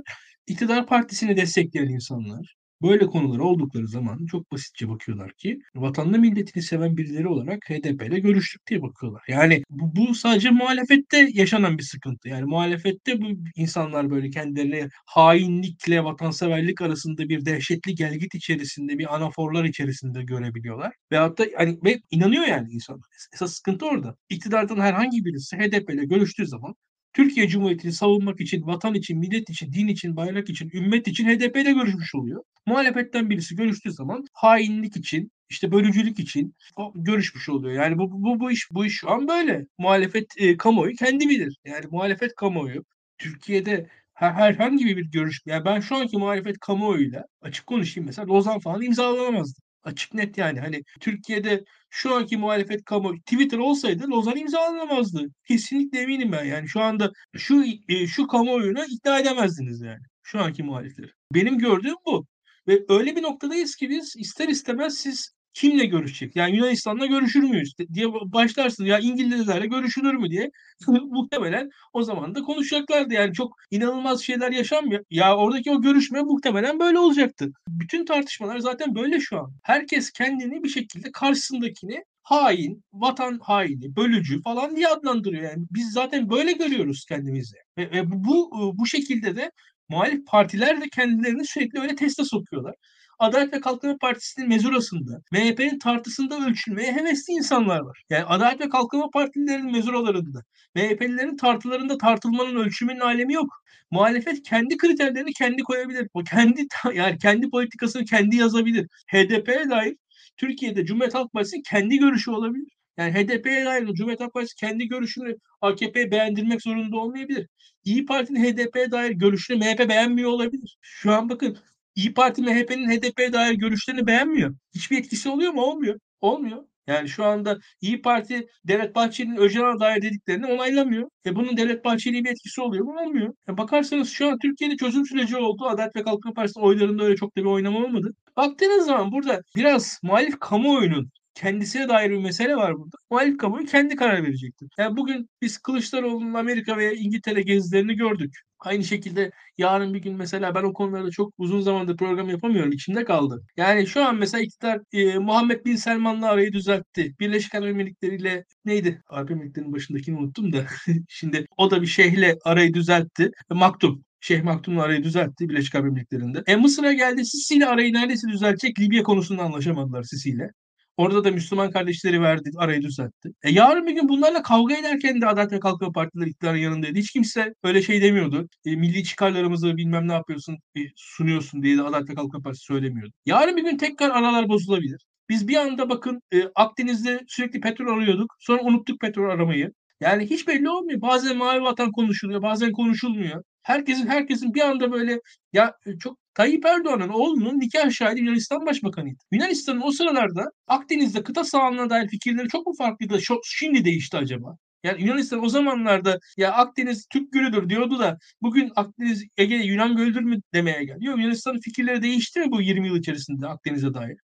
İktidar 0.48 0.88
partisini 0.88 1.38
destekleyen 1.38 1.88
insanlar 1.88 2.56
Böyle 2.82 3.06
konular 3.06 3.40
oldukları 3.40 3.88
zaman 3.88 4.26
çok 4.26 4.52
basitçe 4.52 4.90
bakıyorlar 4.90 5.32
ki 5.34 5.60
vatanını 5.76 6.20
milletini 6.20 6.64
seven 6.64 6.98
birileri 6.98 7.28
olarak 7.28 7.70
HDP 7.70 8.08
ile 8.08 8.20
görüştük 8.20 8.68
diye 8.68 8.82
bakıyorlar. 8.82 9.24
Yani 9.28 9.64
bu, 9.70 9.96
bu 9.96 10.16
sadece 10.16 10.50
muhalefette 10.50 11.30
yaşanan 11.34 11.78
bir 11.78 11.84
sıkıntı. 11.84 12.30
Yani 12.30 12.46
muhalefette 12.46 13.22
bu 13.22 13.28
insanlar 13.56 14.10
böyle 14.10 14.30
kendilerini 14.30 14.90
hainlikle 15.06 16.04
vatanseverlik 16.04 16.82
arasında 16.82 17.30
bir 17.30 17.46
dehşetli 17.46 17.96
gelgit 17.96 18.36
içerisinde 18.36 18.98
bir 18.98 19.16
anaforlar 19.16 19.64
içerisinde 19.64 20.24
görebiliyorlar. 20.24 20.94
Ve 21.12 21.18
hatta 21.18 21.46
hani 21.58 21.80
ve 21.86 22.02
inanıyor 22.12 22.46
yani 22.46 22.72
insanlar. 22.72 23.06
Esas 23.34 23.54
sıkıntı 23.54 23.86
orada. 23.86 24.16
İktidardan 24.30 24.78
herhangi 24.78 25.26
birisi 25.26 25.58
HDP 25.58 25.90
ile 25.90 26.06
görüştüğü 26.06 26.48
zaman 26.48 26.76
Türkiye 27.16 27.48
Cumhuriyeti'ni 27.48 27.92
savunmak 27.94 28.42
için, 28.42 28.68
vatan 28.68 28.94
için, 28.94 29.20
millet 29.20 29.50
için, 29.50 29.74
din 29.74 29.88
için, 29.88 30.16
bayrak 30.16 30.50
için, 30.50 30.70
ümmet 30.74 31.08
için 31.08 31.26
HDP'de 31.26 31.72
görüşmüş 31.72 32.16
oluyor. 32.16 32.44
Muhalefetten 32.66 33.30
birisi 33.30 33.56
görüştüğü 33.56 33.92
zaman 33.92 34.26
hainlik 34.34 34.98
için, 34.98 35.32
işte 35.50 35.72
bölücülük 35.72 36.20
için 36.20 36.56
görüşmüş 36.96 37.50
oluyor. 37.50 37.84
Yani 37.84 37.98
bu, 37.98 38.12
bu, 38.12 38.40
bu 38.40 38.52
iş 38.52 38.68
bu 38.72 38.86
iş 38.86 38.94
şu 38.94 39.12
an 39.12 39.28
böyle. 39.28 39.66
Muhalefet 39.78 40.26
e, 40.38 40.58
kamuoyu 40.58 40.96
kendi 40.96 41.30
bilir. 41.30 41.58
Yani 41.66 41.86
muhalefet 41.92 42.36
kamuoyu 42.36 42.84
Türkiye'de 43.18 43.90
her, 44.14 44.34
herhangi 44.34 44.86
bir 44.86 45.12
görüş. 45.12 45.42
Yani 45.46 45.66
ben 45.66 45.80
şu 45.80 45.96
anki 45.96 46.18
muhalefet 46.18 46.60
kamuoyuyla 46.60 47.26
açık 47.42 47.68
konuşayım 47.68 48.08
mesela 48.08 48.28
Lozan 48.28 48.60
falan 48.60 48.82
imzalanamazdı. 48.82 49.65
Açık 49.86 50.14
net 50.14 50.38
yani. 50.38 50.60
Hani 50.60 50.84
Türkiye'de 51.02 51.64
şu 51.90 52.16
anki 52.16 52.38
muhalefet 52.38 52.86
kamu 52.86 53.20
Twitter 53.20 53.58
olsaydı 53.58 54.08
Lozan 54.10 54.38
imzalanamazdı. 54.38 55.28
Kesinlikle 55.48 56.00
eminim 56.00 56.32
ben 56.32 56.46
yani. 56.46 56.68
Şu 56.68 56.82
anda 56.82 57.12
şu 57.36 57.64
e, 57.90 58.08
şu 58.08 58.28
kamuoyuna 58.28 58.86
ikna 58.86 59.20
edemezdiniz 59.20 59.82
yani. 59.82 60.02
Şu 60.24 60.40
anki 60.42 60.64
muhalifleri. 60.64 61.12
Benim 61.34 61.58
gördüğüm 61.58 61.96
bu. 62.06 62.26
Ve 62.68 62.86
öyle 62.90 63.16
bir 63.16 63.24
noktadayız 63.24 63.76
ki 63.76 63.90
biz 63.90 64.16
ister 64.18 64.48
istemez 64.48 64.98
siz 64.98 65.36
kimle 65.56 65.86
görüşecek? 65.86 66.36
Yani 66.36 66.56
Yunanistan'la 66.56 67.06
görüşür 67.06 67.44
müyüz 67.44 67.74
diye 67.94 68.14
başlarsınız. 68.14 68.90
Ya 68.90 69.00
İngilizlerle 69.00 69.68
görüşülür 69.68 70.14
mü 70.14 70.30
diye 70.30 70.52
muhtemelen 70.88 71.70
o 71.94 72.04
zaman 72.04 72.36
da 72.36 72.42
konuşacaklardı. 72.42 73.14
Yani 73.14 73.34
çok 73.34 73.56
inanılmaz 73.72 74.22
şeyler 74.22 74.52
yaşanmıyor. 74.52 75.06
Ya 75.10 75.38
oradaki 75.38 75.72
o 75.72 75.82
görüşme 75.82 76.22
muhtemelen 76.22 76.80
böyle 76.80 77.00
olacaktı. 77.00 77.52
Bütün 77.68 78.06
tartışmalar 78.06 78.60
zaten 78.60 78.96
böyle 78.96 79.20
şu 79.20 79.40
an. 79.40 79.54
Herkes 79.64 80.12
kendini 80.12 80.64
bir 80.64 80.70
şekilde 80.70 81.12
karşısındakini 81.12 82.04
hain, 82.24 82.84
vatan 82.94 83.40
haini, 83.42 83.96
bölücü 83.96 84.42
falan 84.42 84.76
diye 84.76 84.88
adlandırıyor. 84.88 85.44
Yani 85.44 85.66
biz 85.72 85.92
zaten 85.92 86.30
böyle 86.30 86.52
görüyoruz 86.52 87.06
kendimizi. 87.10 87.58
Ve, 87.78 87.92
ve 87.92 88.12
bu 88.12 88.52
bu 88.78 88.88
şekilde 88.88 89.36
de 89.36 89.52
muhalif 89.90 90.28
partiler 90.28 90.82
de 90.82 90.86
kendilerini 90.96 91.46
sürekli 91.46 91.80
öyle 91.80 91.96
teste 91.96 92.24
sokuyorlar. 92.24 92.76
Adalet 93.20 93.54
ve 93.54 93.60
Kalkınma 93.60 93.98
Partisi'nin 93.98 94.50
mezurasında, 94.50 95.22
MHP'nin 95.32 95.80
tartısında 95.80 96.40
ölçülmeye 96.48 96.94
hevesli 96.94 97.34
insanlar 97.34 97.80
var. 97.80 98.04
Yani 98.10 98.24
Adalet 98.24 98.62
ve 98.62 98.70
Kalkınma 98.70 99.10
Partililerinin 99.10 99.72
mezuralarında, 99.72 100.44
MHP'lilerin 100.76 101.38
tartılarında 101.38 101.98
tartılmanın 101.98 102.56
ölçümünün 102.56 103.00
alemi 103.00 103.34
yok. 103.34 103.50
Muhalefet 103.92 104.44
kendi 104.44 104.78
kriterlerini 104.78 105.34
kendi 105.34 105.64
koyabilir. 105.64 106.08
O 106.14 106.24
kendi 106.24 106.68
yani 106.94 107.18
kendi 107.18 107.50
politikasını 107.50 108.06
kendi 108.06 108.36
yazabilir. 108.36 108.88
HDP'ye 109.12 109.70
dair 109.70 109.96
Türkiye'de 110.38 110.86
Cumhuriyet 110.86 111.16
Halk 111.16 111.34
Partisi'nin 111.34 111.64
kendi 111.64 111.98
görüşü 111.98 112.32
olabilir. 112.32 112.68
Yani 112.98 113.14
HDP'ye 113.14 113.66
dair 113.66 113.86
Cumhuriyet 113.86 114.20
Halk 114.20 114.34
Partisi 114.34 114.56
kendi 114.56 114.88
görüşünü 114.88 115.36
AKP'ye 115.62 116.12
beğendirmek 116.12 116.62
zorunda 116.62 116.98
olmayabilir. 116.98 117.48
İyi 117.84 118.06
Parti'nin 118.06 118.44
HDP'ye 118.44 118.92
dair 118.92 119.12
görüşünü 119.12 119.58
MHP 119.58 119.90
beğenmiyor 119.90 120.30
olabilir. 120.30 120.78
Şu 120.82 121.12
an 121.12 121.30
bakın 121.30 121.58
İyi 121.96 122.14
Parti 122.14 122.42
MHP'nin 122.42 122.90
HDP'ye 122.90 123.34
dair 123.34 123.54
görüşlerini 123.54 124.08
beğenmiyor. 124.08 124.56
Hiçbir 124.76 124.98
etkisi 124.98 125.30
oluyor 125.30 125.52
mu? 125.54 125.62
Olmuyor. 125.62 126.00
Olmuyor. 126.22 126.64
Yani 126.88 127.10
şu 127.10 127.26
anda 127.26 127.58
İyi 127.82 128.02
Parti 128.02 128.48
Devlet 128.68 128.96
Bahçeli'nin 128.96 129.38
Öcalan'a 129.38 129.80
dair 129.80 130.02
dediklerini 130.02 130.46
onaylamıyor. 130.46 131.10
E 131.26 131.36
bunun 131.36 131.58
Devlet 131.58 131.86
Bahçeli'ye 131.86 132.24
bir 132.24 132.30
etkisi 132.30 132.62
oluyor 132.62 132.86
mu? 132.86 132.96
Olmuyor. 133.02 133.34
E 133.50 133.58
bakarsanız 133.58 134.10
şu 134.10 134.28
an 134.28 134.40
Türkiye'de 134.40 134.78
çözüm 134.78 135.06
süreci 135.06 135.38
oldu. 135.38 135.66
Adalet 135.66 135.96
ve 135.96 136.04
Kalkınma 136.04 136.34
Partisi 136.34 136.60
oylarında 136.60 137.04
öyle 137.04 137.16
çok 137.16 137.38
da 137.38 137.42
bir 137.42 137.48
oynama 137.48 137.80
olmadı. 137.80 138.12
Baktığınız 138.38 138.86
zaman 138.86 139.12
burada 139.12 139.42
biraz 139.56 140.00
muhalif 140.04 140.40
kamuoyunun 140.40 141.10
kendisine 141.34 141.90
dair 141.90 142.12
bir 142.12 142.18
mesele 142.18 142.56
var 142.56 142.78
burada. 142.78 142.98
Muhalif 143.12 143.38
kamuoyu 143.38 143.66
kendi 143.66 143.96
karar 143.96 144.24
verecektir. 144.24 144.70
Yani 144.78 144.98
bugün 144.98 145.30
biz 145.42 145.58
Kılıçdaroğlu'nun 145.58 146.34
Amerika 146.34 146.78
veya 146.78 146.92
İngiltere 146.92 147.42
gezilerini 147.42 147.96
gördük. 147.96 148.42
Aynı 148.66 148.84
şekilde 148.84 149.32
yarın 149.58 149.94
bir 149.94 150.00
gün 150.02 150.16
mesela 150.16 150.56
ben 150.56 150.64
o 150.64 150.74
konularda 150.74 151.12
çok 151.12 151.34
uzun 151.38 151.62
zamandır 151.62 151.98
program 151.98 152.30
yapamıyorum. 152.30 152.72
İçimde 152.72 153.06
kaldı. 153.06 153.44
Yani 153.58 153.88
şu 153.88 154.06
an 154.06 154.16
mesela 154.16 154.42
iktidar 154.42 154.80
e, 154.94 155.18
Muhammed 155.18 155.66
Bin 155.66 155.76
Selman'la 155.76 156.28
arayı 156.30 156.54
düzeltti. 156.54 157.16
Birleşik 157.20 157.56
Arap 157.56 157.68
Emirlikleri 157.68 158.44
neydi? 158.66 159.02
Arap 159.08 159.32
Emirlikleri'nin 159.32 159.74
başındakini 159.74 160.18
unuttum 160.18 160.54
da. 160.54 160.66
Şimdi 161.10 161.46
o 161.58 161.72
da 161.72 161.82
bir 161.82 161.88
şeyhle 161.88 162.36
arayı 162.46 162.74
düzeltti. 162.74 163.32
Maktum. 163.50 164.04
Şeyh 164.20 164.44
Maktum'la 164.44 164.84
arayı 164.84 165.04
düzeltti 165.04 165.50
Birleşik 165.50 165.76
Arap 165.76 165.88
Emirlikleri'nde. 165.88 166.44
E 166.48 166.56
Mısır'a 166.56 166.94
geldi 166.94 167.26
Sisi 167.26 167.56
ile 167.56 167.66
arayı 167.66 167.94
neredeyse 167.94 168.28
düzeltecek. 168.28 168.80
Libya 168.80 169.04
konusunda 169.04 169.44
anlaşamadılar 169.44 170.04
Sisi 170.04 170.30
ile. 170.30 170.52
Orada 170.98 171.24
da 171.24 171.32
Müslüman 171.32 171.72
kardeşleri 171.72 172.22
verdi, 172.22 172.50
arayı 172.58 172.82
düzeltti. 172.82 173.30
E 173.44 173.52
yarın 173.52 173.88
bir 173.88 173.92
gün 173.92 174.10
bunlarla 174.10 174.42
kavga 174.44 174.76
ederken 174.76 175.22
de 175.22 175.28
Adalet 175.28 175.52
ve 175.52 175.60
Kalkınma 175.60 175.92
Partileri 175.92 176.30
iktidarın 176.30 176.58
yanındaydı. 176.58 177.00
Hiç 177.00 177.12
kimse 177.12 177.54
öyle 177.64 177.82
şey 177.82 178.02
demiyordu. 178.02 178.48
E, 178.66 178.76
milli 178.76 179.04
çıkarlarımızı 179.04 179.78
bilmem 179.78 180.08
ne 180.08 180.14
yapıyorsun, 180.14 180.58
e, 180.78 180.80
sunuyorsun 180.96 181.64
diye 181.64 181.78
de 181.78 181.84
Adalet 181.84 182.10
ve 182.10 182.16
Kalkınma 182.16 182.44
Partisi 182.44 182.66
söylemiyordu. 182.66 183.12
Yarın 183.26 183.58
bir 183.58 183.64
gün 183.64 183.78
tekrar 183.78 184.10
aralar 184.10 184.50
bozulabilir. 184.50 185.06
Biz 185.30 185.48
bir 185.48 185.56
anda 185.56 185.90
bakın 185.90 186.22
e, 186.34 186.44
Akdeniz'de 186.56 187.20
sürekli 187.28 187.60
petrol 187.60 187.98
arıyorduk. 187.98 188.36
Sonra 188.40 188.64
unuttuk 188.64 189.00
petrol 189.00 189.30
aramayı. 189.30 189.72
Yani 190.02 190.26
hiç 190.30 190.48
belli 190.48 190.70
olmuyor. 190.70 191.02
Bazen 191.02 191.38
mavi 191.38 191.62
vatan 191.62 191.92
konuşuluyor, 191.92 192.42
bazen 192.42 192.72
konuşulmuyor. 192.72 193.44
Herkesin 193.64 194.08
herkesin 194.08 194.54
bir 194.54 194.62
anda 194.62 194.92
böyle 194.92 195.20
ya 195.54 195.74
e, 195.86 195.98
çok 195.98 196.18
Tayyip 196.36 196.66
Erdoğan'ın 196.66 197.10
oğlunun 197.10 197.60
nikah 197.60 197.92
şahidi 197.92 198.20
Yunanistan 198.20 198.66
Başbakanıydı. 198.66 199.18
Yunanistan'ın 199.32 199.82
o 199.82 199.92
sıralarda 199.92 200.52
Akdeniz'de 200.68 201.24
kıta 201.24 201.44
sahanlığına 201.44 201.90
dair 201.90 202.08
fikirleri 202.08 202.48
çok 202.48 202.68
mu 202.68 202.74
farklıydı? 202.78 203.20
Çok, 203.20 203.40
şimdi 203.46 203.86
değişti 203.86 204.18
acaba? 204.18 204.58
Yani 204.84 205.04
Yunanistan 205.04 205.44
o 205.44 205.50
zamanlarda 205.50 206.20
ya 206.38 206.52
Akdeniz 206.54 207.08
Türk 207.08 207.32
Gölü'dür 207.32 207.70
diyordu 207.70 208.00
da 208.00 208.18
bugün 208.42 208.72
Akdeniz 208.76 209.24
Ege 209.38 209.56
Yunan 209.56 209.96
Gölü'dür 209.96 210.22
mü 210.22 210.38
demeye 210.54 210.84
geldi. 210.84 211.06
Yok 211.06 211.20
Yunanistan'ın 211.20 211.60
fikirleri 211.60 212.02
değişti 212.02 212.40
mi 212.40 212.52
bu 212.52 212.62
20 212.62 212.88
yıl 212.88 212.96
içerisinde 212.96 213.48
Akdeniz'e 213.48 213.94
dair? 213.94 214.18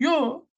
Yok. 0.00 0.48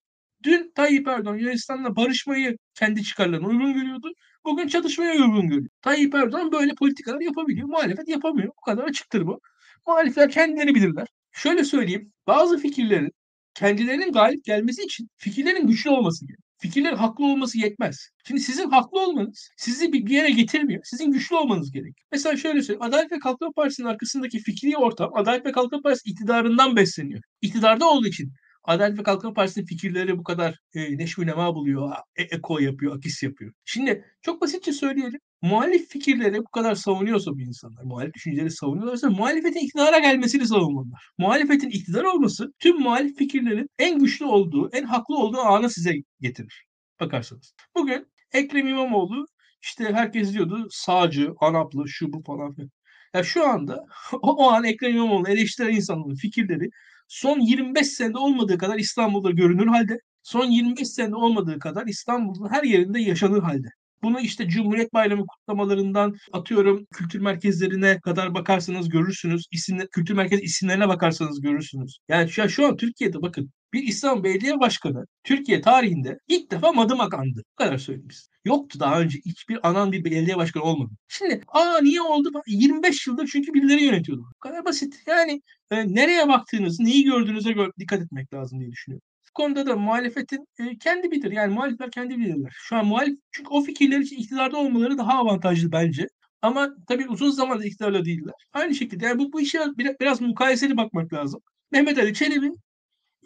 Dün 0.42 0.72
Tayyip 0.74 1.08
Erdoğan 1.08 1.36
Yunanistan'la 1.36 1.96
barışmayı 1.96 2.56
kendi 2.74 3.02
çıkarlarına 3.02 3.46
uygun 3.46 3.74
görüyordu. 3.74 4.12
Bugün 4.44 4.68
çatışmaya 4.68 5.12
uygun 5.12 5.48
görüyor. 5.48 5.70
Tayyip 5.82 6.14
Erdoğan 6.14 6.52
böyle 6.52 6.74
politikalar 6.74 7.20
yapabiliyor. 7.20 7.68
Muhalefet 7.68 8.08
yapamıyor. 8.08 8.48
Bu 8.48 8.60
kadar 8.60 8.84
açıktır 8.84 9.26
bu. 9.26 9.40
Muhalifler 9.86 10.30
kendileri 10.30 10.74
bilirler. 10.74 11.08
Şöyle 11.32 11.64
söyleyeyim. 11.64 12.12
Bazı 12.26 12.58
fikirlerin 12.58 13.12
kendilerinin 13.54 14.12
galip 14.12 14.44
gelmesi 14.44 14.82
için 14.82 15.08
fikirlerin 15.16 15.66
güçlü 15.66 15.90
olması 15.90 16.26
gerekiyor. 16.26 16.50
Fikirlerin 16.58 16.96
haklı 16.96 17.24
olması 17.24 17.58
yetmez. 17.58 18.08
Şimdi 18.26 18.40
sizin 18.40 18.70
haklı 18.70 19.00
olmanız 19.00 19.50
sizi 19.56 19.92
bir 19.92 20.08
yere 20.08 20.30
getirmiyor. 20.30 20.82
Sizin 20.84 21.12
güçlü 21.12 21.36
olmanız 21.36 21.72
gerekiyor. 21.72 22.06
Mesela 22.12 22.36
şöyle 22.36 22.62
söyleyeyim. 22.62 22.82
Adalet 22.82 23.12
ve 23.12 23.18
Kalkınma 23.18 23.52
Partisi'nin 23.52 23.86
arkasındaki 23.86 24.38
fikri 24.38 24.76
ortam 24.76 25.10
Adalet 25.14 25.46
ve 25.46 25.52
Kalkınma 25.52 25.82
Partisi 25.82 26.10
iktidarından 26.10 26.76
besleniyor. 26.76 27.22
İktidarda 27.42 27.90
olduğu 27.90 28.06
için 28.06 28.32
Adalet 28.64 28.98
ve 28.98 29.02
Kalkınma 29.02 29.34
Partisi'nin 29.34 29.66
fikirleri 29.66 30.18
bu 30.18 30.24
kadar 30.24 30.58
e, 30.74 30.98
neşvi 30.98 31.26
nema 31.26 31.54
buluyor, 31.54 31.92
e, 32.16 32.22
eko 32.22 32.58
yapıyor, 32.58 32.96
akis 32.96 33.22
yapıyor. 33.22 33.52
Şimdi 33.64 34.04
çok 34.22 34.42
basitçe 34.42 34.72
söyleyelim. 34.72 35.20
Muhalif 35.42 35.88
fikirleri 35.88 36.38
bu 36.38 36.48
kadar 36.48 36.74
savunuyorsa 36.74 37.30
bu 37.32 37.40
insanlar, 37.40 37.82
muhalif 37.82 38.14
düşünceleri 38.14 38.50
savunuyorlarsa 38.50 39.10
muhalefetin 39.10 39.60
iktidara 39.60 39.98
gelmesini 39.98 40.46
savunmalılar. 40.46 41.10
Muhalefetin 41.18 41.70
iktidar 41.70 42.04
olması 42.04 42.52
tüm 42.58 42.80
muhalif 42.80 43.16
fikirlerin 43.18 43.70
en 43.78 43.98
güçlü 43.98 44.24
olduğu, 44.24 44.70
en 44.72 44.84
haklı 44.84 45.16
olduğu 45.16 45.38
anı 45.38 45.70
size 45.70 45.94
getirir. 46.20 46.64
Bakarsanız. 47.00 47.54
Bugün 47.76 48.06
Ekrem 48.32 48.68
İmamoğlu 48.68 49.26
işte 49.62 49.84
herkes 49.84 50.32
diyordu 50.32 50.66
sağcı, 50.70 51.32
anaplı, 51.40 51.88
şu 51.88 52.12
bu 52.12 52.22
falan 52.22 52.54
filan. 52.54 52.70
Ya 53.14 53.22
şu 53.24 53.48
anda 53.48 53.84
o, 54.12 54.18
o 54.46 54.50
an 54.50 54.64
Ekrem 54.64 54.96
İmamoğlu 54.96 55.28
eleştiren 55.28 55.74
insanların 55.74 56.14
fikirleri 56.14 56.70
son 57.08 57.40
25 57.40 57.86
senede 57.86 58.18
olmadığı 58.18 58.58
kadar 58.58 58.78
İstanbul'da 58.78 59.30
görünür 59.30 59.66
halde, 59.66 59.98
son 60.22 60.44
25 60.44 60.88
senede 60.88 61.16
olmadığı 61.16 61.58
kadar 61.58 61.86
İstanbul'un 61.86 62.48
her 62.52 62.62
yerinde 62.62 63.00
yaşanır 63.00 63.42
halde. 63.42 63.68
Bunu 64.02 64.20
işte 64.20 64.48
Cumhuriyet 64.48 64.92
Bayramı 64.92 65.26
kutlamalarından 65.26 66.16
atıyorum 66.32 66.86
kültür 66.94 67.20
merkezlerine 67.20 68.00
kadar 68.00 68.34
bakarsanız 68.34 68.88
görürsünüz. 68.88 69.46
İsimle, 69.52 69.86
kültür 69.86 70.14
merkez 70.14 70.42
isimlerine 70.42 70.88
bakarsanız 70.88 71.40
görürsünüz. 71.40 71.98
Yani 72.08 72.30
şu, 72.30 72.48
şu 72.48 72.66
an 72.66 72.76
Türkiye'de 72.76 73.22
bakın 73.22 73.50
bir 73.72 73.82
İstanbul 73.82 74.24
Belediye 74.24 74.60
Başkanı 74.60 75.04
Türkiye 75.24 75.60
tarihinde 75.60 76.18
ilk 76.28 76.50
defa 76.50 76.72
Madımak 76.72 77.14
andı. 77.14 77.42
Bu 77.52 77.64
kadar 77.64 77.78
söyleyeyim. 77.78 78.08
Yoktu 78.44 78.80
daha 78.80 79.00
önce 79.00 79.18
hiçbir 79.26 79.68
anan 79.68 79.92
bir 79.92 80.04
belediye 80.04 80.36
başkanı 80.36 80.62
olmadı. 80.62 80.90
Şimdi 81.08 81.42
aa 81.48 81.80
niye 81.82 82.02
oldu? 82.02 82.30
25 82.46 83.06
yıldır 83.06 83.26
çünkü 83.32 83.54
birileri 83.54 83.84
yönetiyordu. 83.84 84.22
Bu 84.22 84.38
kadar 84.38 84.64
basit. 84.64 85.02
Yani 85.06 85.42
e, 85.70 85.94
nereye 85.94 86.28
baktığınız, 86.28 86.80
neyi 86.80 87.04
gördüğünüze 87.04 87.52
göre 87.52 87.70
dikkat 87.78 88.02
etmek 88.02 88.34
lazım 88.34 88.60
diye 88.60 88.70
düşünüyorum. 88.72 89.09
Konuda 89.34 89.66
da 89.66 89.76
muhalefetin 89.76 90.46
e, 90.58 90.78
kendi 90.78 91.10
bilir. 91.10 91.32
Yani 91.32 91.54
muhalifler 91.54 91.90
kendi 91.90 92.18
bilirler. 92.18 92.52
Şu 92.56 92.76
an 92.76 92.86
muhalif 92.86 93.18
çünkü 93.30 93.48
o 93.50 93.62
fikirler 93.62 93.98
için 93.98 94.16
iktidarda 94.16 94.56
olmaları 94.56 94.98
daha 94.98 95.18
avantajlı 95.18 95.72
bence. 95.72 96.06
Ama 96.42 96.70
tabii 96.88 97.08
uzun 97.08 97.30
zamandır 97.30 97.64
iktidarla 97.64 98.04
değiller. 98.04 98.34
Aynı 98.52 98.74
şekilde 98.74 99.06
yani 99.06 99.18
bu, 99.18 99.32
bu 99.32 99.40
işe 99.40 99.58
biraz, 99.78 99.94
biraz 100.00 100.20
mukayeseli 100.20 100.76
bakmak 100.76 101.12
lazım. 101.12 101.40
Mehmet 101.72 101.98
Ali 101.98 102.14
Çelebi 102.14 102.50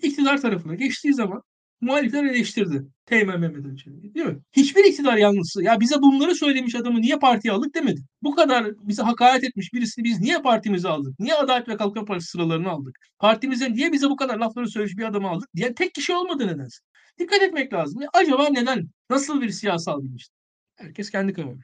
iktidar 0.03 0.41
tarafına 0.41 0.75
geçtiği 0.75 1.15
zaman 1.15 1.43
muhalifler 1.81 2.25
eleştirdi. 2.25 2.83
Teğmen 3.07 3.41
Mehmet 3.41 3.67
Ali 3.67 4.15
değil 4.15 4.27
mi? 4.27 4.39
Hiçbir 4.53 4.85
iktidar 4.85 5.17
yanlısı 5.17 5.63
ya 5.63 5.81
bize 5.81 6.03
bunları 6.03 6.35
söylemiş 6.35 6.75
adamı 6.75 7.01
niye 7.01 7.19
partiye 7.19 7.55
aldık 7.55 7.75
demedi. 7.75 8.01
Bu 8.23 8.35
kadar 8.35 8.67
bize 8.89 9.03
hakaret 9.03 9.45
etmiş 9.45 9.73
birisini 9.73 10.05
biz 10.05 10.21
niye 10.21 10.39
partimize 10.39 10.89
aldık? 10.89 11.21
Niye 11.21 11.35
Adalet 11.35 11.69
ve 11.69 11.77
Kalkınma 11.77 12.05
Partisi 12.05 12.31
sıralarını 12.31 12.69
aldık? 12.71 12.99
Partimize 13.19 13.73
niye 13.73 13.93
bize 13.93 14.11
bu 14.11 14.17
kadar 14.17 14.39
lafları 14.39 14.69
söylemiş 14.71 14.97
bir 14.97 15.05
adamı 15.05 15.29
aldık? 15.29 15.49
diye 15.57 15.75
tek 15.75 15.95
kişi 15.95 16.13
olmadı 16.15 16.47
nedense. 16.47 16.79
Dikkat 17.19 17.43
etmek 17.43 17.73
lazım. 17.73 18.03
Ya 18.03 18.09
acaba 18.15 18.49
neden? 18.51 18.89
Nasıl 19.11 19.41
bir 19.41 19.51
siyasal 19.51 20.03
bilinç? 20.03 20.29
Herkes 20.77 21.11
kendi 21.11 21.33
kararı. 21.33 21.59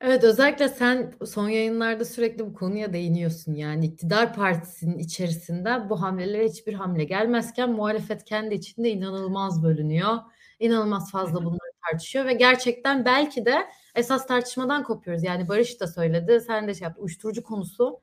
Evet, 0.00 0.24
özellikle 0.24 0.68
sen 0.68 1.12
son 1.26 1.48
yayınlarda 1.48 2.04
sürekli 2.04 2.46
bu 2.46 2.52
konuya 2.54 2.92
değiniyorsun. 2.92 3.54
Yani 3.54 3.86
iktidar 3.86 4.34
partisinin 4.34 4.98
içerisinde 4.98 5.88
bu 5.90 6.02
hamlelere 6.02 6.44
hiçbir 6.48 6.74
hamle 6.74 7.04
gelmezken 7.04 7.70
muhalefet 7.72 8.24
kendi 8.24 8.54
içinde 8.54 8.90
inanılmaz 8.90 9.62
bölünüyor. 9.62 10.16
İnanılmaz 10.60 11.10
fazla 11.10 11.44
bunları 11.44 11.70
tartışıyor 11.90 12.24
ve 12.26 12.32
gerçekten 12.34 13.04
belki 13.04 13.44
de 13.46 13.54
esas 13.94 14.26
tartışmadan 14.26 14.82
kopuyoruz. 14.84 15.22
Yani 15.24 15.48
Barış 15.48 15.80
da 15.80 15.86
söyledi, 15.86 16.40
sen 16.46 16.68
de 16.68 16.74
şey 16.74 16.84
yaptın. 16.84 17.02
Uyuşturucu 17.02 17.42
konusu 17.42 18.00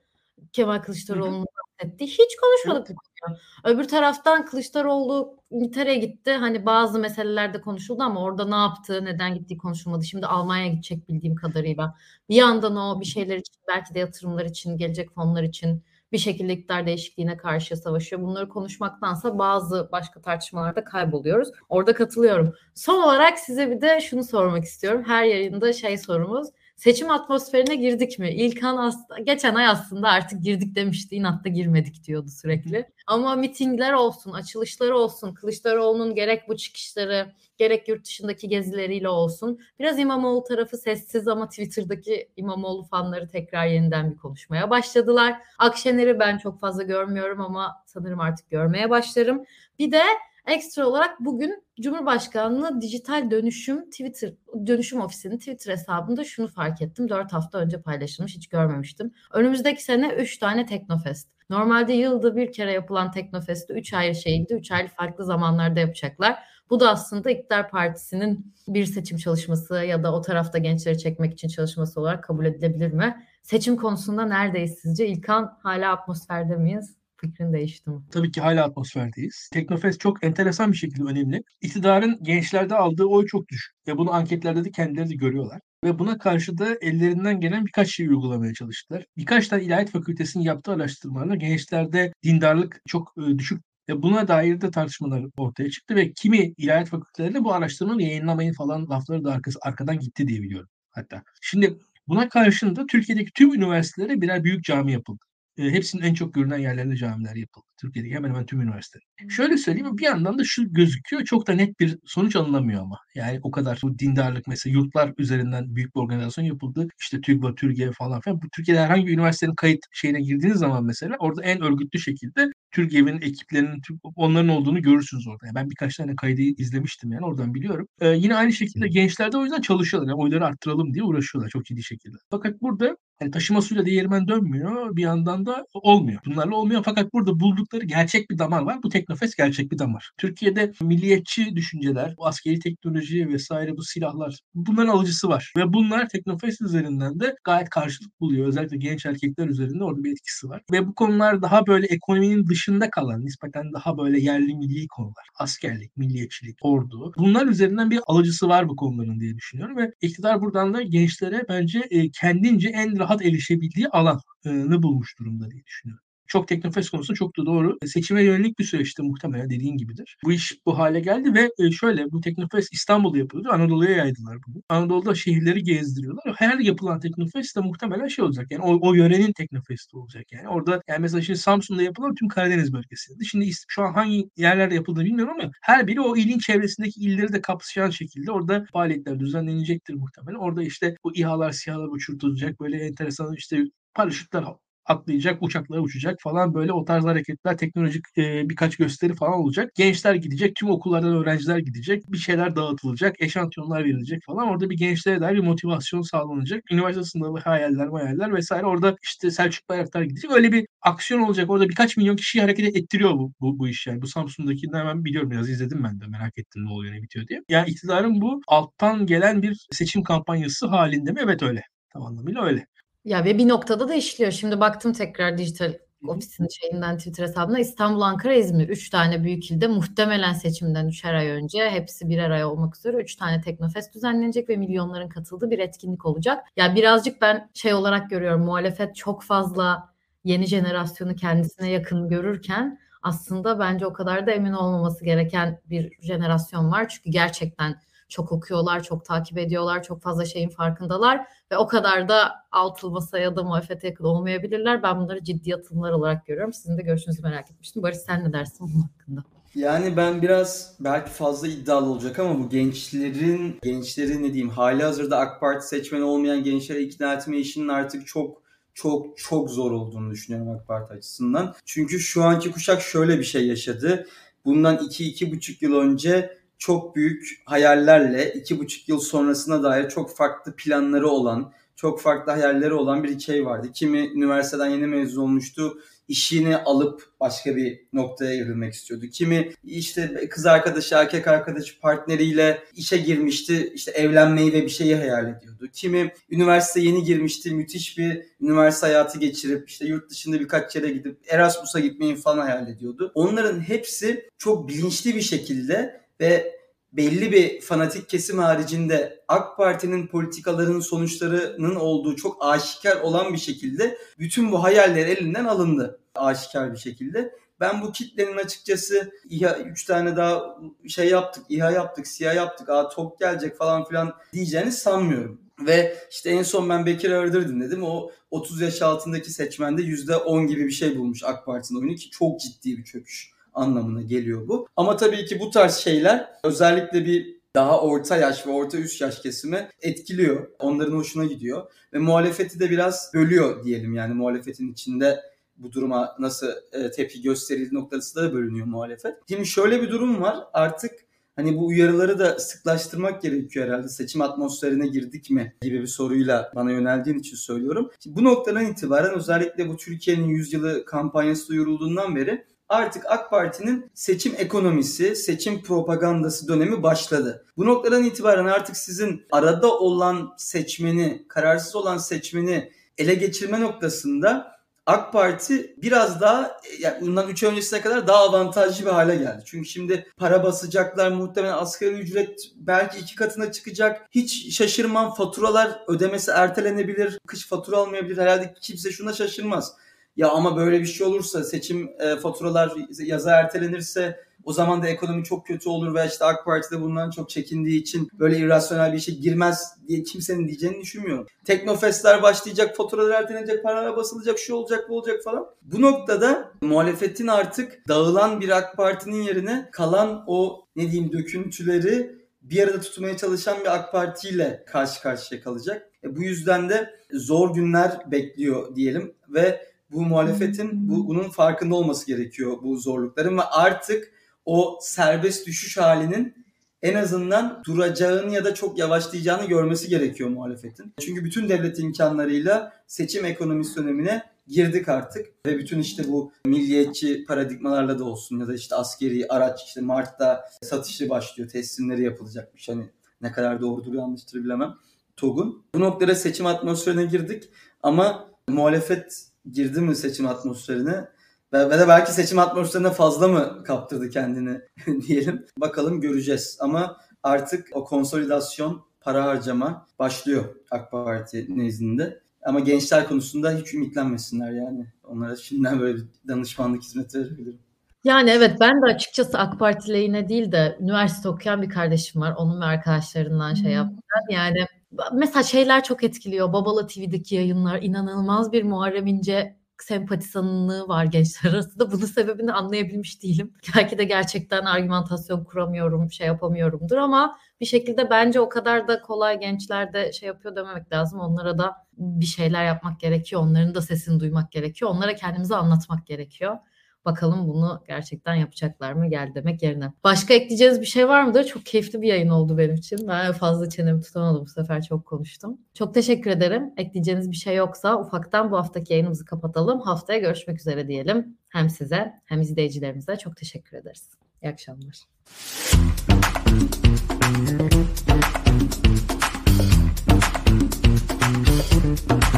Kemal 0.51 0.79
Kılıçdaroğlu'nun 0.81 1.45
bahsetti. 1.83 2.05
Hiç 2.05 2.35
konuşmadık 2.41 2.97
bu 2.97 3.01
konuyu. 3.21 3.39
Öbür 3.63 3.87
taraftan 3.87 4.45
Kılıçdaroğlu 4.45 5.37
İngiltere'ye 5.51 5.97
gitti. 5.97 6.31
Hani 6.31 6.65
bazı 6.65 6.99
meselelerde 6.99 7.61
konuşuldu 7.61 8.03
ama 8.03 8.21
orada 8.23 8.45
ne 8.45 8.55
yaptığı, 8.55 9.05
neden 9.05 9.33
gittiği 9.35 9.57
konuşulmadı. 9.57 10.05
Şimdi 10.05 10.25
Almanya'ya 10.27 10.71
gidecek 10.71 11.09
bildiğim 11.09 11.35
kadarıyla. 11.35 11.95
Bir 12.29 12.35
yandan 12.35 12.75
o 12.75 12.99
bir 12.99 13.05
şeyler 13.05 13.37
için, 13.37 13.55
belki 13.67 13.93
de 13.93 13.99
yatırımlar 13.99 14.45
için, 14.45 14.77
gelecek 14.77 15.13
fonlar 15.13 15.43
için 15.43 15.83
bir 16.11 16.17
şekilde 16.17 16.53
iktidar 16.53 16.85
değişikliğine 16.85 17.37
karşı 17.37 17.77
savaşıyor. 17.77 18.21
Bunları 18.21 18.49
konuşmaktansa 18.49 19.37
bazı 19.39 19.89
başka 19.91 20.21
tartışmalarda 20.21 20.83
kayboluyoruz. 20.83 21.51
Orada 21.69 21.93
katılıyorum. 21.93 22.53
Son 22.75 23.03
olarak 23.03 23.39
size 23.39 23.71
bir 23.71 23.81
de 23.81 24.01
şunu 24.01 24.23
sormak 24.23 24.63
istiyorum. 24.63 25.03
Her 25.07 25.23
yayında 25.23 25.73
şey 25.73 25.97
sorumuz 25.97 26.47
seçim 26.75 27.09
atmosferine 27.09 27.75
girdik 27.75 28.19
mi? 28.19 28.29
İlkan 28.29 28.77
aslında, 28.77 29.19
geçen 29.19 29.55
ay 29.55 29.67
aslında 29.67 30.09
artık 30.09 30.43
girdik 30.43 30.75
demişti. 30.75 31.15
İnatta 31.15 31.49
girmedik 31.49 32.03
diyordu 32.03 32.27
sürekli. 32.27 32.89
Ama 33.07 33.35
mitingler 33.35 33.93
olsun, 33.93 34.31
açılışları 34.31 34.97
olsun, 34.97 35.33
Kılıçdaroğlu'nun 35.33 36.15
gerek 36.15 36.47
bu 36.47 36.57
çıkışları, 36.57 37.33
gerek 37.57 37.87
yurt 37.87 38.05
dışındaki 38.05 38.49
gezileriyle 38.49 39.09
olsun. 39.09 39.59
Biraz 39.79 39.99
İmamoğlu 39.99 40.43
tarafı 40.43 40.77
sessiz 40.77 41.27
ama 41.27 41.49
Twitter'daki 41.49 42.29
İmamoğlu 42.37 42.83
fanları 42.83 43.27
tekrar 43.27 43.65
yeniden 43.65 44.11
bir 44.11 44.17
konuşmaya 44.17 44.69
başladılar. 44.69 45.35
Akşener'i 45.57 46.19
ben 46.19 46.37
çok 46.37 46.59
fazla 46.59 46.83
görmüyorum 46.83 47.41
ama 47.41 47.83
sanırım 47.85 48.19
artık 48.19 48.49
görmeye 48.49 48.89
başlarım. 48.89 49.43
Bir 49.79 49.91
de 49.91 50.01
Ekstra 50.47 50.87
olarak 50.87 51.19
bugün 51.19 51.63
Cumhurbaşkanlığı 51.81 52.81
Dijital 52.81 53.31
Dönüşüm 53.31 53.89
Twitter 53.89 54.33
Dönüşüm 54.67 55.01
Ofisi'nin 55.01 55.37
Twitter 55.37 55.71
hesabında 55.71 56.23
şunu 56.23 56.47
fark 56.47 56.81
ettim. 56.81 57.09
4 57.09 57.33
hafta 57.33 57.57
önce 57.57 57.81
paylaşılmış 57.81 58.35
hiç 58.35 58.47
görmemiştim. 58.47 59.11
Önümüzdeki 59.33 59.83
sene 59.83 60.13
3 60.13 60.37
tane 60.37 60.65
Teknofest. 60.65 61.29
Normalde 61.49 61.93
yılda 61.93 62.35
bir 62.35 62.51
kere 62.51 62.71
yapılan 62.71 63.11
Teknofest'i 63.11 63.73
3 63.73 63.93
ayrı 63.93 64.15
şehirde 64.15 64.53
3 64.53 64.71
ayrı 64.71 64.87
farklı 64.87 65.25
zamanlarda 65.25 65.79
yapacaklar. 65.79 66.39
Bu 66.69 66.79
da 66.79 66.89
aslında 66.89 67.29
iktidar 67.31 67.69
partisinin 67.69 68.53
bir 68.67 68.85
seçim 68.85 69.17
çalışması 69.17 69.75
ya 69.75 70.03
da 70.03 70.13
o 70.15 70.21
tarafta 70.21 70.57
gençleri 70.57 70.97
çekmek 70.97 71.33
için 71.33 71.47
çalışması 71.47 72.01
olarak 72.01 72.23
kabul 72.23 72.45
edilebilir 72.45 72.91
mi? 72.91 73.27
Seçim 73.43 73.77
konusunda 73.77 74.25
neredeyiz 74.25 74.79
sizce? 74.81 75.07
İlkan 75.07 75.57
hala 75.63 75.91
atmosferde 75.91 76.55
miyiz? 76.55 77.02
Fikrin 77.23 77.53
değişti 77.53 77.89
mi? 77.89 78.01
Tabii 78.11 78.31
ki 78.31 78.41
hala 78.41 78.63
atmosferdeyiz. 78.65 79.49
Teknofest 79.53 79.99
çok 79.99 80.23
enteresan 80.23 80.71
bir 80.71 80.77
şekilde 80.77 81.03
önemli. 81.03 81.43
İktidarın 81.61 82.19
gençlerde 82.21 82.75
aldığı 82.75 83.05
oy 83.05 83.25
çok 83.25 83.49
düşük. 83.49 83.73
Ve 83.87 83.97
bunu 83.97 84.13
anketlerde 84.13 84.65
de 84.65 84.71
kendileri 84.71 85.09
de 85.09 85.15
görüyorlar. 85.15 85.59
Ve 85.83 85.99
buna 85.99 86.17
karşı 86.17 86.57
da 86.57 86.77
ellerinden 86.81 87.39
gelen 87.39 87.65
birkaç 87.65 87.95
şey 87.95 88.07
uygulamaya 88.07 88.53
çalıştılar. 88.53 89.05
Birkaç 89.17 89.47
tane 89.47 89.63
ilahiyat 89.63 89.89
fakültesinin 89.89 90.43
yaptığı 90.43 90.71
araştırmalarla 90.71 91.35
gençlerde 91.35 92.13
dindarlık 92.23 92.81
çok 92.87 93.13
e, 93.17 93.39
düşük 93.39 93.63
ve 93.89 94.01
buna 94.01 94.27
dair 94.27 94.61
de 94.61 94.71
tartışmalar 94.71 95.25
ortaya 95.37 95.69
çıktı 95.69 95.95
ve 95.95 96.11
kimi 96.13 96.53
ilahiyat 96.57 96.89
fakültelerinde 96.89 97.43
bu 97.43 97.53
araştırmanın 97.53 97.99
yayınlamayın 97.99 98.53
falan 98.53 98.89
lafları 98.89 99.23
da 99.23 99.31
arkası, 99.31 99.59
arkadan 99.61 99.99
gitti 99.99 100.27
diye 100.27 100.41
biliyorum 100.41 100.69
hatta. 100.91 101.23
Şimdi 101.41 101.77
buna 102.07 102.29
karşında 102.29 102.85
Türkiye'deki 102.85 103.31
tüm 103.33 103.53
üniversitelere 103.53 104.21
birer 104.21 104.43
büyük 104.43 104.63
cami 104.63 104.91
yapıldı. 104.91 105.25
E, 105.57 105.63
hepsinin 105.71 106.03
en 106.03 106.13
çok 106.13 106.33
görünen 106.33 106.57
yerlerinde 106.57 106.95
camiler 106.95 107.35
yapıldı. 107.35 107.65
Türkiye'deki 107.81 108.15
hemen 108.15 108.29
hemen 108.29 108.45
tüm 108.45 108.61
üniversiteler. 108.61 109.03
Şöyle 109.29 109.57
söyleyeyim 109.57 109.97
bir 109.97 110.03
yandan 110.03 110.39
da 110.39 110.43
şu 110.45 110.73
gözüküyor 110.73 111.23
çok 111.23 111.47
da 111.47 111.53
net 111.53 111.79
bir 111.79 111.97
sonuç 112.05 112.35
alınamıyor 112.35 112.81
ama. 112.81 112.97
Yani 113.15 113.39
o 113.43 113.51
kadar 113.51 113.79
bu 113.83 113.99
dindarlık 113.99 114.47
mesela 114.47 114.73
yurtlar 114.73 115.13
üzerinden 115.17 115.75
büyük 115.75 115.95
bir 115.95 115.99
organizasyon 115.99 116.45
yapıldı. 116.45 116.87
İşte 117.01 117.21
TÜGVA, 117.21 117.55
TÜRGE 117.55 117.91
falan 117.91 118.21
filan. 118.21 118.41
Bu 118.41 118.49
Türkiye'de 118.55 118.81
herhangi 118.81 119.07
bir 119.07 119.13
üniversitenin 119.13 119.55
kayıt 119.55 119.79
şeyine 119.91 120.21
girdiğiniz 120.21 120.59
zaman 120.59 120.85
mesela 120.85 121.15
orada 121.19 121.43
en 121.43 121.61
örgütlü 121.61 121.99
şekilde 121.99 122.47
TÜRGEV'in 122.71 123.21
ekiplerinin 123.21 123.81
onların 124.15 124.49
olduğunu 124.49 124.81
görürsünüz 124.81 125.27
orada. 125.27 125.45
Yani 125.45 125.55
ben 125.55 125.69
birkaç 125.69 125.97
tane 125.97 126.15
kaydı 126.15 126.41
izlemiştim 126.41 127.11
yani 127.11 127.25
oradan 127.25 127.53
biliyorum. 127.53 127.87
Ee, 128.01 128.07
yine 128.07 128.35
aynı 128.35 128.53
şekilde 128.53 128.87
gençlerde 128.87 129.37
o 129.37 129.43
yüzden 129.43 129.61
çalışıyorlar. 129.61 130.09
Yani 130.09 130.21
oyları 130.21 130.45
arttıralım 130.45 130.93
diye 130.93 131.03
uğraşıyorlar 131.03 131.49
çok 131.49 131.65
ciddi 131.65 131.83
şekilde. 131.83 132.17
Fakat 132.31 132.61
burada 132.61 132.97
yani 133.21 133.31
taşıma 133.31 133.61
suyla 133.61 133.85
değirmen 133.85 134.27
dönmüyor. 134.27 134.95
Bir 134.95 135.01
yandan 135.01 135.45
da 135.45 135.65
olmuyor. 135.73 136.19
Bunlarla 136.25 136.55
olmuyor. 136.55 136.81
Fakat 136.85 137.13
burada 137.13 137.39
buldukları 137.39 137.85
gerçek 137.85 138.29
bir 138.29 138.37
damar 138.37 138.61
var. 138.61 138.83
Bu 138.83 138.89
Teknofest 138.89 139.37
gerçek 139.37 139.71
bir 139.71 139.79
damar. 139.79 140.11
Türkiye'de 140.17 140.71
milliyetçi 140.81 141.55
düşünceler, 141.55 142.13
bu 142.17 142.27
askeri 142.27 142.59
teknoloji 142.59 143.29
vesaire 143.29 143.77
bu 143.77 143.83
silahlar 143.83 144.39
bunların 144.55 144.87
alıcısı 144.87 145.27
var. 145.29 145.53
Ve 145.57 145.73
bunlar 145.73 146.09
Teknofest 146.09 146.61
üzerinden 146.61 147.19
de 147.19 147.35
gayet 147.43 147.69
karşılık 147.69 148.19
buluyor. 148.19 148.47
Özellikle 148.47 148.77
genç 148.77 149.05
erkekler 149.05 149.47
üzerinde 149.47 149.83
orada 149.83 150.03
bir 150.03 150.11
etkisi 150.11 150.49
var. 150.49 150.61
Ve 150.71 150.87
bu 150.87 150.95
konular 150.95 151.41
daha 151.41 151.67
böyle 151.67 151.85
ekonominin 151.85 152.47
dışında 152.47 152.89
kalan, 152.89 153.25
nispeten 153.25 153.73
daha 153.73 153.97
böyle 153.97 154.19
yerli 154.19 154.55
milli 154.55 154.87
konular. 154.87 155.27
Askerlik, 155.39 155.97
milliyetçilik, 155.97 156.57
ordu. 156.61 157.13
Bunlar 157.17 157.47
üzerinden 157.47 157.91
bir 157.91 157.99
alıcısı 158.07 158.47
var 158.47 158.69
bu 158.69 158.75
konuların 158.75 159.19
diye 159.19 159.35
düşünüyorum. 159.35 159.77
Ve 159.77 159.91
iktidar 160.01 160.41
buradan 160.41 160.73
da 160.73 160.81
gençlere 160.81 161.45
bence 161.49 161.79
e, 161.89 162.11
kendince 162.11 162.69
en 162.69 162.99
rahat 163.03 163.21
erişebildiği 163.25 163.87
alanı 163.89 164.83
bulmuş 164.83 165.19
durumda 165.19 165.51
diye 165.51 165.65
düşünüyorum. 165.65 166.03
Çok 166.33 166.47
teknofest 166.47 166.89
konusu 166.89 167.13
çok 167.13 167.37
da 167.37 167.45
doğru. 167.45 167.77
Seçime 167.85 168.23
yönelik 168.23 168.59
bir 168.59 168.63
süreçte 168.63 169.03
muhtemelen 169.03 169.49
dediğin 169.49 169.77
gibidir. 169.77 170.17
Bu 170.23 170.31
iş 170.31 170.57
bu 170.65 170.77
hale 170.77 170.99
geldi 170.99 171.33
ve 171.33 171.49
e, 171.59 171.71
şöyle 171.71 172.11
bu 172.11 172.21
teknofest 172.21 172.73
İstanbul'da 172.73 173.17
yapıldı. 173.17 173.49
Anadolu'ya 173.51 173.91
yaydılar 173.91 174.37
bunu. 174.47 174.63
Anadolu'da 174.69 175.15
şehirleri 175.15 175.63
gezdiriyorlar. 175.63 176.35
Her 176.37 176.59
yapılan 176.59 176.99
teknofest 176.99 177.55
de 177.55 177.61
muhtemelen 177.61 178.07
şey 178.07 178.25
olacak. 178.25 178.47
Yani 178.51 178.63
o, 178.63 178.89
o 178.89 178.93
yörenin 178.93 179.33
teknofesti 179.33 179.97
olacak. 179.97 180.31
Yani 180.31 180.47
orada 180.47 180.81
yani 180.87 180.99
mesela 180.99 181.21
şimdi 181.21 181.39
Samsun'da 181.39 181.83
yapılan 181.83 182.15
tüm 182.15 182.27
Karadeniz 182.27 182.73
bölgesinde. 182.73 183.23
Şimdi 183.23 183.49
şu 183.67 183.81
an 183.83 183.93
hangi 183.93 184.29
yerlerde 184.37 184.75
yapıldığını 184.75 185.05
bilmiyorum 185.05 185.33
ama 185.39 185.51
her 185.61 185.87
biri 185.87 186.01
o 186.01 186.17
ilin 186.17 186.39
çevresindeki 186.39 186.99
illeri 186.99 187.33
de 187.33 187.41
kapsayan 187.41 187.89
şekilde 187.89 188.31
orada 188.31 188.65
faaliyetler 188.73 189.19
düzenlenecektir 189.19 189.93
muhtemelen. 189.93 190.37
Orada 190.37 190.63
işte 190.63 190.95
bu 191.03 191.15
İHA'lar, 191.15 191.51
SİHA'lar 191.51 191.87
uçurtulacak. 191.87 192.59
Böyle 192.59 192.77
enteresan 192.77 193.33
işte 193.33 193.63
paraşütler 193.93 194.43
atlayacak, 194.85 195.43
uçaklara 195.43 195.81
uçacak 195.81 196.17
falan 196.21 196.53
böyle 196.53 196.73
o 196.73 196.85
tarz 196.85 197.05
hareketler, 197.05 197.57
teknolojik 197.57 198.03
e, 198.17 198.49
birkaç 198.49 198.75
gösteri 198.75 199.13
falan 199.13 199.33
olacak. 199.33 199.71
Gençler 199.75 200.15
gidecek, 200.15 200.55
tüm 200.55 200.69
okullardan 200.69 201.15
öğrenciler 201.15 201.57
gidecek, 201.57 202.03
bir 202.11 202.17
şeyler 202.17 202.55
dağıtılacak, 202.55 203.21
eşantiyonlar 203.21 203.85
verilecek 203.85 204.23
falan. 204.25 204.47
Orada 204.47 204.69
bir 204.69 204.77
gençlere 204.77 205.21
dair 205.21 205.35
bir 205.35 205.43
motivasyon 205.43 206.01
sağlanacak. 206.01 206.71
Üniversite 206.71 207.03
sınavı, 207.05 207.39
hayaller, 207.39 207.87
hayaller 207.87 208.33
vesaire. 208.33 208.65
Orada 208.65 208.95
işte 209.03 209.31
Selçuk 209.31 209.69
Bayraktar 209.69 210.01
gidecek. 210.01 210.31
Öyle 210.31 210.51
bir 210.51 210.67
aksiyon 210.81 211.21
olacak. 211.21 211.49
Orada 211.49 211.69
birkaç 211.69 211.97
milyon 211.97 212.15
kişiyi 212.15 212.41
hareket 212.41 212.75
ettiriyor 212.75 213.11
bu, 213.13 213.33
bu, 213.41 213.59
bu 213.59 213.67
iş 213.67 213.87
yani. 213.87 214.01
Bu 214.01 214.07
Samsun'daki 214.07 214.67
hemen 214.73 215.05
biliyorum 215.05 215.31
biraz 215.31 215.49
izledim 215.49 215.83
ben 215.83 216.01
de 216.01 216.07
merak 216.07 216.37
ettim 216.37 216.65
ne 216.65 216.69
oluyor 216.71 216.93
ne 216.93 217.01
bitiyor 217.01 217.27
diye. 217.27 217.41
Yani 217.49 217.69
iktidarın 217.69 218.21
bu 218.21 218.41
alttan 218.47 219.05
gelen 219.05 219.41
bir 219.41 219.67
seçim 219.71 220.03
kampanyası 220.03 220.67
halinde 220.67 221.11
mi? 221.11 221.19
Evet 221.23 221.43
öyle. 221.43 221.63
Tam 221.93 222.03
anlamıyla 222.03 222.43
öyle. 222.45 222.65
Ya 223.05 223.25
ve 223.25 223.37
bir 223.37 223.47
noktada 223.47 223.89
da 223.89 223.93
işliyor. 223.93 224.31
Şimdi 224.31 224.59
baktım 224.59 224.93
tekrar 224.93 225.37
dijital 225.37 225.73
ofisin 226.07 226.47
şeyinden 226.47 226.97
Twitter 226.97 227.23
hesabına 227.23 227.59
İstanbul, 227.59 228.01
Ankara, 228.01 228.33
İzmir. 228.33 228.69
Üç 228.69 228.89
tane 228.89 229.23
büyük 229.23 229.51
ilde 229.51 229.67
muhtemelen 229.67 230.33
seçimden 230.33 230.87
üçer 230.87 231.13
ay 231.13 231.27
önce 231.27 231.69
hepsi 231.69 232.09
birer 232.09 232.29
ay 232.29 232.45
olmak 232.45 232.77
üzere 232.77 232.97
üç 232.97 233.15
tane 233.15 233.41
Teknofest 233.41 233.95
düzenlenecek 233.95 234.49
ve 234.49 234.57
milyonların 234.57 235.09
katıldığı 235.09 235.51
bir 235.51 235.59
etkinlik 235.59 236.05
olacak. 236.05 236.43
Ya 236.57 236.65
yani 236.65 236.75
birazcık 236.75 237.21
ben 237.21 237.49
şey 237.53 237.73
olarak 237.73 238.09
görüyorum 238.09 238.41
muhalefet 238.41 238.95
çok 238.95 239.23
fazla 239.23 239.89
yeni 240.23 240.45
jenerasyonu 240.45 241.15
kendisine 241.15 241.69
yakın 241.69 242.09
görürken 242.09 242.79
aslında 243.01 243.59
bence 243.59 243.85
o 243.85 243.93
kadar 243.93 244.27
da 244.27 244.31
emin 244.31 244.53
olmaması 244.53 245.05
gereken 245.05 245.59
bir 245.69 245.91
jenerasyon 246.01 246.71
var. 246.71 246.89
Çünkü 246.89 247.09
gerçekten 247.09 247.75
çok 248.13 248.31
okuyorlar, 248.31 248.83
çok 248.83 249.05
takip 249.05 249.37
ediyorlar, 249.37 249.83
çok 249.83 250.01
fazla 250.01 250.25
şeyin 250.25 250.49
farkındalar 250.49 251.25
ve 251.51 251.57
o 251.57 251.67
kadar 251.67 252.09
da 252.09 252.31
altılı 252.51 252.91
masaya 252.91 253.35
da 253.35 253.43
muhalefete 253.43 253.87
yakın 253.87 254.03
olmayabilirler. 254.03 254.83
Ben 254.83 254.99
bunları 254.99 255.23
ciddi 255.23 255.55
atılımlar 255.55 255.91
olarak 255.91 256.25
görüyorum. 256.25 256.53
Sizin 256.53 256.77
de 256.77 256.81
görüşünüzü 256.81 257.21
merak 257.21 257.51
etmiştim. 257.51 257.83
Barış 257.83 257.97
sen 257.97 258.23
ne 258.23 258.33
dersin 258.33 258.67
bunun 258.73 258.83
hakkında? 258.83 259.23
Yani 259.55 259.97
ben 259.97 260.21
biraz 260.21 260.75
belki 260.79 261.11
fazla 261.11 261.47
iddialı 261.47 261.89
olacak 261.89 262.19
ama 262.19 262.39
bu 262.39 262.49
gençlerin, 262.49 263.59
gençlerin 263.63 264.23
ne 264.23 264.33
diyeyim 264.33 264.49
hali 264.49 264.83
hazırda 264.83 265.17
AK 265.17 265.39
Parti 265.39 265.67
seçmeni 265.67 266.03
olmayan 266.03 266.43
gençlere 266.43 266.81
ikna 266.81 267.13
etme 267.13 267.37
işinin 267.37 267.67
artık 267.67 268.07
çok 268.07 268.43
çok 268.73 269.17
çok 269.17 269.49
zor 269.49 269.71
olduğunu 269.71 270.11
düşünüyorum 270.11 270.49
AK 270.49 270.67
Parti 270.67 270.93
açısından. 270.93 271.55
Çünkü 271.65 271.99
şu 271.99 272.23
anki 272.23 272.51
kuşak 272.51 272.81
şöyle 272.81 273.19
bir 273.19 273.23
şey 273.23 273.47
yaşadı. 273.47 274.07
Bundan 274.45 274.77
2-2,5 274.77 275.65
yıl 275.65 275.75
önce 275.75 276.42
çok 276.63 276.95
büyük 276.95 277.41
hayallerle 277.45 278.33
iki 278.33 278.59
buçuk 278.59 278.89
yıl 278.89 278.99
sonrasına 278.99 279.63
dair 279.63 279.89
çok 279.89 280.15
farklı 280.15 280.55
planları 280.55 281.07
olan, 281.09 281.53
çok 281.75 282.01
farklı 282.01 282.31
hayalleri 282.31 282.73
olan 282.73 283.03
bir 283.03 283.19
şey 283.19 283.45
vardı. 283.45 283.67
Kimi 283.73 283.99
üniversiteden 283.99 284.69
yeni 284.69 284.87
mezun 284.87 285.21
olmuştu, 285.21 285.81
işini 286.07 286.57
alıp 286.57 287.03
başka 287.19 287.55
bir 287.55 287.79
noktaya 287.93 288.33
evrilmek 288.33 288.73
istiyordu. 288.73 289.05
Kimi 289.13 289.51
işte 289.63 290.27
kız 290.29 290.45
arkadaşı, 290.45 290.95
erkek 290.95 291.27
arkadaşı 291.27 291.79
partneriyle 291.79 292.63
işe 292.75 292.97
girmişti, 292.97 293.71
işte 293.75 293.91
evlenmeyi 293.91 294.53
ve 294.53 294.63
bir 294.63 294.69
şeyi 294.69 294.95
hayal 294.95 295.23
ediyordu. 295.23 295.69
Kimi 295.73 296.13
üniversite 296.29 296.79
yeni 296.79 297.03
girmişti, 297.03 297.51
müthiş 297.51 297.97
bir 297.97 298.25
üniversite 298.41 298.87
hayatı 298.87 299.19
geçirip 299.19 299.69
işte 299.69 299.85
yurt 299.85 300.09
dışında 300.09 300.39
birkaç 300.39 300.75
yere 300.75 300.89
gidip 300.89 301.17
Erasmus'a 301.27 301.79
gitmeyi 301.79 302.15
falan 302.15 302.37
hayal 302.37 302.67
ediyordu. 302.67 303.11
Onların 303.15 303.59
hepsi 303.59 304.29
çok 304.37 304.69
bilinçli 304.69 305.15
bir 305.15 305.21
şekilde 305.21 306.03
ve 306.19 306.52
belli 306.93 307.31
bir 307.31 307.61
fanatik 307.61 308.09
kesim 308.09 308.37
haricinde 308.37 309.23
AK 309.27 309.57
Parti'nin 309.57 310.07
politikalarının 310.07 310.79
sonuçlarının 310.79 311.75
olduğu 311.75 312.15
çok 312.15 312.37
aşikar 312.39 313.01
olan 313.01 313.33
bir 313.33 313.37
şekilde 313.37 313.97
bütün 314.19 314.51
bu 314.51 314.63
hayaller 314.63 315.07
elinden 315.07 315.45
alındı 315.45 315.99
aşikar 316.15 316.73
bir 316.73 316.79
şekilde. 316.79 317.35
Ben 317.59 317.81
bu 317.81 317.91
kitlenin 317.91 318.37
açıkçası 318.37 319.11
İHA 319.29 319.57
3 319.59 319.85
tane 319.85 320.15
daha 320.15 320.57
şey 320.87 321.09
yaptık, 321.09 321.43
İHA 321.49 321.71
yaptık, 321.71 322.07
SİHA 322.07 322.33
yaptık, 322.33 322.69
aa 322.69 322.89
top 322.89 323.19
gelecek 323.19 323.57
falan 323.57 323.85
filan 323.85 324.13
diyeceğini 324.33 324.71
sanmıyorum. 324.71 325.41
Ve 325.59 325.97
işte 326.11 326.29
en 326.29 326.43
son 326.43 326.69
ben 326.69 326.85
Bekir 326.85 327.11
Ağırdır 327.11 327.49
dinledim. 327.49 327.83
O 327.83 328.11
30 328.31 328.61
yaş 328.61 328.81
altındaki 328.81 329.31
seçmende 329.31 329.81
%10 329.81 330.47
gibi 330.47 330.65
bir 330.65 330.71
şey 330.71 330.97
bulmuş 330.97 331.23
AK 331.23 331.45
Parti'nin 331.45 331.79
oyunu 331.79 331.95
ki 331.95 332.09
çok 332.09 332.39
ciddi 332.39 332.77
bir 332.77 332.83
çöküş 332.83 333.32
anlamına 333.53 334.01
geliyor 334.01 334.47
bu. 334.47 334.67
Ama 334.75 334.97
tabii 334.97 335.25
ki 335.25 335.39
bu 335.39 335.49
tarz 335.49 335.75
şeyler 335.75 336.29
özellikle 336.43 337.05
bir 337.05 337.43
daha 337.55 337.81
orta 337.81 338.17
yaş 338.17 338.47
ve 338.47 338.51
orta 338.51 338.77
üst 338.77 339.01
yaş 339.01 339.21
kesimi 339.21 339.69
etkiliyor. 339.81 340.47
Onların 340.59 340.97
hoşuna 340.97 341.25
gidiyor. 341.25 341.71
Ve 341.93 341.99
muhalefeti 341.99 342.59
de 342.59 342.69
biraz 342.69 343.11
bölüyor 343.13 343.63
diyelim 343.63 343.95
yani 343.95 344.13
muhalefetin 344.13 344.71
içinde 344.71 345.19
bu 345.57 345.71
duruma 345.71 346.15
nasıl 346.19 346.47
e, 346.71 346.91
tepki 346.91 347.21
gösterildiği 347.21 347.81
noktası 347.81 348.15
da 348.15 348.33
bölünüyor 348.33 348.65
muhalefet. 348.65 349.15
Şimdi 349.29 349.45
şöyle 349.45 349.81
bir 349.81 349.89
durum 349.89 350.21
var 350.21 350.37
artık 350.53 350.91
hani 351.35 351.57
bu 351.57 351.67
uyarıları 351.67 352.19
da 352.19 352.39
sıklaştırmak 352.39 353.21
gerekiyor 353.21 353.67
herhalde. 353.67 353.87
Seçim 353.87 354.21
atmosferine 354.21 354.87
girdik 354.87 355.29
mi 355.29 355.55
gibi 355.61 355.81
bir 355.81 355.87
soruyla 355.87 356.51
bana 356.55 356.71
yöneldiğin 356.71 357.19
için 357.19 357.35
söylüyorum. 357.35 357.91
Şimdi 357.99 358.15
bu 358.15 358.23
noktadan 358.23 358.65
itibaren 358.65 359.13
özellikle 359.13 359.69
bu 359.69 359.77
Türkiye'nin 359.77 360.27
yüzyılı 360.27 360.85
kampanyası 360.85 361.47
duyurulduğundan 361.47 362.15
beri 362.15 362.45
artık 362.69 363.03
AK 363.07 363.29
Parti'nin 363.29 363.91
seçim 363.93 364.33
ekonomisi, 364.37 365.15
seçim 365.15 365.63
propagandası 365.63 366.47
dönemi 366.47 366.83
başladı. 366.83 367.45
Bu 367.57 367.65
noktadan 367.65 368.03
itibaren 368.03 368.45
artık 368.45 368.77
sizin 368.77 369.25
arada 369.31 369.77
olan 369.79 370.33
seçmeni, 370.37 371.25
kararsız 371.27 371.75
olan 371.75 371.97
seçmeni 371.97 372.71
ele 372.97 373.13
geçirme 373.13 373.61
noktasında 373.61 374.53
AK 374.85 375.13
Parti 375.13 375.75
biraz 375.77 376.21
daha 376.21 376.59
yani 376.79 377.01
bundan 377.01 377.29
3 377.29 377.43
öncesine 377.43 377.81
kadar 377.81 378.07
daha 378.07 378.17
avantajlı 378.17 378.85
bir 378.85 378.91
hale 378.91 379.15
geldi. 379.15 379.43
Çünkü 379.45 379.69
şimdi 379.69 380.07
para 380.17 380.43
basacaklar 380.43 381.11
muhtemelen 381.11 381.53
asgari 381.53 381.93
ücret 381.93 382.39
belki 382.55 382.99
iki 382.99 383.15
katına 383.15 383.51
çıkacak. 383.51 384.07
Hiç 384.11 384.55
şaşırmam 384.57 385.13
faturalar 385.13 385.79
ödemesi 385.87 386.31
ertelenebilir. 386.31 387.19
Kış 387.27 387.47
fatura 387.47 387.77
almayabilir. 387.77 388.17
Herhalde 388.17 388.53
kimse 388.61 388.91
şuna 388.91 389.13
şaşırmaz. 389.13 389.73
Ya 390.17 390.29
ama 390.29 390.57
böyle 390.57 390.79
bir 390.79 390.85
şey 390.85 391.07
olursa 391.07 391.43
seçim 391.43 391.89
e, 391.99 392.15
faturalar 392.15 392.73
yaza 392.99 393.31
ertelenirse 393.31 394.19
o 394.45 394.53
zaman 394.53 394.83
da 394.83 394.87
ekonomi 394.87 395.23
çok 395.23 395.47
kötü 395.47 395.69
olur 395.69 395.95
ve 395.95 396.07
işte 396.07 396.25
AK 396.25 396.45
Parti 396.45 396.75
de 396.75 396.81
bundan 396.81 397.09
çok 397.09 397.29
çekindiği 397.29 397.81
için 397.81 398.09
böyle 398.13 398.37
irrasyonel 398.37 398.93
bir 398.93 398.99
şey 398.99 399.17
girmez 399.17 399.77
diye 399.87 400.03
kimsenin 400.03 400.47
diyeceğini 400.47 400.81
düşünmüyorum. 400.81 401.27
Teknofestler 401.45 402.21
başlayacak, 402.21 402.77
faturalar 402.77 403.21
ertelenecek, 403.21 403.63
paralar 403.63 403.97
basılacak, 403.97 404.39
şu 404.39 404.55
olacak, 404.55 404.89
bu 404.89 404.97
olacak 404.97 405.23
falan. 405.23 405.45
Bu 405.61 405.81
noktada 405.81 406.51
muhalefetin 406.61 407.27
artık 407.27 407.87
dağılan 407.87 408.41
bir 408.41 408.49
AK 408.49 408.77
Parti'nin 408.77 409.21
yerine 409.21 409.69
kalan 409.71 410.23
o 410.27 410.65
ne 410.75 410.91
diyeyim 410.91 411.11
döküntüleri 411.11 412.23
bir 412.41 412.63
arada 412.63 412.79
tutmaya 412.81 413.17
çalışan 413.17 413.59
bir 413.59 413.75
AK 413.75 413.91
Parti 413.91 414.29
ile 414.29 414.63
karşı 414.67 415.01
karşıya 415.01 415.41
kalacak. 415.41 415.89
E, 416.03 416.15
bu 416.15 416.23
yüzden 416.23 416.69
de 416.69 416.89
zor 417.11 417.53
günler 417.53 418.11
bekliyor 418.11 418.75
diyelim 418.75 419.15
ve 419.29 419.72
bu 419.93 420.01
muhalefetin 420.01 420.89
bu, 420.89 421.07
bunun 421.07 421.29
farkında 421.29 421.75
olması 421.75 422.07
gerekiyor 422.07 422.57
bu 422.63 422.77
zorlukların 422.77 423.37
ve 423.37 423.41
artık 423.41 424.11
o 424.45 424.79
serbest 424.81 425.47
düşüş 425.47 425.77
halinin 425.77 426.43
en 426.81 426.95
azından 426.95 427.63
duracağını 427.65 428.33
ya 428.33 428.45
da 428.45 428.53
çok 428.53 428.77
yavaşlayacağını 428.77 429.45
görmesi 429.45 429.89
gerekiyor 429.89 430.29
muhalefetin. 430.29 430.93
Çünkü 431.01 431.23
bütün 431.23 431.49
devlet 431.49 431.79
imkanlarıyla 431.79 432.73
seçim 432.87 433.25
ekonomisi 433.25 433.75
dönemine 433.75 434.23
girdik 434.47 434.89
artık 434.89 435.27
ve 435.45 435.57
bütün 435.57 435.79
işte 435.79 436.03
bu 436.07 436.31
milliyetçi 436.45 437.25
paradigmalarla 437.25 437.99
da 437.99 438.03
olsun 438.03 438.39
ya 438.39 438.47
da 438.47 438.55
işte 438.55 438.75
askeri 438.75 439.27
araç 439.29 439.63
işte 439.63 439.81
Mart'ta 439.81 440.49
satışı 440.61 441.09
başlıyor, 441.09 441.49
teslimleri 441.49 442.03
yapılacakmış. 442.03 442.69
Hani 442.69 442.89
ne 443.21 443.31
kadar 443.31 443.61
doğrudur 443.61 443.93
yanlıştır 443.93 444.43
bilemem. 444.43 444.75
TOG'un. 445.17 445.65
Bu 445.75 445.79
noktada 445.79 446.15
seçim 446.15 446.45
atmosferine 446.45 447.05
girdik 447.05 447.49
ama 447.83 448.27
muhalefet 448.47 449.32
girdi 449.51 449.81
mi 449.81 449.95
seçim 449.95 450.27
atmosferine 450.27 451.07
ve, 451.53 451.69
ve 451.69 451.79
de 451.79 451.87
belki 451.87 452.11
seçim 452.11 452.39
atmosferine 452.39 452.91
fazla 452.91 453.27
mı 453.27 453.63
kaptırdı 453.63 454.09
kendini 454.09 454.61
diyelim. 455.07 455.45
Bakalım 455.57 456.01
göreceğiz. 456.01 456.57
Ama 456.61 456.97
artık 457.23 457.67
o 457.73 457.83
konsolidasyon, 457.83 458.85
para 459.01 459.25
harcama 459.25 459.87
başlıyor 459.99 460.55
AK 460.71 460.91
Parti 460.91 461.57
nezdinde. 461.57 462.23
Ama 462.45 462.59
gençler 462.59 463.07
konusunda 463.07 463.51
hiç 463.51 463.73
ümitlenmesinler 463.73 464.51
yani. 464.51 464.93
Onlara 465.03 465.35
şimdiden 465.35 465.79
böyle 465.79 465.97
bir 465.97 466.05
danışmanlık 466.27 466.83
hizmeti 466.83 467.19
verebilirim. 467.19 467.59
Yani 468.03 468.29
evet 468.29 468.57
ben 468.59 468.81
de 468.81 468.85
açıkçası 468.85 469.37
AK 469.37 469.59
Parti 469.59 469.93
lehine 469.93 470.29
değil 470.29 470.51
de 470.51 470.77
üniversite 470.81 471.29
okuyan 471.29 471.61
bir 471.61 471.69
kardeşim 471.69 472.21
var. 472.21 472.33
Onun 472.37 472.61
ve 472.61 472.65
arkadaşlarından 472.65 473.53
şey 473.53 473.71
yaptılar. 473.71 474.23
Yani 474.29 474.67
mesela 475.13 475.43
şeyler 475.43 475.83
çok 475.83 476.03
etkiliyor. 476.03 476.53
Babala 476.53 476.87
TV'deki 476.87 477.35
yayınlar 477.35 477.81
inanılmaz 477.81 478.51
bir 478.51 478.63
Muharrem 478.63 479.07
İnce 479.07 479.57
sempatisanlığı 479.77 480.87
var 480.87 481.05
gençler 481.05 481.53
arasında. 481.53 481.91
Bunun 481.91 482.05
sebebini 482.05 482.53
anlayabilmiş 482.53 483.23
değilim. 483.23 483.53
Belki 483.75 483.97
de 483.97 484.03
gerçekten 484.03 484.65
argümantasyon 484.65 485.43
kuramıyorum, 485.43 486.11
şey 486.11 486.27
yapamıyorumdur 486.27 486.97
ama 486.97 487.37
bir 487.61 487.65
şekilde 487.65 488.09
bence 488.09 488.39
o 488.39 488.49
kadar 488.49 488.87
da 488.87 489.01
kolay 489.01 489.39
gençler 489.39 489.93
de 489.93 490.11
şey 490.11 490.27
yapıyor 490.27 490.55
dememek 490.55 490.91
lazım. 490.91 491.19
Onlara 491.19 491.57
da 491.57 491.75
bir 491.97 492.25
şeyler 492.25 492.65
yapmak 492.65 492.99
gerekiyor. 492.99 493.41
Onların 493.41 493.75
da 493.75 493.81
sesini 493.81 494.19
duymak 494.19 494.51
gerekiyor. 494.51 494.91
Onlara 494.91 495.15
kendimizi 495.15 495.55
anlatmak 495.55 496.07
gerekiyor. 496.07 496.57
Bakalım 497.05 497.47
bunu 497.47 497.83
gerçekten 497.87 498.35
yapacaklar 498.35 498.93
mı 498.93 499.09
gel 499.09 499.31
demek 499.35 499.63
yerine. 499.63 499.93
Başka 500.03 500.33
ekleyeceğiniz 500.33 500.81
bir 500.81 500.85
şey 500.85 501.07
var 501.07 501.23
mıdır? 501.23 501.43
Çok 501.43 501.65
keyifli 501.65 502.01
bir 502.01 502.07
yayın 502.07 502.29
oldu 502.29 502.57
benim 502.57 502.75
için. 502.75 503.07
Ben 503.07 503.31
fazla 503.31 503.69
çenemi 503.69 504.01
tutamadım 504.01 504.45
bu 504.45 504.49
sefer 504.49 504.81
çok 504.81 505.05
konuştum. 505.05 505.57
Çok 505.73 505.93
teşekkür 505.93 506.31
ederim. 506.31 506.73
Ekleyeceğiniz 506.77 507.31
bir 507.31 507.35
şey 507.35 507.55
yoksa 507.55 507.99
ufaktan 507.99 508.51
bu 508.51 508.57
haftaki 508.57 508.93
yayınımızı 508.93 509.25
kapatalım. 509.25 509.81
Haftaya 509.81 510.19
görüşmek 510.19 510.59
üzere 510.59 510.87
diyelim. 510.87 511.37
Hem 511.49 511.69
size 511.69 512.13
hem 512.25 512.41
izleyicilerimize 512.41 513.15
çok 513.15 513.37
teşekkür 513.37 513.77
ederiz. 513.77 514.09
İyi 514.43 514.49
akşamlar. 514.49 515.03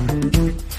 Thank 0.05 0.36
you. 0.36 0.74